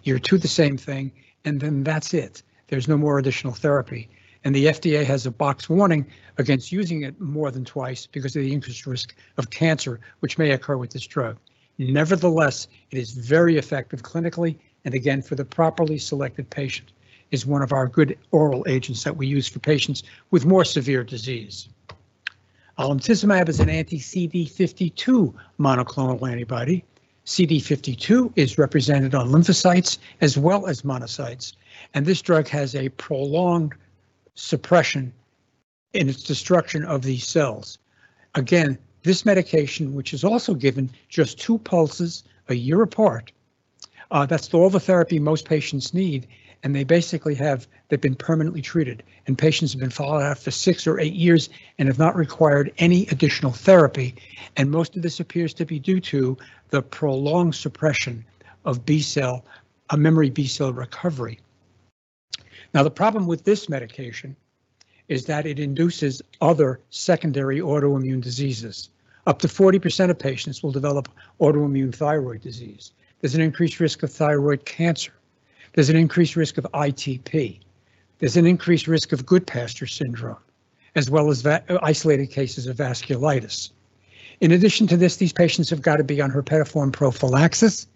Year 0.04 0.20
two, 0.20 0.38
the 0.38 0.47
same 0.47 0.78
thing, 0.78 1.12
and 1.45 1.60
then 1.60 1.84
that's 1.84 2.14
it. 2.14 2.43
There's 2.68 2.88
no 2.88 2.97
more 2.97 3.20
additional 3.20 3.54
therapy. 3.54 4.10
And 4.44 4.54
the 4.54 4.66
FDA 4.66 5.06
has 5.06 5.26
a 5.26 5.32
box 5.32 5.70
warning 5.70 6.06
against 6.38 6.72
using 6.72 7.04
it 7.04 7.20
more 7.20 7.52
than 7.52 7.64
twice 7.64 8.06
because 8.06 8.36
of 8.36 8.44
the 8.44 8.54
increased 8.54 8.86
risk 8.86 9.16
of 9.38 9.50
cancer, 9.50 10.00
which 10.20 10.38
may 10.38 10.52
occur 10.52 10.78
with 10.78 10.91
this 10.91 11.08
drug. 11.08 11.38
Nevertheless, 11.78 12.68
it 12.91 12.98
is 12.98 13.12
very 13.12 13.58
effective 13.58 14.04
clinically, 14.04 14.58
and 14.86 14.94
again, 14.94 15.22
for 15.22 15.36
the 15.36 15.46
properly 15.46 15.98
selected 15.98 16.50
patient, 16.50 16.91
is 17.32 17.46
one 17.46 17.62
of 17.62 17.72
our 17.72 17.88
good 17.88 18.18
oral 18.32 18.66
agents 18.68 19.04
that 19.04 19.18
we 19.18 19.26
use 19.26 19.48
for 19.48 19.60
patients 19.60 20.04
with 20.30 20.46
more 20.46 20.66
severe 20.66 21.04
disease. 21.04 21.70
Alemtuzumab 22.78 23.50
is 23.50 23.60
an 23.60 23.70
anti-CD52 23.70 25.34
monoclonal 25.60 26.30
antibody 26.30 26.84
CD52 27.26 28.34
is 28.36 28.58
represented 28.58 29.16
on 29.16 29.30
lymphocytes 29.30 29.98
as 30.20 30.38
well 30.38 30.68
as 30.68 30.82
monocytes, 30.82 31.54
and 31.94 32.06
this 32.06 32.22
drug 32.22 32.48
has 32.50 32.76
a 32.76 32.89
prolonged 32.89 33.74
suppression 34.36 35.14
and 35.94 36.10
its 36.10 36.24
destruction 36.24 36.84
of 36.86 37.04
these 37.04 37.26
cells. 37.26 37.78
Again, 38.36 38.78
this 39.04 39.26
medication, 39.26 39.94
which 39.94 40.14
is 40.14 40.24
also 40.24 40.54
given 40.54 40.90
just 41.10 41.40
two 41.40 41.58
pulses 41.60 42.24
a 42.50 42.56
year 42.56 42.82
apart, 42.82 43.32
uh, 44.12 44.26
that's 44.26 44.54
all 44.54 44.70
the 44.70 44.80
therapy 44.80 45.20
most 45.20 45.46
patients 45.46 45.94
need, 45.94 46.28
and 46.64 46.76
they 46.76 46.84
basically 46.84 47.36
have, 47.36 47.68
they've 47.90 48.00
been 48.00 48.16
permanently 48.16 48.62
treated. 48.62 49.04
And 49.28 49.38
patients 49.38 49.74
have 49.74 49.82
been 49.82 49.90
followed 49.90 50.22
out 50.22 50.38
for 50.38 50.52
six 50.52 50.88
or 50.88 51.00
eight 51.00 51.14
years 51.14 51.50
and 51.78 51.88
have 51.90 52.00
not 52.00 52.16
required 52.16 52.72
any 52.78 53.08
additional 53.08 53.52
therapy. 53.52 54.16
And 54.56 54.72
most 54.72 54.96
of 54.96 55.02
this 55.02 55.20
appears 55.20 55.54
to 55.56 55.66
be 55.66 55.80
due 55.80 56.00
to 56.02 56.38
the 56.70 56.82
prolonged 56.82 57.56
suppression 57.56 58.24
of 58.66 58.86
B 58.86 59.02
cell, 59.02 59.46
a 59.90 59.98
memory 59.98 60.30
B 60.30 60.48
cell 60.48 60.72
recovery. 60.72 61.40
Now, 62.74 62.84
the 62.84 62.91
problem 62.91 63.28
with 63.28 63.43
this 63.43 63.69
medication 63.69 64.36
is 65.07 65.26
that 65.26 65.45
it 65.45 65.59
induces 65.59 66.21
other 66.41 66.80
secondary 66.89 67.59
autoimmune 67.59 68.21
diseases. 68.21 68.89
Up 69.28 69.39
to 69.39 69.47
40% 69.47 70.09
of 70.09 70.17
patients 70.17 70.63
will 70.63 70.71
develop 70.71 71.07
autoimmune 71.39 71.93
thyroid 71.93 72.41
disease. 72.41 72.91
There's 73.21 73.36
an 73.36 73.41
increased 73.41 73.80
risk 73.80 74.03
of 74.03 74.11
thyroid 74.11 74.65
cancer. 74.65 75.13
There's 75.74 75.89
an 75.89 75.95
increased 75.95 76.36
risk 76.36 76.57
of 76.57 76.65
ITP. 76.74 77.59
There's 78.19 78.38
an 78.38 78.47
increased 78.47 78.88
risk 78.88 79.11
of 79.11 79.26
good 79.26 79.45
Goodpasture 79.45 79.89
syndrome, 79.89 80.38
as 80.95 81.09
well 81.09 81.30
as 81.30 81.45
isolated 81.45 82.32
cases 82.32 82.67
of 82.67 82.78
vasculitis. 82.78 83.71
In 84.41 84.51
addition 84.51 84.88
to 84.88 84.97
this, 84.97 85.17
these 85.17 85.34
patients 85.34 85.69
have 85.69 85.82
got 85.82 85.97
to 85.97 86.03
be 86.03 86.21
on 86.21 86.32
herpetiform 86.32 86.91
prophylaxis 86.91 87.88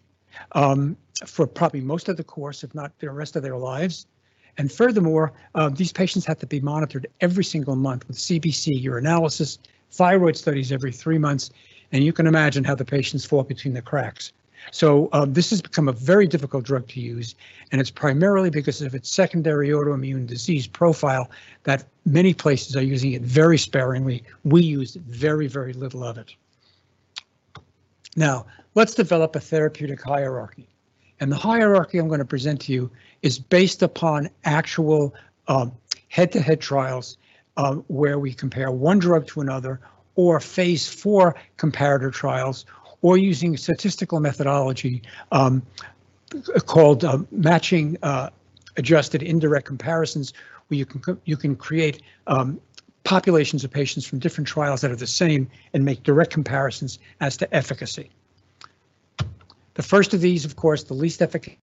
um, 0.54 0.96
for 1.26 1.48
probably 1.48 1.82
most 1.82 2.10
of 2.10 2.18
the 2.18 2.24
course, 2.24 2.64
if 2.64 2.74
not 2.76 2.98
the 3.00 3.10
rest 3.10 3.36
of 3.36 3.44
their 3.44 3.58
lives. 3.58 4.06
And 4.58 4.72
furthermore, 4.72 5.34
uh, 5.56 5.70
these 5.70 5.92
patients 5.92 6.26
have 6.26 6.40
to 6.40 6.48
be 6.48 6.60
monitored 6.60 7.08
every 7.22 7.44
single 7.44 7.76
month 7.76 8.08
with 8.08 8.18
CBC 8.18 8.84
urinalysis, 8.84 9.60
thyroid 9.92 10.36
studies 10.36 10.72
every 10.72 10.92
three 10.92 11.18
months, 11.18 11.52
and 11.92 12.04
you 12.04 12.12
can 12.12 12.28
imagine 12.28 12.64
how 12.64 12.76
the 12.76 12.86
patients 12.86 13.24
fall 13.24 13.44
between 13.44 13.74
the 13.74 13.82
cracks. 13.82 14.34
So 14.72 15.10
um, 15.14 15.34
this 15.34 15.50
has 15.52 15.62
become 15.62 15.88
a 15.88 15.94
very 15.94 16.28
difficult 16.28 16.66
drug 16.66 16.88
to 16.90 17.00
use, 17.00 17.36
and 17.72 17.80
it's 17.80 17.92
primarily 17.92 18.50
because 18.50 18.82
of 18.82 18.96
its 18.96 19.10
secondary 19.10 19.70
autoimmune 19.70 20.28
disease 20.28 20.68
profile 20.68 21.30
that 21.64 21.86
many 22.06 22.34
places 22.34 22.76
are 22.76 22.84
using 22.84 23.14
it 23.14 23.22
very 23.22 23.58
sparingly. 23.58 24.24
We 24.44 24.64
use 24.64 24.96
very, 24.96 25.48
very 25.48 25.74
little 25.74 26.04
of 26.04 26.18
it. 26.18 26.36
Now, 28.16 28.48
let's 28.76 28.96
develop 28.96 29.36
a 29.36 29.40
therapeutic 29.40 30.02
hierarchy. 30.02 30.68
And 31.20 31.32
the 31.32 31.38
hierarchy 31.38 31.98
I'm 31.98 32.08
going 32.08 32.20
to 32.20 32.26
present 32.26 32.62
to 32.62 32.74
you 32.74 32.92
is 33.22 33.40
based 33.40 33.82
upon 33.82 34.30
actual 34.44 35.14
um, 35.48 35.72
head-to-head 36.10 36.60
-head 36.60 36.62
trials 36.62 37.18
um, 37.58 37.84
where 37.88 38.20
we 38.20 38.34
compare 38.34 38.72
one 38.72 39.00
drug 39.00 39.26
to 39.28 39.42
another 39.42 39.80
or 40.16 40.40
phase 40.40 40.88
four 40.88 41.36
comparator 41.58 42.12
trials 42.12 42.66
or 43.02 43.18
using 43.18 43.56
statistical 43.58 44.20
methodology 44.20 45.02
um, 45.32 45.62
called 46.66 47.04
uh, 47.04 47.20
matching 47.32 47.98
uh, 48.04 48.30
adjusted 48.78 49.24
indirect 49.24 49.66
comparisons, 49.66 50.34
where 50.68 50.78
you 50.78 50.86
can 50.86 51.20
you 51.26 51.38
can 51.38 51.56
create 51.56 52.02
um, 52.28 52.60
populations 53.04 53.64
of 53.64 53.72
patients 53.72 54.06
from 54.06 54.20
different 54.20 54.48
trials 54.48 54.82
that 54.82 54.92
are 54.92 54.96
the 54.96 55.08
same 55.08 55.50
and 55.74 55.86
make 55.86 56.04
direct 56.04 56.32
comparisons 56.32 57.00
as 57.22 57.38
to 57.38 57.56
efficacy. 57.56 58.10
The 59.76 59.84
first 59.84 60.14
of 60.14 60.22
these, 60.22 60.44
of 60.44 60.56
course, 60.56 60.84
the 60.84 60.96
least 60.96 61.22
efficacious 61.22 61.60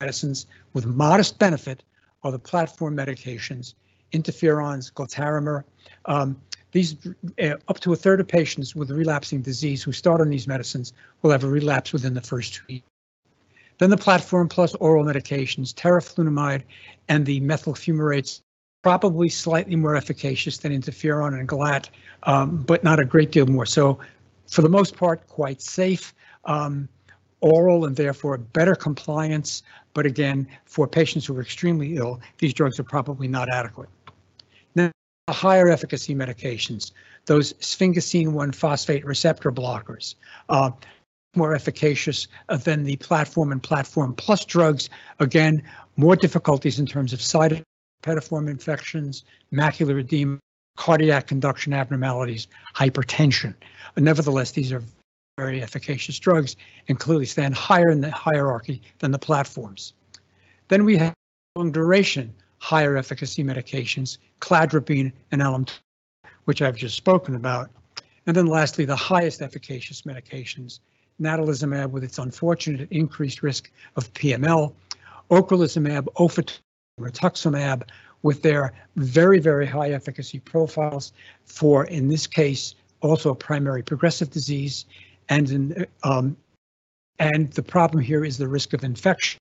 medicines 0.00 0.46
with 0.72 0.86
modest 0.86 1.38
benefit 1.38 1.82
are 2.22 2.32
the 2.32 2.38
platform 2.38 2.96
medications, 2.96 3.74
interferons, 4.12 4.92
glatiramer. 4.92 5.62
Um, 6.06 6.36
these 6.72 6.96
uh, 7.40 7.54
up 7.68 7.78
to 7.80 7.92
a 7.92 7.96
third 7.96 8.20
of 8.20 8.26
patients 8.26 8.74
with 8.74 8.90
relapsing 8.90 9.42
disease 9.42 9.82
who 9.82 9.92
start 9.92 10.20
on 10.20 10.28
these 10.28 10.48
medicines 10.48 10.92
will 11.22 11.30
have 11.30 11.44
a 11.44 11.48
relapse 11.48 11.92
within 11.92 12.14
the 12.14 12.20
first 12.20 12.54
two 12.54 12.64
years. 12.68 12.82
Then 13.78 13.90
the 13.90 13.96
platform 13.96 14.48
plus 14.48 14.74
oral 14.76 15.04
medications, 15.04 15.72
teriflunomide 15.72 16.62
and 17.08 17.26
the 17.26 17.40
methyl 17.40 17.74
fumarates, 17.74 18.40
probably 18.82 19.28
slightly 19.28 19.76
more 19.76 19.96
efficacious 19.96 20.58
than 20.58 20.72
interferon 20.72 21.38
and 21.38 21.48
GLAT, 21.48 21.90
um, 22.24 22.62
but 22.62 22.84
not 22.84 23.00
a 23.00 23.04
great 23.04 23.32
deal 23.32 23.46
more. 23.46 23.66
So 23.66 23.98
for 24.48 24.62
the 24.62 24.68
most 24.68 24.96
part, 24.96 25.26
quite 25.28 25.60
safe, 25.60 26.14
um, 26.44 26.88
oral 27.44 27.84
and 27.84 27.94
therefore 27.94 28.38
better 28.38 28.74
compliance. 28.74 29.62
But 29.92 30.06
again, 30.06 30.48
for 30.64 30.88
patients 30.88 31.26
who 31.26 31.36
are 31.36 31.42
extremely 31.42 31.96
ill, 31.96 32.20
these 32.38 32.54
drugs 32.54 32.80
are 32.80 32.84
probably 32.84 33.28
not 33.28 33.48
adequate 33.48 33.90
Now, 34.74 34.90
higher 35.28 35.68
efficacy 35.68 36.14
medications, 36.14 36.92
those 37.26 37.52
sphingosine 37.54 38.32
1 38.32 38.52
phosphate 38.52 39.04
receptor 39.04 39.52
blockers, 39.52 40.14
uh, 40.48 40.70
more 41.36 41.54
efficacious 41.54 42.28
than 42.64 42.84
the 42.84 42.96
platform 42.96 43.52
and 43.52 43.62
platform 43.62 44.14
plus 44.14 44.44
drugs. 44.44 44.88
Again, 45.20 45.62
more 45.96 46.16
difficulties 46.16 46.78
in 46.78 46.86
terms 46.86 47.12
of 47.12 47.20
side 47.20 47.62
pediform 48.02 48.48
infections, 48.48 49.24
macular 49.52 50.00
edema, 50.00 50.38
cardiac 50.76 51.26
conduction 51.26 51.72
abnormalities, 51.72 52.46
hypertension. 52.74 53.54
But 53.94 54.04
nevertheless, 54.04 54.52
these 54.52 54.72
are 54.72 54.82
very 55.36 55.62
efficacious 55.62 56.18
drugs 56.18 56.56
and 56.88 57.00
clearly 57.00 57.26
stand 57.26 57.54
higher 57.54 57.90
in 57.90 58.00
the 58.00 58.10
hierarchy 58.10 58.80
than 59.00 59.10
the 59.10 59.18
platforms. 59.18 59.94
Then 60.68 60.84
we 60.84 60.96
have 60.96 61.14
long 61.56 61.72
duration 61.72 62.32
higher 62.58 62.96
efficacy 62.96 63.44
medications, 63.44 64.16
cladribine 64.40 65.12
and 65.32 65.42
alum, 65.42 65.66
which 66.44 66.62
I've 66.62 66.76
just 66.76 66.96
spoken 66.96 67.34
about. 67.34 67.70
And 68.26 68.34
then 68.34 68.46
lastly, 68.46 68.86
the 68.86 68.96
highest 68.96 69.42
efficacious 69.42 70.02
medications, 70.02 70.80
natalizumab 71.20 71.90
with 71.90 72.04
its 72.04 72.18
unfortunate 72.18 72.88
increased 72.90 73.42
risk 73.42 73.70
of 73.96 74.10
PML, 74.14 74.72
ocrelizumab, 75.30 76.06
ofatumumab, 76.16 76.60
rituximab 76.98 77.82
with 78.22 78.40
their 78.40 78.72
very, 78.96 79.40
very 79.40 79.66
high 79.66 79.90
efficacy 79.90 80.38
profiles 80.38 81.12
for, 81.44 81.84
in 81.86 82.08
this 82.08 82.26
case, 82.26 82.76
also 83.02 83.30
a 83.30 83.34
primary 83.34 83.82
progressive 83.82 84.30
disease. 84.30 84.86
And, 85.28 85.50
in, 85.50 85.86
um, 86.02 86.36
and 87.18 87.52
the 87.52 87.62
problem 87.62 88.02
here 88.02 88.24
is 88.24 88.38
the 88.38 88.48
risk 88.48 88.72
of 88.72 88.84
infection 88.84 89.38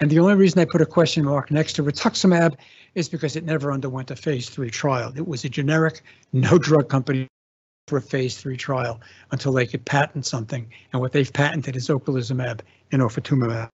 and 0.00 0.10
the 0.10 0.18
only 0.18 0.34
reason 0.34 0.60
I 0.60 0.64
put 0.64 0.80
a 0.80 0.86
question 0.86 1.24
mark 1.24 1.50
next 1.50 1.74
to 1.74 1.82
rituximab 1.82 2.56
is 2.94 3.08
because 3.08 3.36
it 3.36 3.44
never 3.44 3.72
underwent 3.72 4.10
a 4.10 4.16
phase 4.16 4.48
three 4.48 4.70
trial. 4.70 5.12
It 5.16 5.26
was 5.26 5.44
a 5.44 5.48
generic, 5.48 6.02
no 6.32 6.58
drug 6.58 6.88
company 6.88 7.28
for 7.86 7.98
a 7.98 8.02
phase 8.02 8.36
three 8.36 8.56
trial 8.56 9.00
until 9.30 9.52
they 9.52 9.66
could 9.66 9.84
patent 9.84 10.26
something. 10.26 10.70
And 10.92 11.00
what 11.00 11.12
they've 11.12 11.32
patented 11.32 11.76
is 11.76 11.88
ocrelizumab 11.88 12.60
and 12.92 13.02
ofatumumab. 13.02 13.68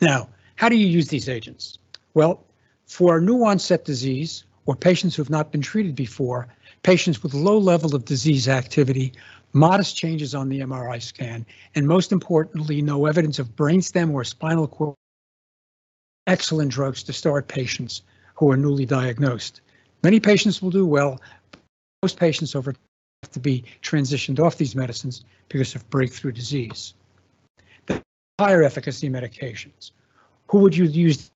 Now, 0.00 0.28
how 0.56 0.68
do 0.68 0.76
you 0.76 0.86
use 0.86 1.08
these 1.08 1.28
agents? 1.28 1.78
Well, 2.14 2.44
for 2.86 3.20
new 3.20 3.44
onset 3.44 3.84
disease 3.84 4.44
or 4.66 4.76
patients 4.76 5.16
who 5.16 5.22
have 5.22 5.30
not 5.30 5.52
been 5.52 5.60
treated 5.60 5.94
before, 5.94 6.48
patients 6.82 7.22
with 7.22 7.34
low 7.34 7.58
level 7.58 7.94
of 7.94 8.04
disease 8.04 8.48
activity 8.48 9.12
modest 9.52 9.96
changes 9.96 10.34
on 10.34 10.48
the 10.48 10.60
MRI 10.60 11.02
scan, 11.02 11.44
and 11.74 11.86
most 11.86 12.12
importantly, 12.12 12.82
no 12.82 13.06
evidence 13.06 13.38
of 13.38 13.54
brainstem 13.56 14.12
or 14.12 14.24
spinal 14.24 14.66
cord. 14.66 14.94
Excellent 16.26 16.70
drugs 16.70 17.02
to 17.02 17.12
start 17.12 17.48
patients 17.48 18.02
who 18.36 18.50
are 18.50 18.56
newly 18.56 18.86
diagnosed. 18.86 19.60
Many 20.02 20.20
patients 20.20 20.62
will 20.62 20.70
do 20.70 20.86
well. 20.86 21.20
Most 22.02 22.18
patients 22.18 22.54
over 22.54 22.74
have 23.22 23.32
to 23.32 23.40
be 23.40 23.64
transitioned 23.82 24.40
off 24.40 24.56
these 24.56 24.74
medicines 24.74 25.24
because 25.48 25.74
of 25.74 25.88
breakthrough 25.90 26.32
disease. 26.32 26.94
The 27.86 28.00
higher 28.40 28.62
efficacy 28.62 29.08
medications. 29.08 29.90
Who 30.48 30.58
would 30.58 30.76
you 30.76 30.84
use 30.84 31.31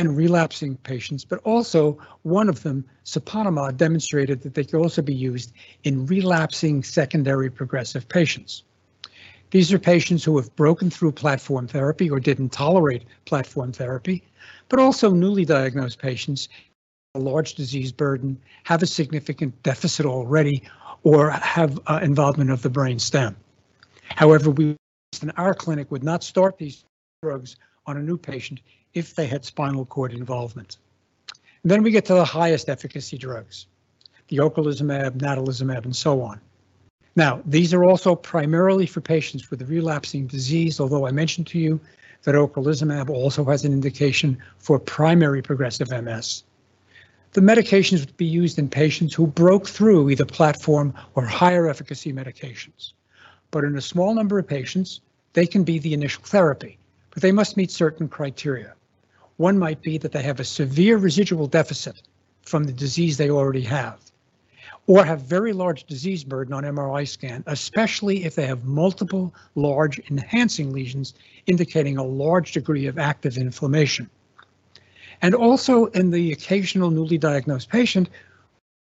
in 0.00 0.16
relapsing 0.16 0.76
patients, 0.78 1.24
but 1.24 1.40
also 1.44 1.98
one 2.22 2.48
of 2.48 2.62
them, 2.62 2.84
siponimod, 3.04 3.76
demonstrated 3.76 4.40
that 4.42 4.54
they 4.54 4.64
could 4.64 4.80
also 4.80 5.02
be 5.02 5.14
used 5.14 5.52
in 5.84 6.06
relapsing 6.06 6.82
secondary 6.82 7.50
progressive 7.50 8.08
patients. 8.08 8.64
These 9.50 9.72
are 9.72 9.78
patients 9.78 10.24
who 10.24 10.36
have 10.38 10.54
broken 10.56 10.90
through 10.90 11.12
platform 11.12 11.66
therapy 11.66 12.08
or 12.08 12.18
didn't 12.18 12.50
tolerate 12.50 13.04
platform 13.26 13.72
therapy, 13.72 14.22
but 14.68 14.78
also 14.78 15.10
newly 15.10 15.44
diagnosed 15.44 15.98
patients, 15.98 16.48
a 17.14 17.18
large 17.18 17.54
disease 17.54 17.92
burden, 17.92 18.38
have 18.64 18.82
a 18.82 18.86
significant 18.86 19.60
deficit 19.62 20.06
already, 20.06 20.62
or 21.02 21.30
have 21.30 21.78
uh, 21.86 22.00
involvement 22.02 22.50
of 22.50 22.62
the 22.62 22.70
brain 22.70 22.98
stem. 22.98 23.36
However, 24.04 24.50
we 24.50 24.76
in 25.22 25.30
our 25.32 25.54
clinic 25.54 25.90
would 25.90 26.04
not 26.04 26.22
start 26.22 26.56
these 26.56 26.84
drugs 27.22 27.56
on 27.86 27.96
a 27.96 28.02
new 28.02 28.16
patient 28.16 28.60
if 28.94 29.14
they 29.14 29.26
had 29.26 29.44
spinal 29.44 29.84
cord 29.84 30.12
involvement. 30.12 30.78
And 31.62 31.70
then 31.70 31.82
we 31.82 31.90
get 31.90 32.06
to 32.06 32.14
the 32.14 32.24
highest 32.24 32.68
efficacy 32.68 33.18
drugs, 33.18 33.66
the 34.28 34.38
ocrelizumab, 34.38 35.18
natalizumab, 35.18 35.84
and 35.84 35.94
so 35.94 36.22
on. 36.22 36.40
Now, 37.16 37.42
these 37.44 37.74
are 37.74 37.84
also 37.84 38.14
primarily 38.14 38.86
for 38.86 39.00
patients 39.00 39.50
with 39.50 39.68
relapsing 39.68 40.26
disease, 40.26 40.80
although 40.80 41.06
I 41.06 41.10
mentioned 41.10 41.48
to 41.48 41.58
you 41.58 41.80
that 42.22 42.34
ocrelizumab 42.34 43.10
also 43.10 43.44
has 43.44 43.64
an 43.64 43.72
indication 43.72 44.38
for 44.58 44.78
primary 44.78 45.42
progressive 45.42 45.90
MS. 45.90 46.44
The 47.32 47.40
medications 47.40 48.00
would 48.00 48.16
be 48.16 48.26
used 48.26 48.58
in 48.58 48.68
patients 48.68 49.14
who 49.14 49.26
broke 49.26 49.68
through 49.68 50.10
either 50.10 50.24
platform 50.24 50.94
or 51.14 51.24
higher 51.24 51.68
efficacy 51.68 52.12
medications. 52.12 52.92
But 53.50 53.64
in 53.64 53.76
a 53.76 53.80
small 53.80 54.14
number 54.14 54.38
of 54.38 54.46
patients, 54.46 55.00
they 55.32 55.46
can 55.46 55.64
be 55.64 55.78
the 55.78 55.94
initial 55.94 56.24
therapy, 56.24 56.78
but 57.10 57.22
they 57.22 57.32
must 57.32 57.56
meet 57.56 57.70
certain 57.70 58.08
criteria. 58.08 58.74
One 59.40 59.58
might 59.58 59.80
be 59.80 59.96
that 59.96 60.12
they 60.12 60.22
have 60.22 60.38
a 60.38 60.44
severe 60.44 60.98
residual 60.98 61.46
deficit 61.46 62.02
from 62.42 62.64
the 62.64 62.74
disease 62.74 63.16
they 63.16 63.30
already 63.30 63.62
have, 63.62 63.98
or 64.86 65.02
have 65.02 65.22
very 65.22 65.54
large 65.54 65.84
disease 65.84 66.24
burden 66.24 66.52
on 66.52 66.64
MRI 66.64 67.08
scan, 67.08 67.42
especially 67.46 68.26
if 68.26 68.34
they 68.34 68.44
have 68.44 68.66
multiple 68.66 69.34
large 69.54 69.98
enhancing 70.10 70.74
lesions 70.74 71.14
indicating 71.46 71.96
a 71.96 72.04
large 72.04 72.52
degree 72.52 72.84
of 72.84 72.98
active 72.98 73.38
inflammation. 73.38 74.10
And 75.22 75.34
also 75.34 75.86
in 75.86 76.10
the 76.10 76.32
occasional 76.32 76.90
newly 76.90 77.16
diagnosed 77.16 77.70
patient 77.70 78.10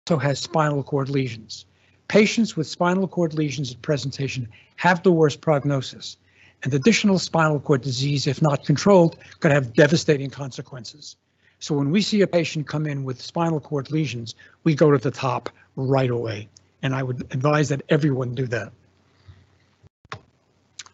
also 0.06 0.18
has 0.18 0.38
spinal 0.38 0.82
cord 0.82 1.08
lesions. 1.08 1.64
Patients 2.08 2.58
with 2.58 2.66
spinal 2.66 3.08
cord 3.08 3.32
lesions 3.32 3.72
at 3.72 3.80
presentation 3.80 4.46
have 4.76 5.02
the 5.02 5.12
worst 5.12 5.40
prognosis, 5.40 6.18
and 6.62 6.74
additional 6.74 7.18
spinal 7.18 7.60
cord 7.60 7.82
disease, 7.82 8.26
if 8.26 8.40
not 8.40 8.64
controlled, 8.64 9.16
could 9.40 9.50
have 9.50 9.74
devastating 9.74 10.30
consequences. 10.30 11.16
So 11.58 11.76
when 11.76 11.90
we 11.90 12.02
see 12.02 12.22
a 12.22 12.26
patient 12.26 12.66
come 12.66 12.86
in 12.86 13.04
with 13.04 13.20
spinal 13.20 13.60
cord 13.60 13.90
lesions, 13.90 14.34
we 14.64 14.74
go 14.74 14.90
to 14.90 14.98
the 14.98 15.10
top 15.10 15.48
right 15.76 16.10
away, 16.10 16.48
and 16.82 16.94
I 16.94 17.02
would 17.02 17.22
advise 17.32 17.68
that 17.68 17.82
everyone 17.88 18.34
do 18.34 18.46
that. 18.48 18.72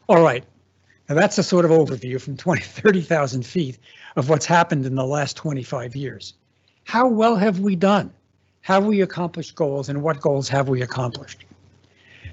All 0.09 0.23
right, 0.23 0.45
now 1.09 1.15
that's 1.15 1.39
a 1.39 1.43
sort 1.43 1.65
of 1.65 1.71
overview 1.71 2.21
from 2.21 2.37
20, 2.39 2.63
30,000 2.63 3.45
feet 3.45 3.79
of 4.17 4.29
what's 4.29 4.47
happened 4.47 4.87
in 4.87 4.95
the 4.95 5.07
last 5.07 5.37
25 5.37 5.97
years. 5.97 6.35
How 6.85 7.07
well 7.09 7.37
have 7.37 7.61
we 7.61 7.77
done? 7.77 8.13
Have 8.63 8.85
we 8.85 9.03
accomplished 9.03 9.55
goals 9.55 9.89
and 9.89 10.03
what 10.03 10.21
goals 10.21 10.49
have 10.49 10.69
we 10.69 10.83
accomplished? 10.83 11.45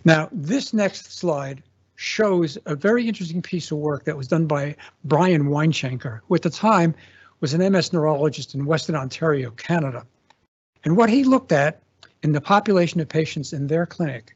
Now, 0.04 0.30
this 0.32 0.74
next 0.74 1.18
slide 1.18 1.64
shows 1.96 2.58
a 2.66 2.76
very 2.76 3.08
interesting 3.08 3.42
piece 3.42 3.72
of 3.72 3.78
work 3.78 4.04
that 4.06 4.18
was 4.18 4.28
done 4.28 4.48
by 4.48 4.76
Brian 5.04 5.46
Weinshenker, 5.46 6.22
who 6.28 6.36
at 6.36 6.42
the 6.42 6.50
time 6.50 6.94
was 7.40 7.54
an 7.54 7.72
MS 7.72 7.94
neurologist 7.94 8.56
in 8.56 8.66
Western 8.66 8.96
Ontario, 8.96 9.52
Canada. 9.52 10.06
And 10.84 10.98
what 10.98 11.10
he 11.10 11.24
looked 11.24 11.52
at 11.52 11.82
in 12.24 12.32
the 12.32 12.42
population 12.42 13.00
of 13.00 13.10
patients 13.10 13.54
in 13.54 13.68
their 13.68 13.86
clinic 13.86 14.36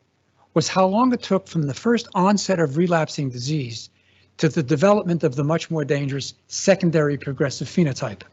was 0.53 0.67
how 0.67 0.85
long 0.85 1.13
it 1.13 1.21
took 1.21 1.47
from 1.47 1.63
the 1.63 1.73
first 1.73 2.07
onset 2.13 2.59
of 2.59 2.77
relapsing 2.77 3.29
disease 3.29 3.89
to 4.37 4.49
the 4.49 4.63
development 4.63 5.23
of 5.23 5.35
the 5.35 5.43
much 5.43 5.69
more 5.69 5.85
dangerous 5.85 6.33
secondary 6.47 7.17
progressive 7.17 7.67
phenotype. 7.67 8.23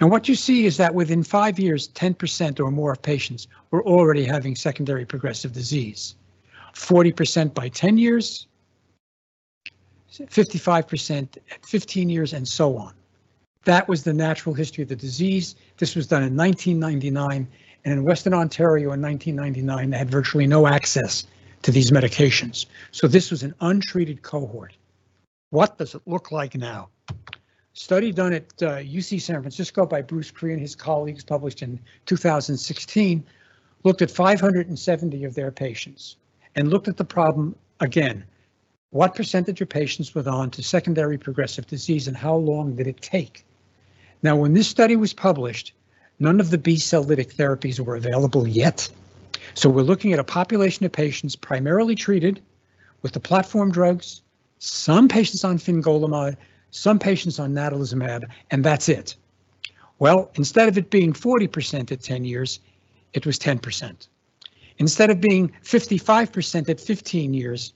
And 0.00 0.10
what 0.10 0.28
you 0.28 0.34
see 0.34 0.66
is 0.66 0.76
that 0.76 0.94
within 0.94 1.22
five 1.22 1.58
years, 1.58 1.88
10% 1.88 2.58
or 2.58 2.70
more 2.70 2.92
of 2.92 3.02
patients 3.02 3.46
were 3.70 3.84
already 3.84 4.24
having 4.24 4.56
secondary 4.56 5.06
progressive 5.06 5.52
disease. 5.52 6.16
40% 6.74 7.54
by 7.54 7.68
10 7.68 7.98
years, 7.98 8.46
55% 10.12 11.36
at 11.50 11.66
15 11.66 12.08
years, 12.08 12.32
and 12.32 12.46
so 12.46 12.76
on. 12.76 12.94
That 13.64 13.88
was 13.88 14.04
the 14.04 14.12
natural 14.12 14.54
history 14.54 14.82
of 14.82 14.88
the 14.88 14.96
disease. 14.96 15.56
This 15.78 15.96
was 15.96 16.06
done 16.06 16.22
in 16.22 16.36
1999, 16.36 17.48
and 17.84 17.92
in 17.92 18.04
Western 18.04 18.34
Ontario 18.34 18.92
in 18.92 19.00
1999, 19.00 19.90
they 19.90 19.98
had 19.98 20.10
virtually 20.10 20.46
no 20.46 20.66
access 20.66 21.24
to 21.62 21.72
these 21.72 21.90
medications. 21.90 22.66
So 22.90 23.08
this 23.08 23.30
was 23.30 23.42
an 23.42 23.54
untreated 23.60 24.22
cohort. 24.22 24.76
What 25.50 25.78
does 25.78 25.94
it 25.94 26.02
look 26.06 26.30
like 26.30 26.54
now? 26.54 26.90
Study 27.72 28.12
done 28.12 28.32
at 28.32 28.62
uh, 28.62 28.76
UC 28.76 29.20
San 29.20 29.40
Francisco 29.40 29.86
by 29.86 30.02
Bruce 30.02 30.30
Cree 30.30 30.52
and 30.52 30.60
his 30.60 30.76
colleagues, 30.76 31.24
published 31.24 31.62
in 31.62 31.80
2016, 32.06 33.24
looked 33.82 34.02
at 34.02 34.10
570 34.10 35.24
of 35.24 35.34
their 35.34 35.50
patients 35.50 36.16
and 36.54 36.70
looked 36.70 36.88
at 36.88 36.96
the 36.96 37.04
problem 37.04 37.54
again. 37.80 38.24
What 38.90 39.14
percentage 39.14 39.60
of 39.60 39.68
patients 39.68 40.14
were 40.14 40.28
on 40.28 40.50
to 40.52 40.62
secondary 40.62 41.18
progressive 41.18 41.66
disease 41.66 42.06
and 42.06 42.16
how 42.16 42.36
long 42.36 42.76
did 42.76 42.86
it 42.86 43.00
take? 43.00 43.44
Now, 44.22 44.36
when 44.36 44.54
this 44.54 44.68
study 44.68 44.96
was 44.96 45.12
published, 45.12 45.72
none 46.18 46.40
of 46.40 46.50
the 46.50 46.58
B-cell 46.58 47.04
lytic 47.04 47.34
therapies 47.34 47.80
were 47.80 47.96
available 47.96 48.46
yet. 48.46 48.88
So 49.54 49.68
we're 49.68 49.82
looking 49.82 50.12
at 50.12 50.18
a 50.18 50.24
population 50.24 50.86
of 50.86 50.92
patients 50.92 51.36
primarily 51.36 51.94
treated 51.94 52.40
with 53.02 53.12
the 53.12 53.20
platform 53.20 53.70
drugs, 53.70 54.22
some 54.60 55.08
patients 55.08 55.44
on 55.44 55.58
fingolimod, 55.58 56.36
some 56.70 56.98
patients 56.98 57.38
on 57.38 57.52
natalizumab, 57.52 58.24
and 58.50 58.64
that's 58.64 58.88
it. 58.88 59.14
Well, 59.98 60.30
instead 60.34 60.68
of 60.68 60.78
it 60.78 60.90
being 60.90 61.12
40% 61.12 61.92
at 61.92 62.00
10 62.00 62.24
years, 62.24 62.60
it 63.12 63.26
was 63.26 63.38
10%. 63.38 64.08
Instead 64.78 65.10
of 65.10 65.20
being 65.20 65.50
55% 65.62 66.68
at 66.68 66.80
15 66.80 67.34
years, 67.34 67.72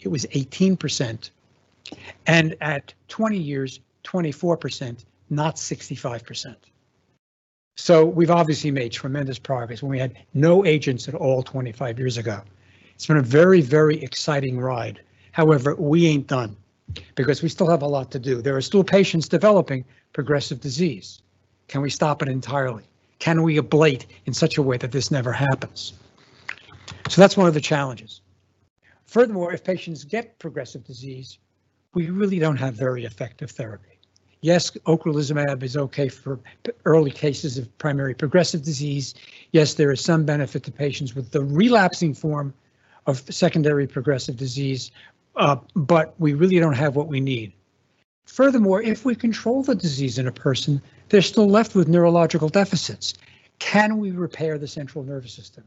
it 0.00 0.08
was 0.08 0.26
18%. 0.26 1.30
And 2.26 2.56
at 2.60 2.94
20 3.08 3.38
years, 3.38 3.80
24%, 4.04 5.04
not 5.30 5.56
65%. 5.56 6.56
So 7.76 8.04
we've 8.04 8.30
obviously 8.30 8.70
made 8.70 8.92
tremendous 8.92 9.38
progress 9.38 9.82
when 9.82 9.90
we 9.90 9.98
had 9.98 10.16
no 10.32 10.64
agents 10.64 11.08
at 11.08 11.14
all 11.14 11.42
25 11.42 11.98
years 11.98 12.18
ago. 12.18 12.40
It's 12.94 13.06
been 13.06 13.16
a 13.16 13.22
very, 13.22 13.60
very 13.60 14.00
exciting 14.02 14.60
ride. 14.60 15.00
However, 15.32 15.74
we 15.74 16.06
ain't 16.06 16.28
done 16.28 16.56
because 17.16 17.42
we 17.42 17.48
still 17.48 17.68
have 17.68 17.82
a 17.82 17.86
lot 17.86 18.12
to 18.12 18.20
do. 18.20 18.40
There 18.40 18.56
are 18.56 18.60
still 18.60 18.84
patients 18.84 19.28
developing 19.28 19.84
progressive 20.12 20.60
disease. 20.60 21.22
Can 21.66 21.80
we 21.80 21.90
stop 21.90 22.22
it 22.22 22.28
entirely? 22.28 22.84
Can 23.18 23.42
we 23.42 23.58
ablate 23.58 24.06
in 24.26 24.32
such 24.32 24.58
a 24.58 24.62
way 24.62 24.76
that 24.76 24.92
this 24.92 25.10
never 25.10 25.32
happens? 25.32 25.94
So 27.08 27.20
that's 27.20 27.36
one 27.36 27.46
of 27.46 27.54
the 27.54 27.60
challenges. 27.60 28.20
Furthermore, 29.06 29.52
if 29.52 29.62
patients 29.62 30.04
get 30.04 30.38
progressive 30.38 30.84
disease, 30.84 31.38
we 31.94 32.10
really 32.10 32.38
don't 32.38 32.56
have 32.56 32.74
very 32.74 33.04
effective 33.04 33.50
therapy. 33.50 33.98
Yes, 34.40 34.70
ocrelizumab 34.86 35.62
is 35.62 35.76
okay 35.76 36.08
for 36.08 36.38
early 36.84 37.10
cases 37.10 37.56
of 37.56 37.78
primary 37.78 38.14
progressive 38.14 38.62
disease. 38.62 39.14
Yes, 39.52 39.74
there 39.74 39.90
is 39.90 40.02
some 40.02 40.24
benefit 40.24 40.64
to 40.64 40.72
patients 40.72 41.14
with 41.14 41.30
the 41.30 41.42
relapsing 41.42 42.12
form 42.12 42.52
of 43.06 43.22
secondary 43.32 43.86
progressive 43.86 44.36
disease, 44.36 44.90
uh, 45.36 45.56
but 45.74 46.14
we 46.18 46.34
really 46.34 46.58
don't 46.58 46.74
have 46.74 46.96
what 46.96 47.08
we 47.08 47.20
need. 47.20 47.52
Furthermore, 48.26 48.82
if 48.82 49.04
we 49.04 49.14
control 49.14 49.62
the 49.62 49.74
disease 49.74 50.18
in 50.18 50.26
a 50.26 50.32
person, 50.32 50.82
they're 51.08 51.22
still 51.22 51.48
left 51.48 51.74
with 51.74 51.88
neurological 51.88 52.48
deficits. 52.48 53.14
Can 53.58 53.98
we 53.98 54.10
repair 54.10 54.58
the 54.58 54.68
central 54.68 55.04
nervous 55.04 55.32
system? 55.32 55.64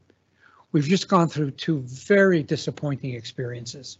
We've 0.78 0.86
just 0.86 1.08
gone 1.08 1.28
through 1.28 1.50
two 1.52 1.80
very 1.88 2.44
disappointing 2.44 3.16
experiences. 3.16 3.98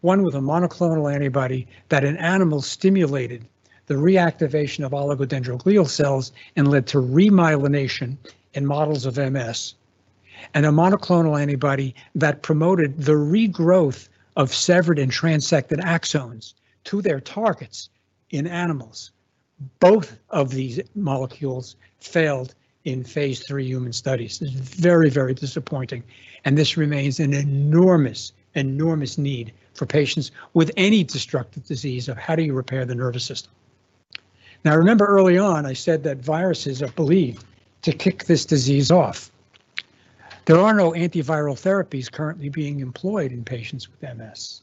One 0.00 0.22
with 0.22 0.36
a 0.36 0.40
monoclonal 0.40 1.12
antibody 1.12 1.66
that 1.88 2.04
in 2.04 2.16
animals 2.18 2.68
stimulated 2.68 3.48
the 3.86 3.94
reactivation 3.94 4.86
of 4.86 4.92
oligodendroglial 4.92 5.88
cells 5.88 6.30
and 6.54 6.68
led 6.68 6.86
to 6.86 6.98
remyelination 6.98 8.16
in 8.54 8.64
models 8.64 9.06
of 9.06 9.16
MS, 9.16 9.74
and 10.54 10.64
a 10.64 10.68
monoclonal 10.68 11.36
antibody 11.36 11.96
that 12.14 12.42
promoted 12.42 12.96
the 12.96 13.14
regrowth 13.16 14.08
of 14.36 14.54
severed 14.54 15.00
and 15.00 15.10
transected 15.10 15.80
axons 15.80 16.54
to 16.84 17.02
their 17.02 17.18
targets 17.18 17.88
in 18.30 18.46
animals. 18.46 19.10
Both 19.80 20.16
of 20.28 20.50
these 20.52 20.78
molecules 20.94 21.74
failed 21.98 22.54
in 22.84 23.04
phase 23.04 23.40
three 23.40 23.66
human 23.66 23.92
studies. 23.92 24.40
It's 24.40 24.52
very, 24.52 25.10
very 25.10 25.34
disappointing. 25.34 26.02
And 26.44 26.56
this 26.56 26.76
remains 26.76 27.20
an 27.20 27.34
enormous, 27.34 28.32
enormous 28.54 29.18
need 29.18 29.52
for 29.74 29.86
patients 29.86 30.30
with 30.54 30.70
any 30.76 31.04
destructive 31.04 31.64
disease 31.66 32.08
of 32.08 32.16
how 32.16 32.36
do 32.36 32.42
you 32.42 32.54
repair 32.54 32.84
the 32.84 32.94
nervous 32.94 33.24
system. 33.24 33.52
Now, 34.64 34.76
remember 34.76 35.06
early 35.06 35.38
on, 35.38 35.64
I 35.66 35.72
said 35.72 36.02
that 36.04 36.18
viruses 36.18 36.82
are 36.82 36.92
believed 36.92 37.44
to 37.82 37.92
kick 37.92 38.24
this 38.24 38.44
disease 38.44 38.90
off. 38.90 39.30
There 40.44 40.58
are 40.58 40.74
no 40.74 40.92
antiviral 40.92 41.54
therapies 41.54 42.10
currently 42.10 42.48
being 42.48 42.80
employed 42.80 43.32
in 43.32 43.44
patients 43.44 43.88
with 43.88 44.16
MS. 44.16 44.62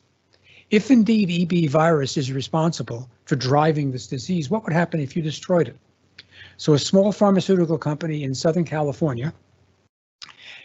If 0.70 0.92
indeed 0.92 1.52
EB 1.54 1.70
virus 1.70 2.18
is 2.18 2.32
responsible 2.32 3.10
for 3.26 3.36
driving 3.36 3.92
this 3.92 4.08
disease, 4.08 4.50
what 4.50 4.64
would 4.64 4.74
happen 4.74 5.00
if 5.00 5.16
you 5.16 5.22
destroyed 5.22 5.70
it? 5.70 5.78
So 6.58 6.74
a 6.74 6.80
small 6.80 7.12
pharmaceutical 7.12 7.78
company 7.78 8.24
in 8.24 8.34
Southern 8.34 8.66
California 8.66 9.34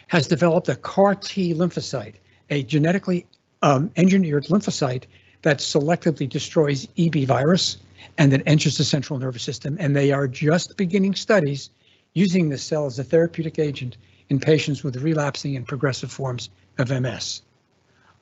has 0.07 0.27
developed 0.27 0.67
a 0.69 0.75
CAR 0.75 1.15
T 1.15 1.53
lymphocyte, 1.53 2.15
a 2.49 2.63
genetically 2.63 3.25
um, 3.61 3.91
engineered 3.95 4.45
lymphocyte 4.45 5.03
that 5.43 5.59
selectively 5.59 6.27
destroys 6.27 6.87
EB 6.97 7.25
virus 7.27 7.77
and 8.17 8.31
that 8.31 8.41
enters 8.45 8.77
the 8.77 8.83
central 8.83 9.19
nervous 9.19 9.43
system. 9.43 9.77
And 9.79 9.95
they 9.95 10.11
are 10.11 10.27
just 10.27 10.75
beginning 10.77 11.15
studies 11.15 11.69
using 12.13 12.49
this 12.49 12.63
cell 12.63 12.85
as 12.85 12.99
a 12.99 13.03
therapeutic 13.03 13.59
agent 13.59 13.97
in 14.29 14.39
patients 14.39 14.83
with 14.83 14.97
relapsing 14.97 15.55
and 15.55 15.67
progressive 15.67 16.11
forms 16.11 16.49
of 16.79 16.89
MS. 16.89 17.41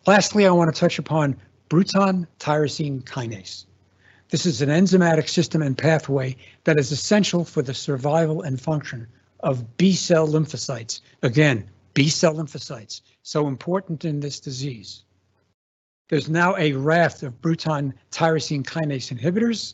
Lastly, 0.05 0.45
I 0.45 0.51
want 0.51 0.74
to 0.74 0.80
touch 0.80 0.99
upon 0.99 1.38
Bruton 1.69 2.28
tyrosine 2.39 3.03
kinase. 3.03 3.65
This 4.32 4.45
is 4.45 4.61
an 4.61 4.69
enzymatic 4.69 5.27
system 5.27 5.61
and 5.61 5.77
pathway 5.77 6.38
that 6.63 6.79
is 6.79 6.93
essential 6.93 7.43
for 7.43 7.61
the 7.61 7.73
survival 7.73 8.43
and 8.43 8.59
function 8.59 9.05
of 9.41 9.75
B 9.75 9.91
cell 9.91 10.25
lymphocytes. 10.25 11.01
Again, 11.21 11.69
B 11.93 12.07
cell 12.07 12.36
lymphocytes, 12.36 13.01
so 13.23 13.49
important 13.49 14.05
in 14.05 14.21
this 14.21 14.39
disease. 14.39 15.03
There's 16.07 16.29
now 16.29 16.55
a 16.55 16.71
raft 16.71 17.23
of 17.23 17.41
Bruton 17.41 17.93
tyrosine 18.11 18.63
kinase 18.63 19.13
inhibitors 19.13 19.73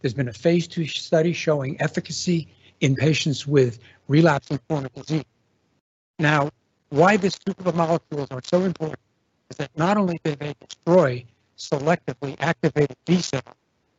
There's 0.00 0.14
been 0.14 0.28
a 0.28 0.32
phase 0.32 0.66
two 0.66 0.86
study 0.86 1.34
showing 1.34 1.78
efficacy 1.78 2.48
in 2.80 2.96
patients 2.96 3.46
with 3.46 3.78
relapsing 4.06 4.58
chronic 4.68 4.94
disease. 4.94 5.24
Now, 6.18 6.50
why 6.88 7.18
these 7.18 7.38
of 7.46 7.74
molecules 7.74 8.28
are 8.30 8.40
so 8.42 8.62
important 8.62 9.00
is 9.50 9.58
that 9.58 9.70
not 9.76 9.98
only 9.98 10.18
do 10.24 10.34
they 10.36 10.54
destroy 10.66 11.26
selectively 11.58 12.36
activated 12.40 12.96
B 13.04 13.20
cells, 13.20 13.44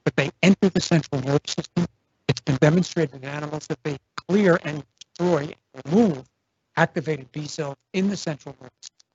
but 0.03 0.15
they 0.15 0.31
enter 0.43 0.69
the 0.69 0.81
central 0.81 1.21
nervous 1.21 1.53
system. 1.53 1.85
It's 2.27 2.41
been 2.41 2.57
demonstrated 2.57 3.15
in 3.15 3.25
animals 3.25 3.67
that 3.67 3.83
they 3.83 3.97
clear 4.27 4.59
and 4.63 4.83
destroy 4.99 5.53
and 5.73 5.83
remove 5.85 6.23
activated 6.77 7.31
B 7.31 7.45
cells 7.47 7.75
in 7.93 8.09
the 8.09 8.17
central 8.17 8.55
nervous 8.61 8.73
system. 8.81 9.07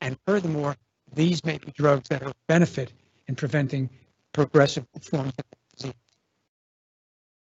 And 0.00 0.18
furthermore, 0.26 0.76
these 1.14 1.44
may 1.44 1.58
be 1.58 1.72
drugs 1.72 2.08
that 2.08 2.22
are 2.22 2.32
benefit 2.48 2.92
in 3.28 3.34
preventing 3.34 3.90
progressive 4.32 4.86
forms 5.00 5.32
of 5.38 5.44
disease. 5.76 5.94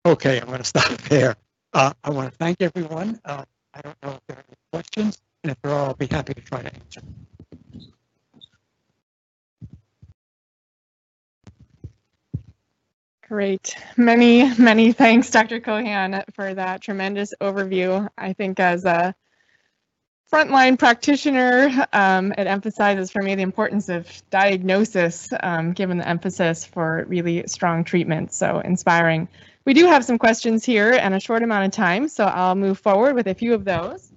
Okay, 0.06 0.40
I'm 0.40 0.46
going 0.46 0.58
to 0.58 0.64
stop 0.64 0.90
there. 1.08 1.34
Uh, 1.72 1.92
I 2.04 2.10
want 2.10 2.30
to 2.30 2.36
thank 2.36 2.60
everyone. 2.60 3.20
Uh, 3.24 3.44
I 3.72 3.80
don't 3.80 3.96
know 4.02 4.10
if 4.10 4.20
there 4.28 4.36
are 4.36 4.44
any 4.46 4.56
questions, 4.72 5.18
and 5.42 5.50
if 5.50 5.60
there 5.62 5.72
are, 5.72 5.86
I'll 5.88 5.94
be 5.94 6.06
happy 6.06 6.34
to 6.34 6.40
try 6.40 6.62
to 6.62 6.72
answer. 6.72 7.00
Great. 13.28 13.76
Many, 13.96 14.54
many 14.58 14.92
thanks, 15.02 15.30
Dr. 15.30 15.60
Kohan, 15.60 16.24
for 16.34 16.54
that 16.54 16.82
tremendous 16.82 17.32
overview. 17.40 18.08
I 18.18 18.34
think 18.34 18.60
as 18.60 18.84
a 18.84 19.14
frontline 20.30 20.78
practitioner, 20.78 21.86
um, 21.92 22.32
it 22.32 22.46
emphasizes 22.46 23.10
for 23.10 23.22
me 23.22 23.34
the 23.34 23.42
importance 23.42 23.88
of 23.88 24.06
diagnosis, 24.30 25.30
um, 25.40 25.72
given 25.72 25.98
the 25.98 26.08
emphasis 26.08 26.64
for 26.64 27.04
really 27.08 27.44
strong 27.46 27.84
treatment. 27.84 28.32
So 28.32 28.60
inspiring. 28.60 29.28
We 29.64 29.72
do 29.72 29.86
have 29.86 30.04
some 30.04 30.18
questions 30.18 30.64
here 30.64 30.92
and 30.92 31.14
a 31.14 31.20
short 31.20 31.42
amount 31.42 31.66
of 31.66 31.72
time, 31.72 32.08
so 32.08 32.24
I'll 32.24 32.54
move 32.54 32.78
forward 32.78 33.14
with 33.14 33.26
a 33.28 33.34
few 33.34 33.54
of 33.54 33.64
those. 33.64 34.12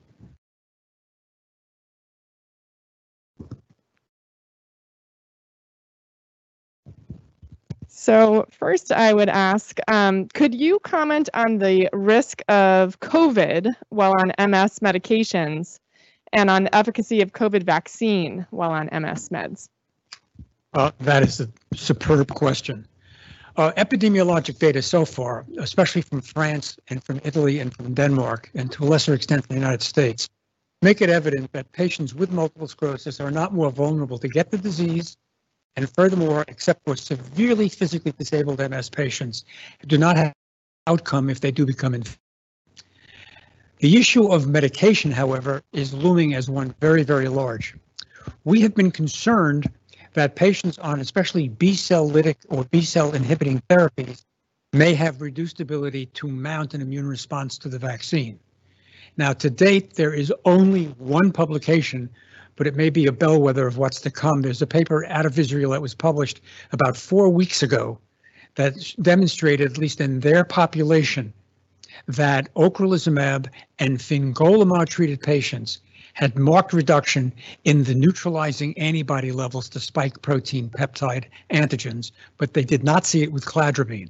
So 8.07 8.45
first 8.51 8.93
I 8.93 9.13
would 9.13 9.27
ask, 9.27 9.79
um, 9.89 10.29
could 10.29 10.55
you 10.55 10.79
comment 10.79 11.27
on 11.33 11.57
the 11.57 11.89
risk 11.91 12.41
of 12.47 12.97
COVID 13.01 13.73
while 13.89 14.13
on 14.17 14.31
MS 14.49 14.79
medications 14.79 15.79
and 16.31 16.49
on 16.49 16.63
the 16.63 16.73
efficacy 16.73 17.19
of 17.19 17.33
COVID 17.33 17.63
vaccine 17.63 18.47
while 18.51 18.71
on 18.71 18.85
MS 18.93 19.27
meds? 19.27 19.67
Uh, 20.73 20.91
that 21.01 21.21
is 21.21 21.41
a 21.41 21.49
superb 21.75 22.29
question. 22.29 22.87
Uh, 23.57 23.73
epidemiologic 23.75 24.57
data 24.57 24.81
so 24.81 25.03
far, 25.03 25.45
especially 25.57 26.01
from 26.01 26.21
France 26.21 26.79
and 26.87 27.03
from 27.03 27.19
Italy 27.25 27.59
and 27.59 27.75
from 27.75 27.93
Denmark, 27.93 28.49
and 28.55 28.71
to 28.71 28.85
a 28.85 28.87
lesser 28.87 29.15
extent 29.15 29.45
from 29.45 29.55
the 29.57 29.59
United 29.59 29.81
States, 29.81 30.29
make 30.81 31.01
it 31.01 31.09
evident 31.09 31.51
that 31.51 31.69
patients 31.73 32.15
with 32.15 32.31
multiple 32.31 32.69
sclerosis 32.69 33.19
are 33.19 33.31
not 33.31 33.53
more 33.53 33.69
vulnerable 33.69 34.17
to 34.17 34.29
get 34.29 34.49
the 34.49 34.57
disease 34.57 35.17
and 35.77 35.87
furthermore, 35.93 36.43
except 36.47 36.83
for 36.83 36.97
severely 36.97 37.69
physically 37.69 38.11
disabled 38.17 38.59
MS 38.59 38.89
patients, 38.89 39.45
do 39.85 39.97
not 39.97 40.17
have 40.17 40.33
outcome 40.87 41.29
if 41.29 41.39
they 41.39 41.51
do 41.51 41.65
become 41.65 41.93
infected. 41.93 42.19
The 43.79 43.95
issue 43.95 44.25
of 44.25 44.47
medication, 44.47 45.11
however, 45.11 45.61
is 45.71 45.93
looming 45.93 46.33
as 46.33 46.49
one 46.49 46.73
very, 46.81 47.03
very 47.03 47.29
large. 47.29 47.75
We 48.43 48.59
have 48.61 48.73
been 48.73 48.89
concerned 48.89 49.71
that 50.13 50.35
patients 50.35 50.79
on 50.79 50.99
especially 50.99 51.47
B-cell 51.47 52.09
lytic 52.09 52.37
or 52.49 52.63
B-cell 52.65 53.13
inhibiting 53.13 53.61
therapies 53.69 54.23
may 54.73 54.95
have 54.95 55.21
reduced 55.21 55.61
ability 55.61 56.07
to 56.07 56.27
mount 56.27 56.73
an 56.73 56.81
immune 56.81 57.07
response 57.07 57.59
to 57.59 57.69
the 57.69 57.77
vaccine. 57.77 58.39
Now, 59.15 59.31
to 59.33 59.49
date, 59.49 59.93
there 59.93 60.13
is 60.13 60.33
only 60.43 60.85
one 60.97 61.31
publication 61.31 62.09
but 62.57 62.67
it 62.67 62.75
may 62.75 62.89
be 62.89 63.05
a 63.05 63.11
bellwether 63.11 63.65
of 63.65 63.77
what's 63.77 64.01
to 64.01 64.11
come. 64.11 64.41
There's 64.41 64.61
a 64.61 64.67
paper 64.67 65.05
out 65.05 65.25
of 65.25 65.39
Israel 65.39 65.71
that 65.71 65.81
was 65.81 65.95
published 65.95 66.41
about 66.73 66.97
four 66.97 67.29
weeks 67.29 67.63
ago 67.63 67.97
that 68.55 68.73
demonstrated, 69.01 69.71
at 69.71 69.77
least 69.77 70.01
in 70.01 70.19
their 70.19 70.43
population, 70.43 71.31
that 72.07 72.53
ocrelizumab 72.55 73.47
and 73.79 73.99
fingolimod 73.99 74.89
treated 74.89 75.21
patients 75.21 75.79
had 76.13 76.35
marked 76.35 76.73
reduction 76.73 77.31
in 77.63 77.83
the 77.83 77.93
neutralizing 77.93 78.75
antibody 78.77 79.31
levels 79.31 79.69
to 79.69 79.79
spike 79.79 80.19
protein 80.23 80.67
peptide 80.69 81.25
antigens, 81.51 82.11
but 82.37 82.53
they 82.53 82.63
did 82.63 82.83
not 82.83 83.05
see 83.05 83.21
it 83.21 83.31
with 83.31 83.45
cladribine. 83.45 84.09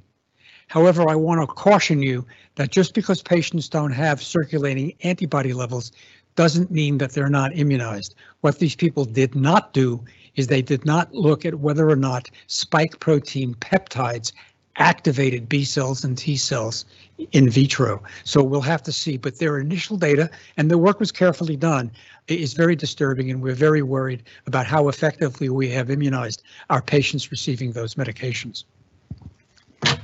However, 0.68 1.08
I 1.08 1.14
want 1.14 1.40
to 1.40 1.46
caution 1.46 2.02
you 2.02 2.26
that 2.54 2.70
just 2.70 2.94
because 2.94 3.22
patients 3.22 3.68
don't 3.68 3.92
have 3.92 4.22
circulating 4.22 4.94
antibody 5.02 5.52
levels 5.52 5.92
doesn't 6.38 6.70
mean 6.70 6.98
that 6.98 7.10
they're 7.10 7.28
not 7.28 7.50
immunized. 7.58 8.14
What 8.42 8.60
these 8.60 8.76
people 8.76 9.04
did 9.04 9.34
not 9.34 9.72
do 9.72 10.04
is 10.36 10.46
they 10.46 10.62
did 10.62 10.86
not 10.86 11.12
look 11.12 11.44
at 11.44 11.56
whether 11.56 11.90
or 11.90 11.96
not 11.96 12.30
spike 12.46 13.00
protein 13.00 13.56
peptides 13.56 14.30
activated 14.76 15.48
B 15.48 15.64
cells 15.64 16.04
and 16.04 16.16
T 16.16 16.36
cells 16.36 16.84
in 17.32 17.50
vitro. 17.50 18.00
So 18.22 18.40
we'll 18.40 18.60
have 18.60 18.84
to 18.84 18.92
see, 18.92 19.16
but 19.16 19.40
their 19.40 19.58
initial 19.58 19.96
data 19.96 20.30
and 20.56 20.70
the 20.70 20.78
work 20.78 21.00
was 21.00 21.10
carefully 21.10 21.56
done 21.56 21.90
is 22.28 22.52
very 22.52 22.76
disturbing 22.76 23.32
and 23.32 23.42
we're 23.42 23.56
very 23.56 23.82
worried 23.82 24.22
about 24.46 24.64
how 24.64 24.86
effectively 24.86 25.48
we 25.48 25.68
have 25.70 25.90
immunized 25.90 26.44
our 26.70 26.80
patients 26.80 27.32
receiving 27.32 27.72
those 27.72 27.96
medications. 27.96 28.62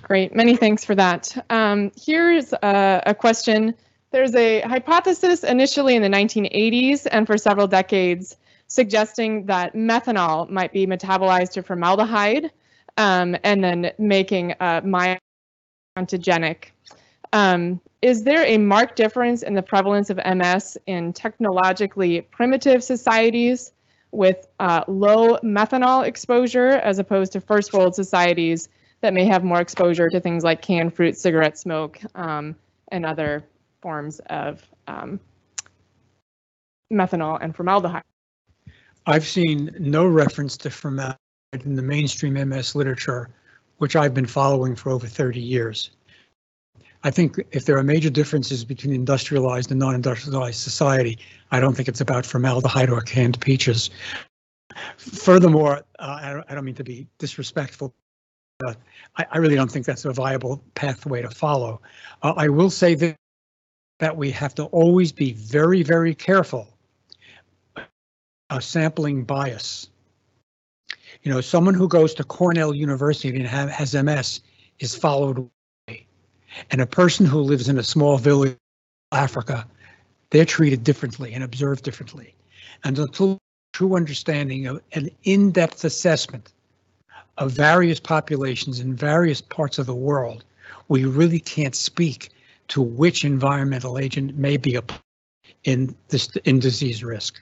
Great, 0.03 0.35
many 0.35 0.57
thanks 0.57 0.85
for 0.85 0.97
that. 0.97 1.45
Um, 1.51 1.93
here's 1.97 2.53
a, 2.55 3.03
a 3.07 3.15
question 3.15 3.73
there's 4.15 4.35
a 4.37 4.61
hypothesis 4.61 5.43
initially 5.43 5.97
in 5.97 6.01
the 6.01 6.09
1980s 6.09 7.09
and 7.11 7.27
for 7.27 7.37
several 7.37 7.67
decades 7.67 8.37
suggesting 8.69 9.47
that 9.47 9.75
methanol 9.75 10.49
might 10.49 10.73
be 10.73 10.87
metabolized 10.87 11.51
to 11.51 11.65
formaldehyde 11.65 12.53
um, 12.97 13.37
and 13.43 13.65
then 13.65 13.91
making 13.99 14.53
uh, 14.61 14.81
myontogenic. 15.99 16.67
Um, 17.33 17.81
is 18.03 18.23
there 18.23 18.45
a 18.45 18.57
marked 18.57 18.95
difference 18.95 19.43
in 19.43 19.55
the 19.55 19.63
prevalence 19.63 20.11
of 20.11 20.21
MS 20.25 20.79
in 20.87 21.13
technologically 21.13 22.21
primitive 22.21 22.85
societies 22.85 23.73
with 24.13 24.47
uh, 24.61 24.85
low 24.87 25.39
methanol 25.39 26.07
exposure 26.07 26.69
as 26.69 27.01
opposed 27.01 27.33
to 27.33 27.41
first 27.41 27.73
world 27.73 27.97
societies 27.97 28.69
that 29.01 29.13
may 29.13 29.25
have 29.25 29.43
more 29.43 29.61
exposure 29.61 30.09
to 30.09 30.21
things 30.21 30.45
like 30.45 30.63
canned 30.63 30.95
fruit, 30.95 31.17
cigarette 31.17 31.59
smoke, 31.59 31.99
um, 32.15 32.55
and 32.93 33.05
other 33.05 33.45
forms 33.85 34.19
of 34.31 34.67
um, 34.89 35.21
methanol 36.91 37.39
and 37.43 37.55
formaldehyde. 37.55 38.03
I've 39.05 39.27
seen 39.27 39.77
no 39.79 40.07
reference 40.07 40.57
to 40.59 40.71
formaldehyde 40.71 41.19
in 41.53 41.75
the 41.75 41.83
mainstream 41.83 42.33
MS 42.49 42.75
literature, 42.75 43.29
which 43.77 43.95
I've 43.95 44.15
been 44.15 44.27
following 44.27 44.75
for 44.75 44.89
over 44.89 45.07
30 45.07 45.39
years. 45.39 45.91
I 47.03 47.11
think 47.11 47.39
if 47.51 47.67
there 47.67 47.77
are 47.77 47.83
major 47.83 48.09
differences 48.09 48.65
between 48.65 48.95
industrialized 48.95 49.71
and 49.71 49.79
non-industrialized 49.79 50.59
society, 50.59 51.19
I 51.51 51.61
don't 51.61 51.77
think 51.77 51.87
it's 51.87 52.01
about 52.01 52.25
formaldehyde 52.25 52.89
or 52.89 53.03
canned 53.03 53.39
peaches. 53.43 53.91
Furthermore, 54.97 55.83
uh, 55.99 56.43
I, 56.49 56.55
don't, 56.55 56.65
mean 56.65 56.75
to 56.77 56.85
be 56.85 57.07
disrespectful, 57.19 57.95
but 58.61 58.79
I, 59.19 59.37
really 59.37 59.57
don't 59.57 59.71
think 59.71 59.85
that's 59.85 60.07
a 60.07 60.13
viable 60.15 60.65
pathway 60.75 61.21
to 61.21 61.29
follow. 61.29 61.83
Uh, 62.23 62.33
I 62.35 62.49
will 62.49 62.71
say 62.71 62.95
that 62.95 63.17
that 63.99 64.17
we 64.17 64.31
have 64.31 64.55
to 64.57 64.65
always 64.65 65.13
be 65.13 65.33
very, 65.33 65.83
very 65.83 66.15
careful 66.15 66.69
of 68.51 68.65
sampling 68.65 69.25
bias. 69.25 69.89
You 71.23 71.33
know, 71.33 71.41
someone 71.41 71.75
who 71.75 71.89
goes 71.89 72.13
to 72.15 72.25
Cornell 72.25 72.75
University 72.75 73.35
and 73.37 73.47
have, 73.47 73.71
has 73.71 73.95
MS 73.95 74.41
is 74.81 74.95
followed 74.95 75.39
away. 75.39 76.07
And 76.71 76.81
a 76.81 76.87
person 76.87 77.25
who 77.27 77.41
lives 77.41 77.69
in 77.69 77.79
a 77.79 77.83
small 77.83 78.19
village 78.19 78.57
in 79.13 79.19
Africa, 79.19 79.67
they're 80.31 80.45
treated 80.45 80.85
differently 80.85 81.33
and 81.33 81.43
observed 81.43 81.85
differently. 81.85 82.35
And 82.83 82.99
until 82.99 83.39
true 83.73 83.97
understanding 83.97 84.67
of 84.67 84.81
an 84.93 85.11
in-depth 85.25 85.85
assessment 85.85 86.53
of 87.39 87.51
various 87.51 87.99
populations 87.99 88.81
in 88.81 88.95
various 88.95 89.41
parts 89.41 89.79
of 89.79 89.87
the 89.87 89.95
world, 89.95 90.45
we 90.89 91.05
really 91.05 91.41
can't 91.41 91.75
speak 91.75 92.31
to 92.69 92.83
which 92.83 93.25
environmental 93.25 93.99
agent 93.99 94.37
may 94.37 94.57
be 94.57 94.79
in 95.65 95.95
this 96.09 96.29
in 96.45 96.59
disease 96.59 97.05
risk. 97.05 97.41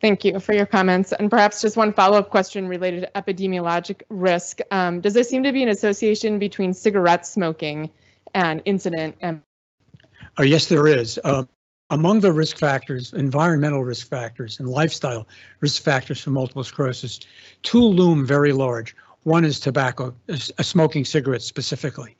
Thank 0.00 0.24
you 0.24 0.40
for 0.40 0.54
your 0.54 0.66
comments. 0.66 1.12
And 1.12 1.30
perhaps 1.30 1.60
just 1.60 1.76
one 1.76 1.92
follow-up 1.92 2.30
question 2.30 2.66
related 2.66 3.02
to 3.02 3.10
epidemiologic 3.20 4.02
risk. 4.08 4.60
Um, 4.70 5.00
does 5.00 5.12
there 5.12 5.24
seem 5.24 5.42
to 5.42 5.52
be 5.52 5.62
an 5.62 5.68
association 5.68 6.38
between 6.38 6.72
cigarette 6.72 7.26
smoking 7.26 7.90
and 8.34 8.62
incident? 8.64 9.16
And 9.20 9.42
oh, 10.38 10.42
yes, 10.42 10.66
there 10.66 10.86
is. 10.86 11.20
Um, 11.24 11.48
among 11.90 12.20
the 12.20 12.32
risk 12.32 12.56
factors, 12.56 13.12
environmental 13.12 13.84
risk 13.84 14.08
factors 14.08 14.58
and 14.58 14.68
lifestyle 14.68 15.26
risk 15.60 15.82
factors 15.82 16.20
for 16.20 16.30
multiple 16.30 16.64
sclerosis, 16.64 17.20
two 17.62 17.82
loom 17.82 18.24
very 18.24 18.52
large. 18.52 18.96
One 19.24 19.44
is 19.44 19.60
tobacco, 19.60 20.14
uh, 20.30 20.62
smoking 20.62 21.04
cigarettes 21.04 21.44
specifically. 21.44 22.16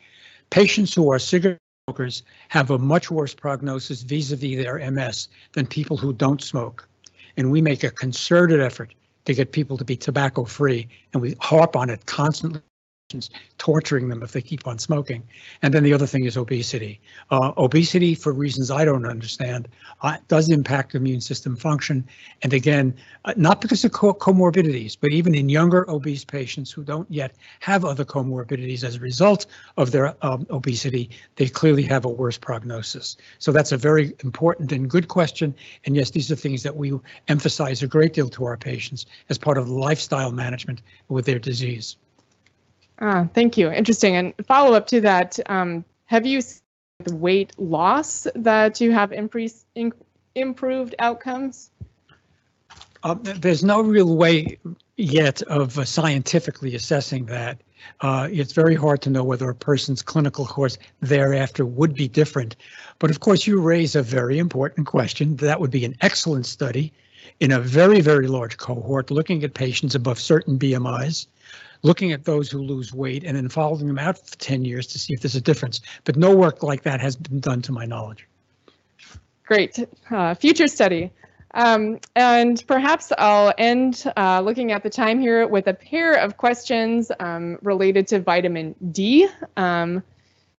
Patients 0.50 0.94
who 0.94 1.10
are 1.10 1.18
cigarette 1.18 1.58
smokers 1.86 2.22
have 2.48 2.70
a 2.70 2.78
much 2.78 3.10
worse 3.10 3.34
prognosis 3.34 4.02
vis-a-vis 4.02 4.50
-vis 4.50 4.62
their 4.62 4.78
MS 4.90 5.28
than 5.52 5.66
people 5.66 5.96
who 5.96 6.12
don't 6.12 6.42
smoke. 6.42 6.88
And 7.36 7.50
we 7.50 7.62
make 7.62 7.84
a 7.84 7.90
concerted 7.90 8.60
effort 8.60 8.94
to 9.24 9.34
get 9.34 9.52
people 9.52 9.76
to 9.78 9.84
be 9.84 9.96
tobacco 9.96 10.44
free, 10.44 10.88
and 11.12 11.22
we 11.22 11.36
harp 11.40 11.76
on 11.76 11.90
it 11.90 12.06
constantly 12.06 12.60
torturing 13.58 14.08
them 14.08 14.22
if 14.22 14.32
they 14.32 14.40
keep 14.40 14.66
on 14.66 14.78
smoking. 14.78 15.22
And 15.62 15.74
then 15.74 15.82
the 15.82 15.92
other 15.92 16.06
thing 16.06 16.24
is 16.24 16.36
obesity. 16.36 17.00
Uh, 17.30 17.52
obesity, 17.56 18.14
for 18.14 18.32
reasons 18.32 18.70
I 18.70 18.84
don't 18.84 19.06
understand, 19.06 19.68
uh, 20.02 20.16
does 20.28 20.48
impact 20.48 20.94
immune 20.94 21.20
system 21.20 21.56
function. 21.56 22.06
And 22.42 22.52
again, 22.52 22.94
uh, 23.24 23.34
not 23.36 23.60
because 23.60 23.84
of 23.84 23.92
co 23.92 24.14
comorbidities, 24.14 24.96
but 25.00 25.12
even 25.12 25.34
in 25.34 25.48
younger 25.48 25.88
obese 25.90 26.24
patients 26.24 26.70
who 26.70 26.84
don't 26.84 27.10
yet 27.10 27.34
have 27.60 27.84
other 27.84 28.04
comorbidities 28.04 28.84
as 28.84 28.96
a 28.96 29.00
result 29.00 29.46
of 29.76 29.90
their 29.90 30.14
um, 30.24 30.46
obesity, 30.50 31.10
they 31.36 31.48
clearly 31.48 31.82
have 31.82 32.04
a 32.04 32.08
worse 32.08 32.38
prognosis. 32.38 33.16
So 33.38 33.52
that's 33.52 33.72
a 33.72 33.76
very 33.76 34.14
important 34.24 34.72
and 34.72 34.88
good 34.88 35.08
question. 35.08 35.54
And 35.84 35.96
yes, 35.96 36.10
these 36.10 36.30
are 36.30 36.36
things 36.36 36.62
that 36.62 36.76
we 36.76 36.92
emphasize 37.28 37.82
a 37.82 37.86
great 37.86 38.14
deal 38.14 38.28
to 38.30 38.44
our 38.44 38.56
patients 38.56 39.06
as 39.28 39.38
part 39.38 39.58
of 39.58 39.68
lifestyle 39.68 40.32
management 40.32 40.82
with 41.08 41.26
their 41.26 41.38
disease. 41.38 41.96
Ah, 43.00 43.28
thank 43.34 43.56
you. 43.56 43.70
Interesting. 43.70 44.16
And 44.16 44.34
follow 44.46 44.74
up 44.76 44.86
to 44.88 45.00
that, 45.00 45.38
um, 45.46 45.84
have 46.06 46.26
you 46.26 46.40
seen 46.40 46.60
the 47.04 47.16
weight 47.16 47.58
loss 47.58 48.26
that 48.34 48.80
you 48.80 48.92
have 48.92 49.10
impre- 49.10 49.64
in- 49.74 49.92
improved 50.34 50.94
outcomes? 50.98 51.70
Uh, 53.02 53.14
there's 53.22 53.64
no 53.64 53.80
real 53.80 54.16
way 54.16 54.58
yet 54.96 55.40
of 55.42 55.78
uh, 55.78 55.84
scientifically 55.84 56.74
assessing 56.74 57.24
that. 57.26 57.58
Uh, 58.02 58.28
it's 58.30 58.52
very 58.52 58.74
hard 58.74 59.00
to 59.00 59.08
know 59.08 59.24
whether 59.24 59.48
a 59.48 59.54
person's 59.54 60.02
clinical 60.02 60.44
course 60.44 60.76
thereafter 61.00 61.64
would 61.64 61.94
be 61.94 62.06
different. 62.06 62.56
But 62.98 63.10
of 63.10 63.20
course, 63.20 63.46
you 63.46 63.58
raise 63.58 63.96
a 63.96 64.02
very 64.02 64.38
important 64.38 64.86
question. 64.86 65.36
That 65.36 65.60
would 65.60 65.70
be 65.70 65.86
an 65.86 65.96
excellent 66.02 66.44
study 66.44 66.92
in 67.40 67.52
a 67.52 67.60
very, 67.60 68.02
very 68.02 68.26
large 68.26 68.58
cohort 68.58 69.10
looking 69.10 69.42
at 69.42 69.54
patients 69.54 69.94
above 69.94 70.20
certain 70.20 70.58
BMIs 70.58 71.26
looking 71.82 72.12
at 72.12 72.24
those 72.24 72.50
who 72.50 72.58
lose 72.58 72.92
weight 72.92 73.24
and 73.24 73.36
then 73.36 73.48
following 73.48 73.86
them 73.86 73.98
out 73.98 74.18
for 74.18 74.36
10 74.36 74.64
years 74.64 74.86
to 74.88 74.98
see 74.98 75.14
if 75.14 75.20
there's 75.20 75.34
a 75.34 75.40
difference. 75.40 75.80
But 76.04 76.16
no 76.16 76.34
work 76.34 76.62
like 76.62 76.82
that 76.82 77.00
has 77.00 77.16
been 77.16 77.40
done 77.40 77.62
to 77.62 77.72
my 77.72 77.86
knowledge. 77.86 78.26
Great. 79.44 79.78
Uh, 80.10 80.34
future 80.34 80.68
study. 80.68 81.10
Um, 81.54 81.98
and 82.14 82.62
perhaps 82.66 83.12
I'll 83.18 83.52
end 83.58 84.04
uh, 84.16 84.40
looking 84.40 84.70
at 84.70 84.82
the 84.82 84.90
time 84.90 85.20
here 85.20 85.48
with 85.48 85.66
a 85.66 85.74
pair 85.74 86.14
of 86.14 86.36
questions 86.36 87.10
um, 87.18 87.58
related 87.62 88.06
to 88.08 88.20
vitamin 88.20 88.76
D. 88.92 89.28
Um, 89.56 90.02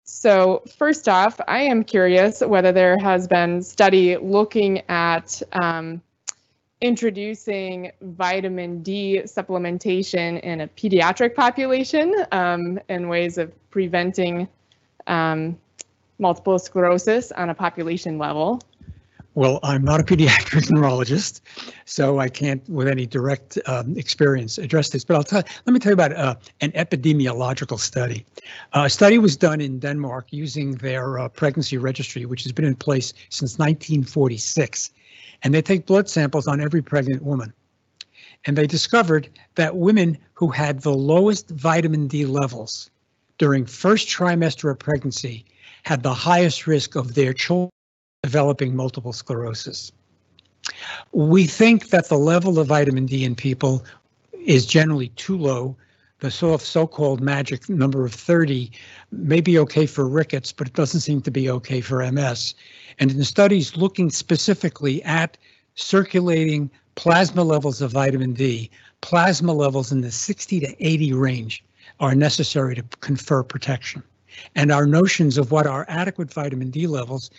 so 0.04 0.64
first 0.78 1.08
off, 1.08 1.40
I 1.48 1.62
am 1.62 1.86
curious 1.86 2.42
whether 2.42 2.74
there 2.74 2.98
has 3.02 3.28
been 3.28 3.62
study 3.62 4.18
looking 4.18 4.82
at 4.90 5.42
um, 5.54 6.02
introducing 6.82 7.92
vitamin 8.02 8.82
D 8.82 9.22
supplementation 9.26 10.40
in 10.42 10.62
a 10.62 10.68
pediatric 10.68 11.36
population 11.36 12.14
um, 12.32 12.80
and 12.90 13.08
ways 13.10 13.38
of 13.38 13.54
preventing 13.70 14.48
um, 15.08 15.58
multiple 16.18 16.58
sclerosis 16.58 17.32
on 17.32 17.50
a 17.50 17.56
population 17.56 18.18
level. 18.18 18.62
Well, 19.34 19.60
I'm 19.64 19.84
not 19.84 20.02
a 20.02 20.04
pediatric 20.04 20.70
neurologist, 20.72 21.42
so 21.86 22.20
I 22.20 22.28
can't, 22.28 22.68
with 22.68 22.90
any 22.90 23.06
direct 23.06 23.58
um, 23.66 23.98
experience, 23.98 24.58
address 24.58 24.90
this. 24.90 25.06
But 25.06 25.16
I'll 25.16 25.24
tell. 25.24 25.44
Let 25.66 25.74
me 25.74 25.80
tell 25.80 25.92
you 25.92 25.94
about 25.94 26.14
uh, 26.14 26.36
an 26.60 26.72
epidemiological 26.72 27.80
study. 27.80 28.26
Uh, 28.74 28.84
a 28.88 28.90
study 28.90 29.20
was 29.20 29.38
done 29.38 29.62
in 29.62 29.80
Denmark 29.80 30.28
using 30.32 30.74
their 30.74 31.18
uh, 31.18 31.30
pregnancy 31.30 31.78
registry, 31.78 32.26
which 32.26 32.44
has 32.44 32.52
been 32.52 32.66
in 32.66 32.76
place 32.76 33.14
since 33.30 33.58
1946 33.58 34.92
and 35.44 35.54
they 35.54 35.62
take 35.62 35.86
blood 35.86 36.10
samples 36.10 36.48
on 36.48 36.62
every 36.62 36.82
pregnant 36.82 37.24
woman. 37.24 37.54
And 38.46 38.58
they 38.58 38.68
discovered 38.68 39.30
that 39.56 39.76
women 39.76 40.18
who 40.34 40.48
had 40.48 40.82
the 40.82 40.94
lowest 40.94 41.50
vitamin 41.50 42.08
D 42.08 42.26
levels 42.26 42.90
during 43.38 43.66
first 43.66 44.08
trimester 44.08 44.72
of 44.72 44.80
pregnancy 44.80 45.46
had 45.84 46.04
the 46.04 46.14
highest 46.14 46.68
risk 46.68 46.96
of 46.96 47.16
their 47.16 47.34
children 47.34 47.70
developing 48.24 48.76
multiple 48.76 49.14
sclerosis. 49.14 49.92
We 51.12 51.46
think 51.46 51.90
that 51.90 52.08
the 52.08 52.18
level 52.18 52.60
of 52.60 52.68
vitamin 52.68 53.06
D 53.06 53.26
in 53.26 53.36
people 53.36 53.86
is 54.46 54.66
generally 54.66 55.10
too 55.10 55.38
low 55.38 55.76
the 56.22 56.32
so-called 56.32 57.20
magic 57.20 57.68
number 57.68 58.06
of 58.06 58.14
30 58.14 58.72
may 59.12 59.42
be 59.42 59.58
okay 59.60 59.86
for 59.86 60.08
rickets, 60.08 60.52
but 60.52 60.68
it 60.68 60.74
doesn't 60.74 61.02
seem 61.02 61.22
to 61.22 61.32
be 61.32 61.50
okay 61.50 61.82
for 61.82 62.10
MS. 62.12 62.54
And 63.00 63.12
in 63.12 63.24
studies 63.24 63.76
looking 63.76 64.10
specifically 64.12 65.04
at 65.04 65.38
circulating 65.76 66.70
plasma 66.96 67.44
levels 67.44 67.82
of 67.82 67.92
vitamin 67.92 68.34
D, 68.34 68.70
plasma 69.02 69.52
levels 69.52 69.92
in 69.92 70.02
the 70.02 70.12
60 70.12 70.60
to 70.60 70.86
80 70.86 71.14
range 71.14 71.64
are 72.00 72.14
necessary 72.14 72.76
to 72.76 72.84
confer 73.00 73.42
protection. 73.42 74.04
And 74.56 74.72
our 74.72 74.86
notions 74.86 75.38
of 75.38 75.52
what 75.52 75.68
are 75.68 75.86
adequate 75.88 76.32
vitamin 76.32 76.70
D 76.70 76.88
levels 76.88 77.32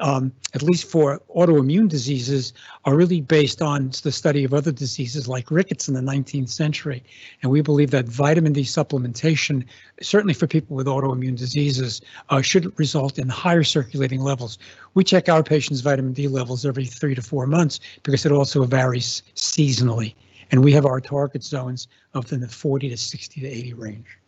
um, 0.00 0.32
at 0.54 0.62
least 0.62 0.90
for 0.90 1.20
autoimmune 1.36 1.88
diseases, 1.88 2.52
are 2.84 2.96
really 2.96 3.20
based 3.20 3.62
on 3.62 3.90
the 4.02 4.10
study 4.10 4.42
of 4.44 4.52
other 4.52 4.72
diseases 4.72 5.28
like 5.28 5.50
rickets 5.50 5.86
in 5.86 5.94
the 5.94 6.00
19th 6.00 6.48
century. 6.48 7.02
And 7.42 7.52
we 7.52 7.60
believe 7.60 7.90
that 7.92 8.06
vitamin 8.06 8.52
D 8.52 8.62
supplementation, 8.62 9.64
certainly 10.02 10.34
for 10.34 10.46
people 10.46 10.76
with 10.76 10.86
autoimmune 10.86 11.36
diseases, 11.36 12.00
uh, 12.30 12.42
should 12.42 12.76
result 12.78 13.18
in 13.18 13.28
higher 13.28 13.62
circulating 13.62 14.22
levels. 14.22 14.58
We 14.94 15.04
check 15.04 15.28
our 15.28 15.42
patients' 15.42 15.80
vitamin 15.80 16.12
D 16.12 16.26
levels 16.26 16.66
every 16.66 16.86
three 16.86 17.14
to 17.14 17.22
four 17.22 17.46
months 17.46 17.80
because 18.02 18.26
it 18.26 18.32
also 18.32 18.64
varies 18.64 19.22
seasonally. 19.36 20.14
And 20.50 20.64
we 20.64 20.72
have 20.72 20.84
our 20.84 21.00
target 21.00 21.44
zones 21.44 21.86
of 22.14 22.26
the 22.28 22.48
40 22.48 22.88
to 22.88 22.96
60 22.96 23.40
to 23.40 23.46
80 23.46 23.74
range. 23.74 24.19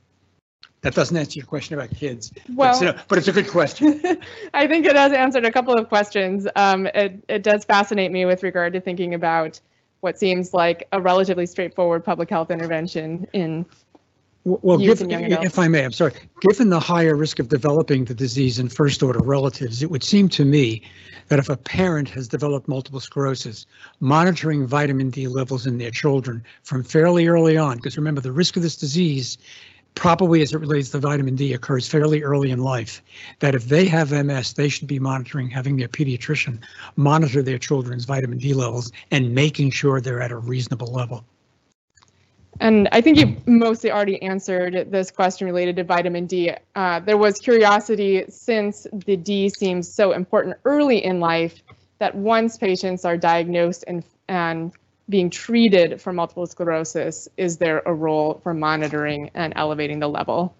That 0.82 0.94
doesn't 0.94 1.16
answer 1.16 1.38
your 1.38 1.46
question 1.46 1.76
about 1.76 1.90
kids, 1.90 2.32
well, 2.54 2.78
but, 2.78 2.94
it's, 2.96 3.02
but 3.06 3.18
it's 3.18 3.28
a 3.28 3.32
good 3.32 3.48
question. 3.48 4.02
I 4.54 4.66
think 4.66 4.84
it 4.84 4.96
has 4.96 5.12
answered 5.12 5.44
a 5.44 5.52
couple 5.52 5.74
of 5.74 5.88
questions. 5.88 6.48
Um, 6.56 6.86
it, 6.88 7.24
it 7.28 7.44
does 7.44 7.64
fascinate 7.64 8.10
me 8.10 8.24
with 8.26 8.42
regard 8.42 8.72
to 8.72 8.80
thinking 8.80 9.14
about 9.14 9.60
what 10.00 10.18
seems 10.18 10.52
like 10.52 10.88
a 10.90 11.00
relatively 11.00 11.46
straightforward 11.46 12.04
public 12.04 12.28
health 12.28 12.50
intervention 12.50 13.28
in 13.32 13.64
well, 14.44 14.76
given, 14.76 15.08
if 15.08 15.56
I 15.56 15.68
may, 15.68 15.84
I'm 15.84 15.92
sorry. 15.92 16.14
Given 16.40 16.70
the 16.70 16.80
higher 16.80 17.14
risk 17.14 17.38
of 17.38 17.48
developing 17.48 18.06
the 18.06 18.14
disease 18.14 18.58
in 18.58 18.68
first 18.68 19.00
order 19.00 19.20
relatives, 19.20 19.84
it 19.84 19.90
would 19.90 20.02
seem 20.02 20.28
to 20.30 20.44
me 20.44 20.82
that 21.28 21.38
if 21.38 21.48
a 21.48 21.56
parent 21.56 22.08
has 22.08 22.26
developed 22.26 22.66
multiple 22.66 22.98
sclerosis, 22.98 23.66
monitoring 24.00 24.66
vitamin 24.66 25.10
D 25.10 25.28
levels 25.28 25.64
in 25.64 25.78
their 25.78 25.92
children 25.92 26.42
from 26.64 26.82
fairly 26.82 27.28
early 27.28 27.56
on, 27.56 27.76
because 27.76 27.96
remember 27.96 28.20
the 28.20 28.32
risk 28.32 28.56
of 28.56 28.64
this 28.64 28.74
disease 28.74 29.38
probably 29.94 30.42
as 30.42 30.52
it 30.52 30.58
relates 30.58 30.90
to 30.90 30.98
vitamin 30.98 31.36
D 31.36 31.52
occurs 31.52 31.86
fairly 31.88 32.22
early 32.22 32.50
in 32.50 32.60
life, 32.60 33.02
that 33.40 33.54
if 33.54 33.66
they 33.66 33.86
have 33.86 34.12
MS, 34.12 34.54
they 34.54 34.68
should 34.68 34.88
be 34.88 34.98
monitoring, 34.98 35.50
having 35.50 35.76
their 35.76 35.88
pediatrician 35.88 36.60
monitor 36.96 37.42
their 37.42 37.58
children's 37.58 38.04
vitamin 38.04 38.38
D 38.38 38.54
levels 38.54 38.92
and 39.10 39.34
making 39.34 39.70
sure 39.70 40.00
they're 40.00 40.22
at 40.22 40.30
a 40.30 40.36
reasonable 40.36 40.92
level. 40.92 41.24
And 42.60 42.88
I 42.92 43.00
think 43.00 43.18
you 43.18 43.36
mostly 43.46 43.90
already 43.90 44.20
answered 44.22 44.90
this 44.90 45.10
question 45.10 45.46
related 45.46 45.76
to 45.76 45.84
vitamin 45.84 46.26
D. 46.26 46.52
Uh, 46.74 47.00
there 47.00 47.16
was 47.16 47.38
curiosity 47.38 48.24
since 48.28 48.86
the 49.06 49.16
D 49.16 49.48
seems 49.48 49.92
so 49.92 50.12
important 50.12 50.56
early 50.64 51.04
in 51.04 51.18
life 51.18 51.62
that 51.98 52.14
once 52.14 52.58
patients 52.58 53.04
are 53.04 53.16
diagnosed 53.16 53.84
and, 53.86 54.04
and 54.28 54.72
being 55.12 55.30
treated 55.30 56.00
for 56.00 56.12
multiple 56.12 56.46
sclerosis, 56.46 57.28
is 57.36 57.58
there 57.58 57.82
a 57.84 57.92
role 57.92 58.40
for 58.42 58.54
monitoring 58.54 59.30
and 59.34 59.52
elevating 59.54 60.00
the 60.00 60.08
level? 60.08 60.56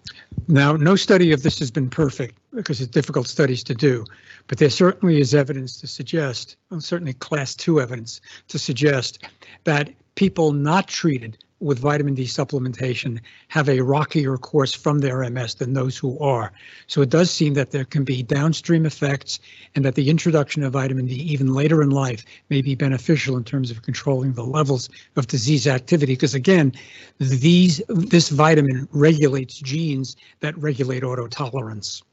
Now, 0.47 0.73
no 0.73 0.95
study 0.95 1.31
of 1.31 1.41
this 1.41 1.57
has 1.59 1.71
been 1.71 1.89
perfect 1.89 2.37
because 2.53 2.79
it's 2.79 2.91
difficult 2.91 3.27
studies 3.27 3.63
to 3.65 3.73
do, 3.73 4.05
but 4.47 4.59
there 4.59 4.69
certainly 4.69 5.19
is 5.19 5.33
evidence 5.33 5.81
to 5.81 5.87
suggest, 5.87 6.55
well, 6.69 6.79
certainly 6.79 7.13
class 7.13 7.55
two 7.55 7.81
evidence 7.81 8.21
to 8.49 8.59
suggest 8.59 9.23
that 9.63 9.89
people 10.15 10.53
not 10.53 10.87
treated 10.87 11.43
with 11.63 11.79
vitamin 11.79 12.13
D 12.13 12.23
supplementation 12.23 13.19
have 13.47 13.69
a 13.69 13.79
rockier 13.79 14.37
course 14.37 14.73
from 14.73 14.99
their 14.99 15.27
MS 15.29 15.55
than 15.55 15.73
those 15.73 15.97
who 15.97 16.19
are. 16.19 16.51
So 16.87 17.01
it 17.01 17.09
does 17.09 17.31
seem 17.31 17.53
that 17.53 17.71
there 17.71 17.85
can 17.85 18.03
be 18.03 18.21
downstream 18.21 18.85
effects 18.85 19.39
and 19.75 19.85
that 19.85 19.95
the 19.95 20.09
introduction 20.09 20.63
of 20.63 20.73
vitamin 20.73 21.07
D 21.07 21.15
even 21.15 21.53
later 21.53 21.81
in 21.81 21.89
life 21.89 22.25
may 22.49 22.61
be 22.61 22.75
beneficial 22.75 23.37
in 23.37 23.43
terms 23.43 23.71
of 23.71 23.81
controlling 23.81 24.33
the 24.33 24.43
levels 24.43 24.89
of 25.15 25.27
disease 25.27 25.67
activity. 25.67 26.13
Because 26.13 26.35
again, 26.35 26.73
these 27.19 27.81
this 27.87 28.29
vitamin 28.29 28.87
regulates 28.91 29.57
genes 29.59 30.17
that 30.41 30.57
regulate 30.57 31.03
autotolerance. 31.03 32.03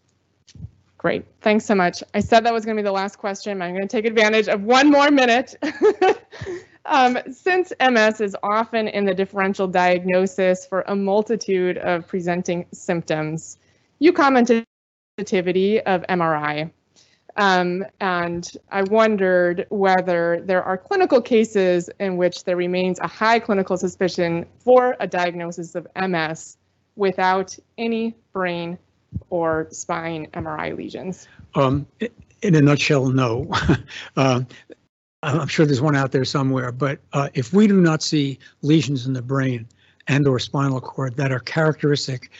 Great, 0.99 1.25
thanks 1.41 1.65
so 1.65 1.75
much. 1.75 2.03
I 2.13 2.21
said 2.21 2.45
that 2.45 2.53
was 2.53 2.67
going 2.67 2.77
to 2.77 2.83
be 2.83 2.85
the 2.85 2.93
last 2.93 3.17
question. 3.17 3.63
I'm 3.63 3.71
going 3.71 3.89
to 3.89 3.89
take 3.89 4.05
advantage 4.05 4.49
of 4.49 4.63
one 4.63 4.91
more 4.91 5.11
minute. 5.11 5.55
Um, 6.87 7.19
since 7.31 7.73
MS 7.81 8.21
is 8.21 8.37
often 8.43 8.89
in 8.89 9.05
the 9.05 9.15
differential 9.15 9.67
diagnosis 9.67 10.67
for 10.67 10.83
a 10.83 10.97
multitude 10.97 11.79
of 11.79 12.07
presenting 12.07 12.67
symptoms, 12.73 13.59
you 13.99 14.13
commented 14.13 14.65
the 14.65 15.23
sensitivity 15.23 15.81
of 15.81 16.03
MRI. 16.09 16.71
Um, 17.37 17.85
and 18.01 18.51
I 18.71 18.83
wondered 18.83 19.67
whether 19.71 20.43
there 20.45 20.63
are 20.63 20.77
clinical 20.77 21.21
cases 21.21 21.89
in 22.01 22.17
which 22.17 22.45
there 22.45 22.57
remains 22.57 22.99
a 23.01 23.07
high 23.07 23.39
clinical 23.39 23.77
suspicion 23.77 24.47
for 24.59 24.97
a 25.01 25.07
diagnosis 25.07 25.75
of 25.75 25.87
MS 25.97 26.57
without 26.97 27.57
any 27.79 28.17
brain 28.33 28.79
or 29.29 29.69
spine 29.71 30.27
MRI 30.33 30.77
lesions. 30.77 31.29
Um, 31.55 31.87
In 32.43 32.55
a 32.55 32.61
nutshell, 32.61 33.11
no. 33.11 33.51
Uh, 34.17 34.43
I'm 35.23 35.49
sure 35.49 35.67
there's 35.67 35.83
one 35.83 35.97
out 35.97 36.13
there 36.13 36.25
somewhere, 36.25 36.73
but 36.73 36.99
uh, 37.13 37.29
if 37.35 37.53
we 37.53 37.67
do 37.67 37.81
not 37.81 38.03
see 38.03 38.39
lesions 38.63 39.07
in 39.07 39.13
the 39.13 39.23
brain 39.23 39.67
and 40.09 40.27
or 40.27 40.39
spinal 40.39 40.81
cord 40.81 41.17
that 41.17 41.31
are 41.31 41.41
characteristic 41.41 42.31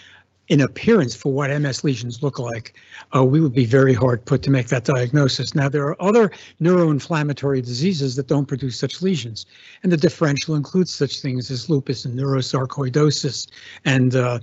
in 0.51 0.61
appearance 0.61 1.15
for 1.15 1.33
what 1.33 1.49
MS 1.49 1.85
lesions 1.85 2.25
look 2.25 2.41
like, 2.41 2.75
uh, 3.15 3.25
we 3.25 3.41
would 3.41 3.55
be 3.55 3.65
very 3.65 3.95
hard 3.95 4.25
put 4.25 4.43
to 4.43 4.51
make 4.51 4.67
that 4.67 4.83
diagnosis. 4.83 5.55
Now, 5.55 5.69
there 5.69 5.87
are 5.87 6.03
other 6.03 6.33
neuroinflammatory 6.61 7.65
diseases 7.65 8.17
that 8.17 8.27
don't 8.27 8.47
produce 8.47 8.77
such 8.77 9.01
lesions, 9.01 9.47
and 9.85 9.93
the 9.93 9.97
differential 9.97 10.57
includes 10.57 10.93
such 10.93 11.21
things 11.21 11.53
as 11.53 11.71
lupus 11.71 12.05
and 12.05 12.19
neurosarcoidosis 12.19 13.47
and 13.85 14.17
uh, 14.17 14.41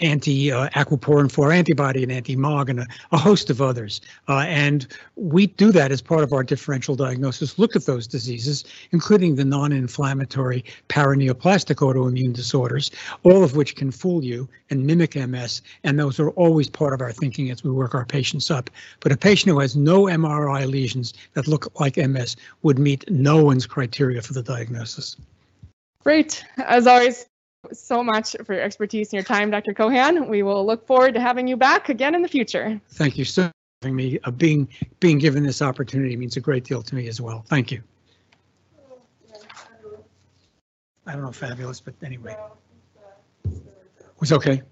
anti-aquaporin 0.00 1.30
4 1.30 1.52
antibody 1.52 2.02
and 2.04 2.10
anti-MOG 2.10 2.70
and 2.70 2.80
a, 2.80 2.86
a 3.12 3.18
host 3.18 3.50
of 3.50 3.60
others. 3.60 4.00
Uh, 4.28 4.44
and 4.46 4.86
we 5.16 5.46
do 5.46 5.72
that 5.72 5.92
as 5.92 6.00
part 6.00 6.24
of 6.24 6.32
our 6.32 6.42
differential 6.42 6.96
diagnosis, 6.96 7.58
look 7.58 7.76
at 7.76 7.84
those 7.84 8.06
diseases, 8.06 8.64
including 8.92 9.34
the 9.34 9.44
non-inflammatory 9.44 10.64
paraneoplastic 10.88 11.76
autoimmune 11.76 12.32
disorders, 12.32 12.90
all 13.24 13.44
of 13.44 13.56
which 13.56 13.76
can 13.76 13.90
fool 13.90 14.24
you 14.24 14.48
and 14.70 14.86
mimic 14.86 15.16
MS. 15.16 15.49
And 15.84 15.98
those 15.98 16.20
are 16.20 16.30
always 16.30 16.68
part 16.68 16.92
of 16.92 17.00
our 17.00 17.12
thinking 17.12 17.50
as 17.50 17.64
we 17.64 17.70
work 17.70 17.94
our 17.94 18.04
patients 18.04 18.50
up. 18.50 18.70
But 19.00 19.12
a 19.12 19.16
patient 19.16 19.52
who 19.52 19.60
has 19.60 19.76
no 19.76 20.04
MRI 20.04 20.70
lesions 20.70 21.14
that 21.34 21.48
look 21.48 21.80
like 21.80 21.96
MS 21.96 22.36
would 22.62 22.78
meet 22.78 23.10
no 23.10 23.42
one's 23.44 23.66
criteria 23.66 24.22
for 24.22 24.32
the 24.32 24.42
diagnosis. 24.42 25.16
Great. 26.02 26.44
As 26.56 26.86
always, 26.86 27.26
so 27.72 28.02
much 28.02 28.36
for 28.44 28.54
your 28.54 28.62
expertise 28.62 29.08
and 29.08 29.14
your 29.14 29.24
time, 29.24 29.50
Dr. 29.50 29.74
Cohan. 29.74 30.28
We 30.28 30.42
will 30.42 30.64
look 30.64 30.86
forward 30.86 31.14
to 31.14 31.20
having 31.20 31.46
you 31.46 31.56
back 31.56 31.88
again 31.88 32.14
in 32.14 32.22
the 32.22 32.28
future. 32.28 32.80
Thank 32.90 33.18
you 33.18 33.24
so 33.24 33.42
much 33.42 33.52
for 33.82 33.88
having 33.88 33.96
me. 33.96 34.18
Uh, 34.24 34.30
being 34.30 34.68
being 35.00 35.18
given 35.18 35.42
this 35.42 35.62
opportunity 35.62 36.16
means 36.16 36.36
a 36.36 36.40
great 36.40 36.64
deal 36.64 36.82
to 36.82 36.94
me 36.94 37.08
as 37.08 37.20
well. 37.20 37.44
Thank 37.48 37.70
you. 37.70 37.82
I 41.06 41.12
don't 41.14 41.22
know, 41.22 41.32
fabulous, 41.32 41.80
but 41.80 41.94
anyway, 42.04 42.36
it 43.44 43.60
was 44.20 44.32
okay. 44.32 44.62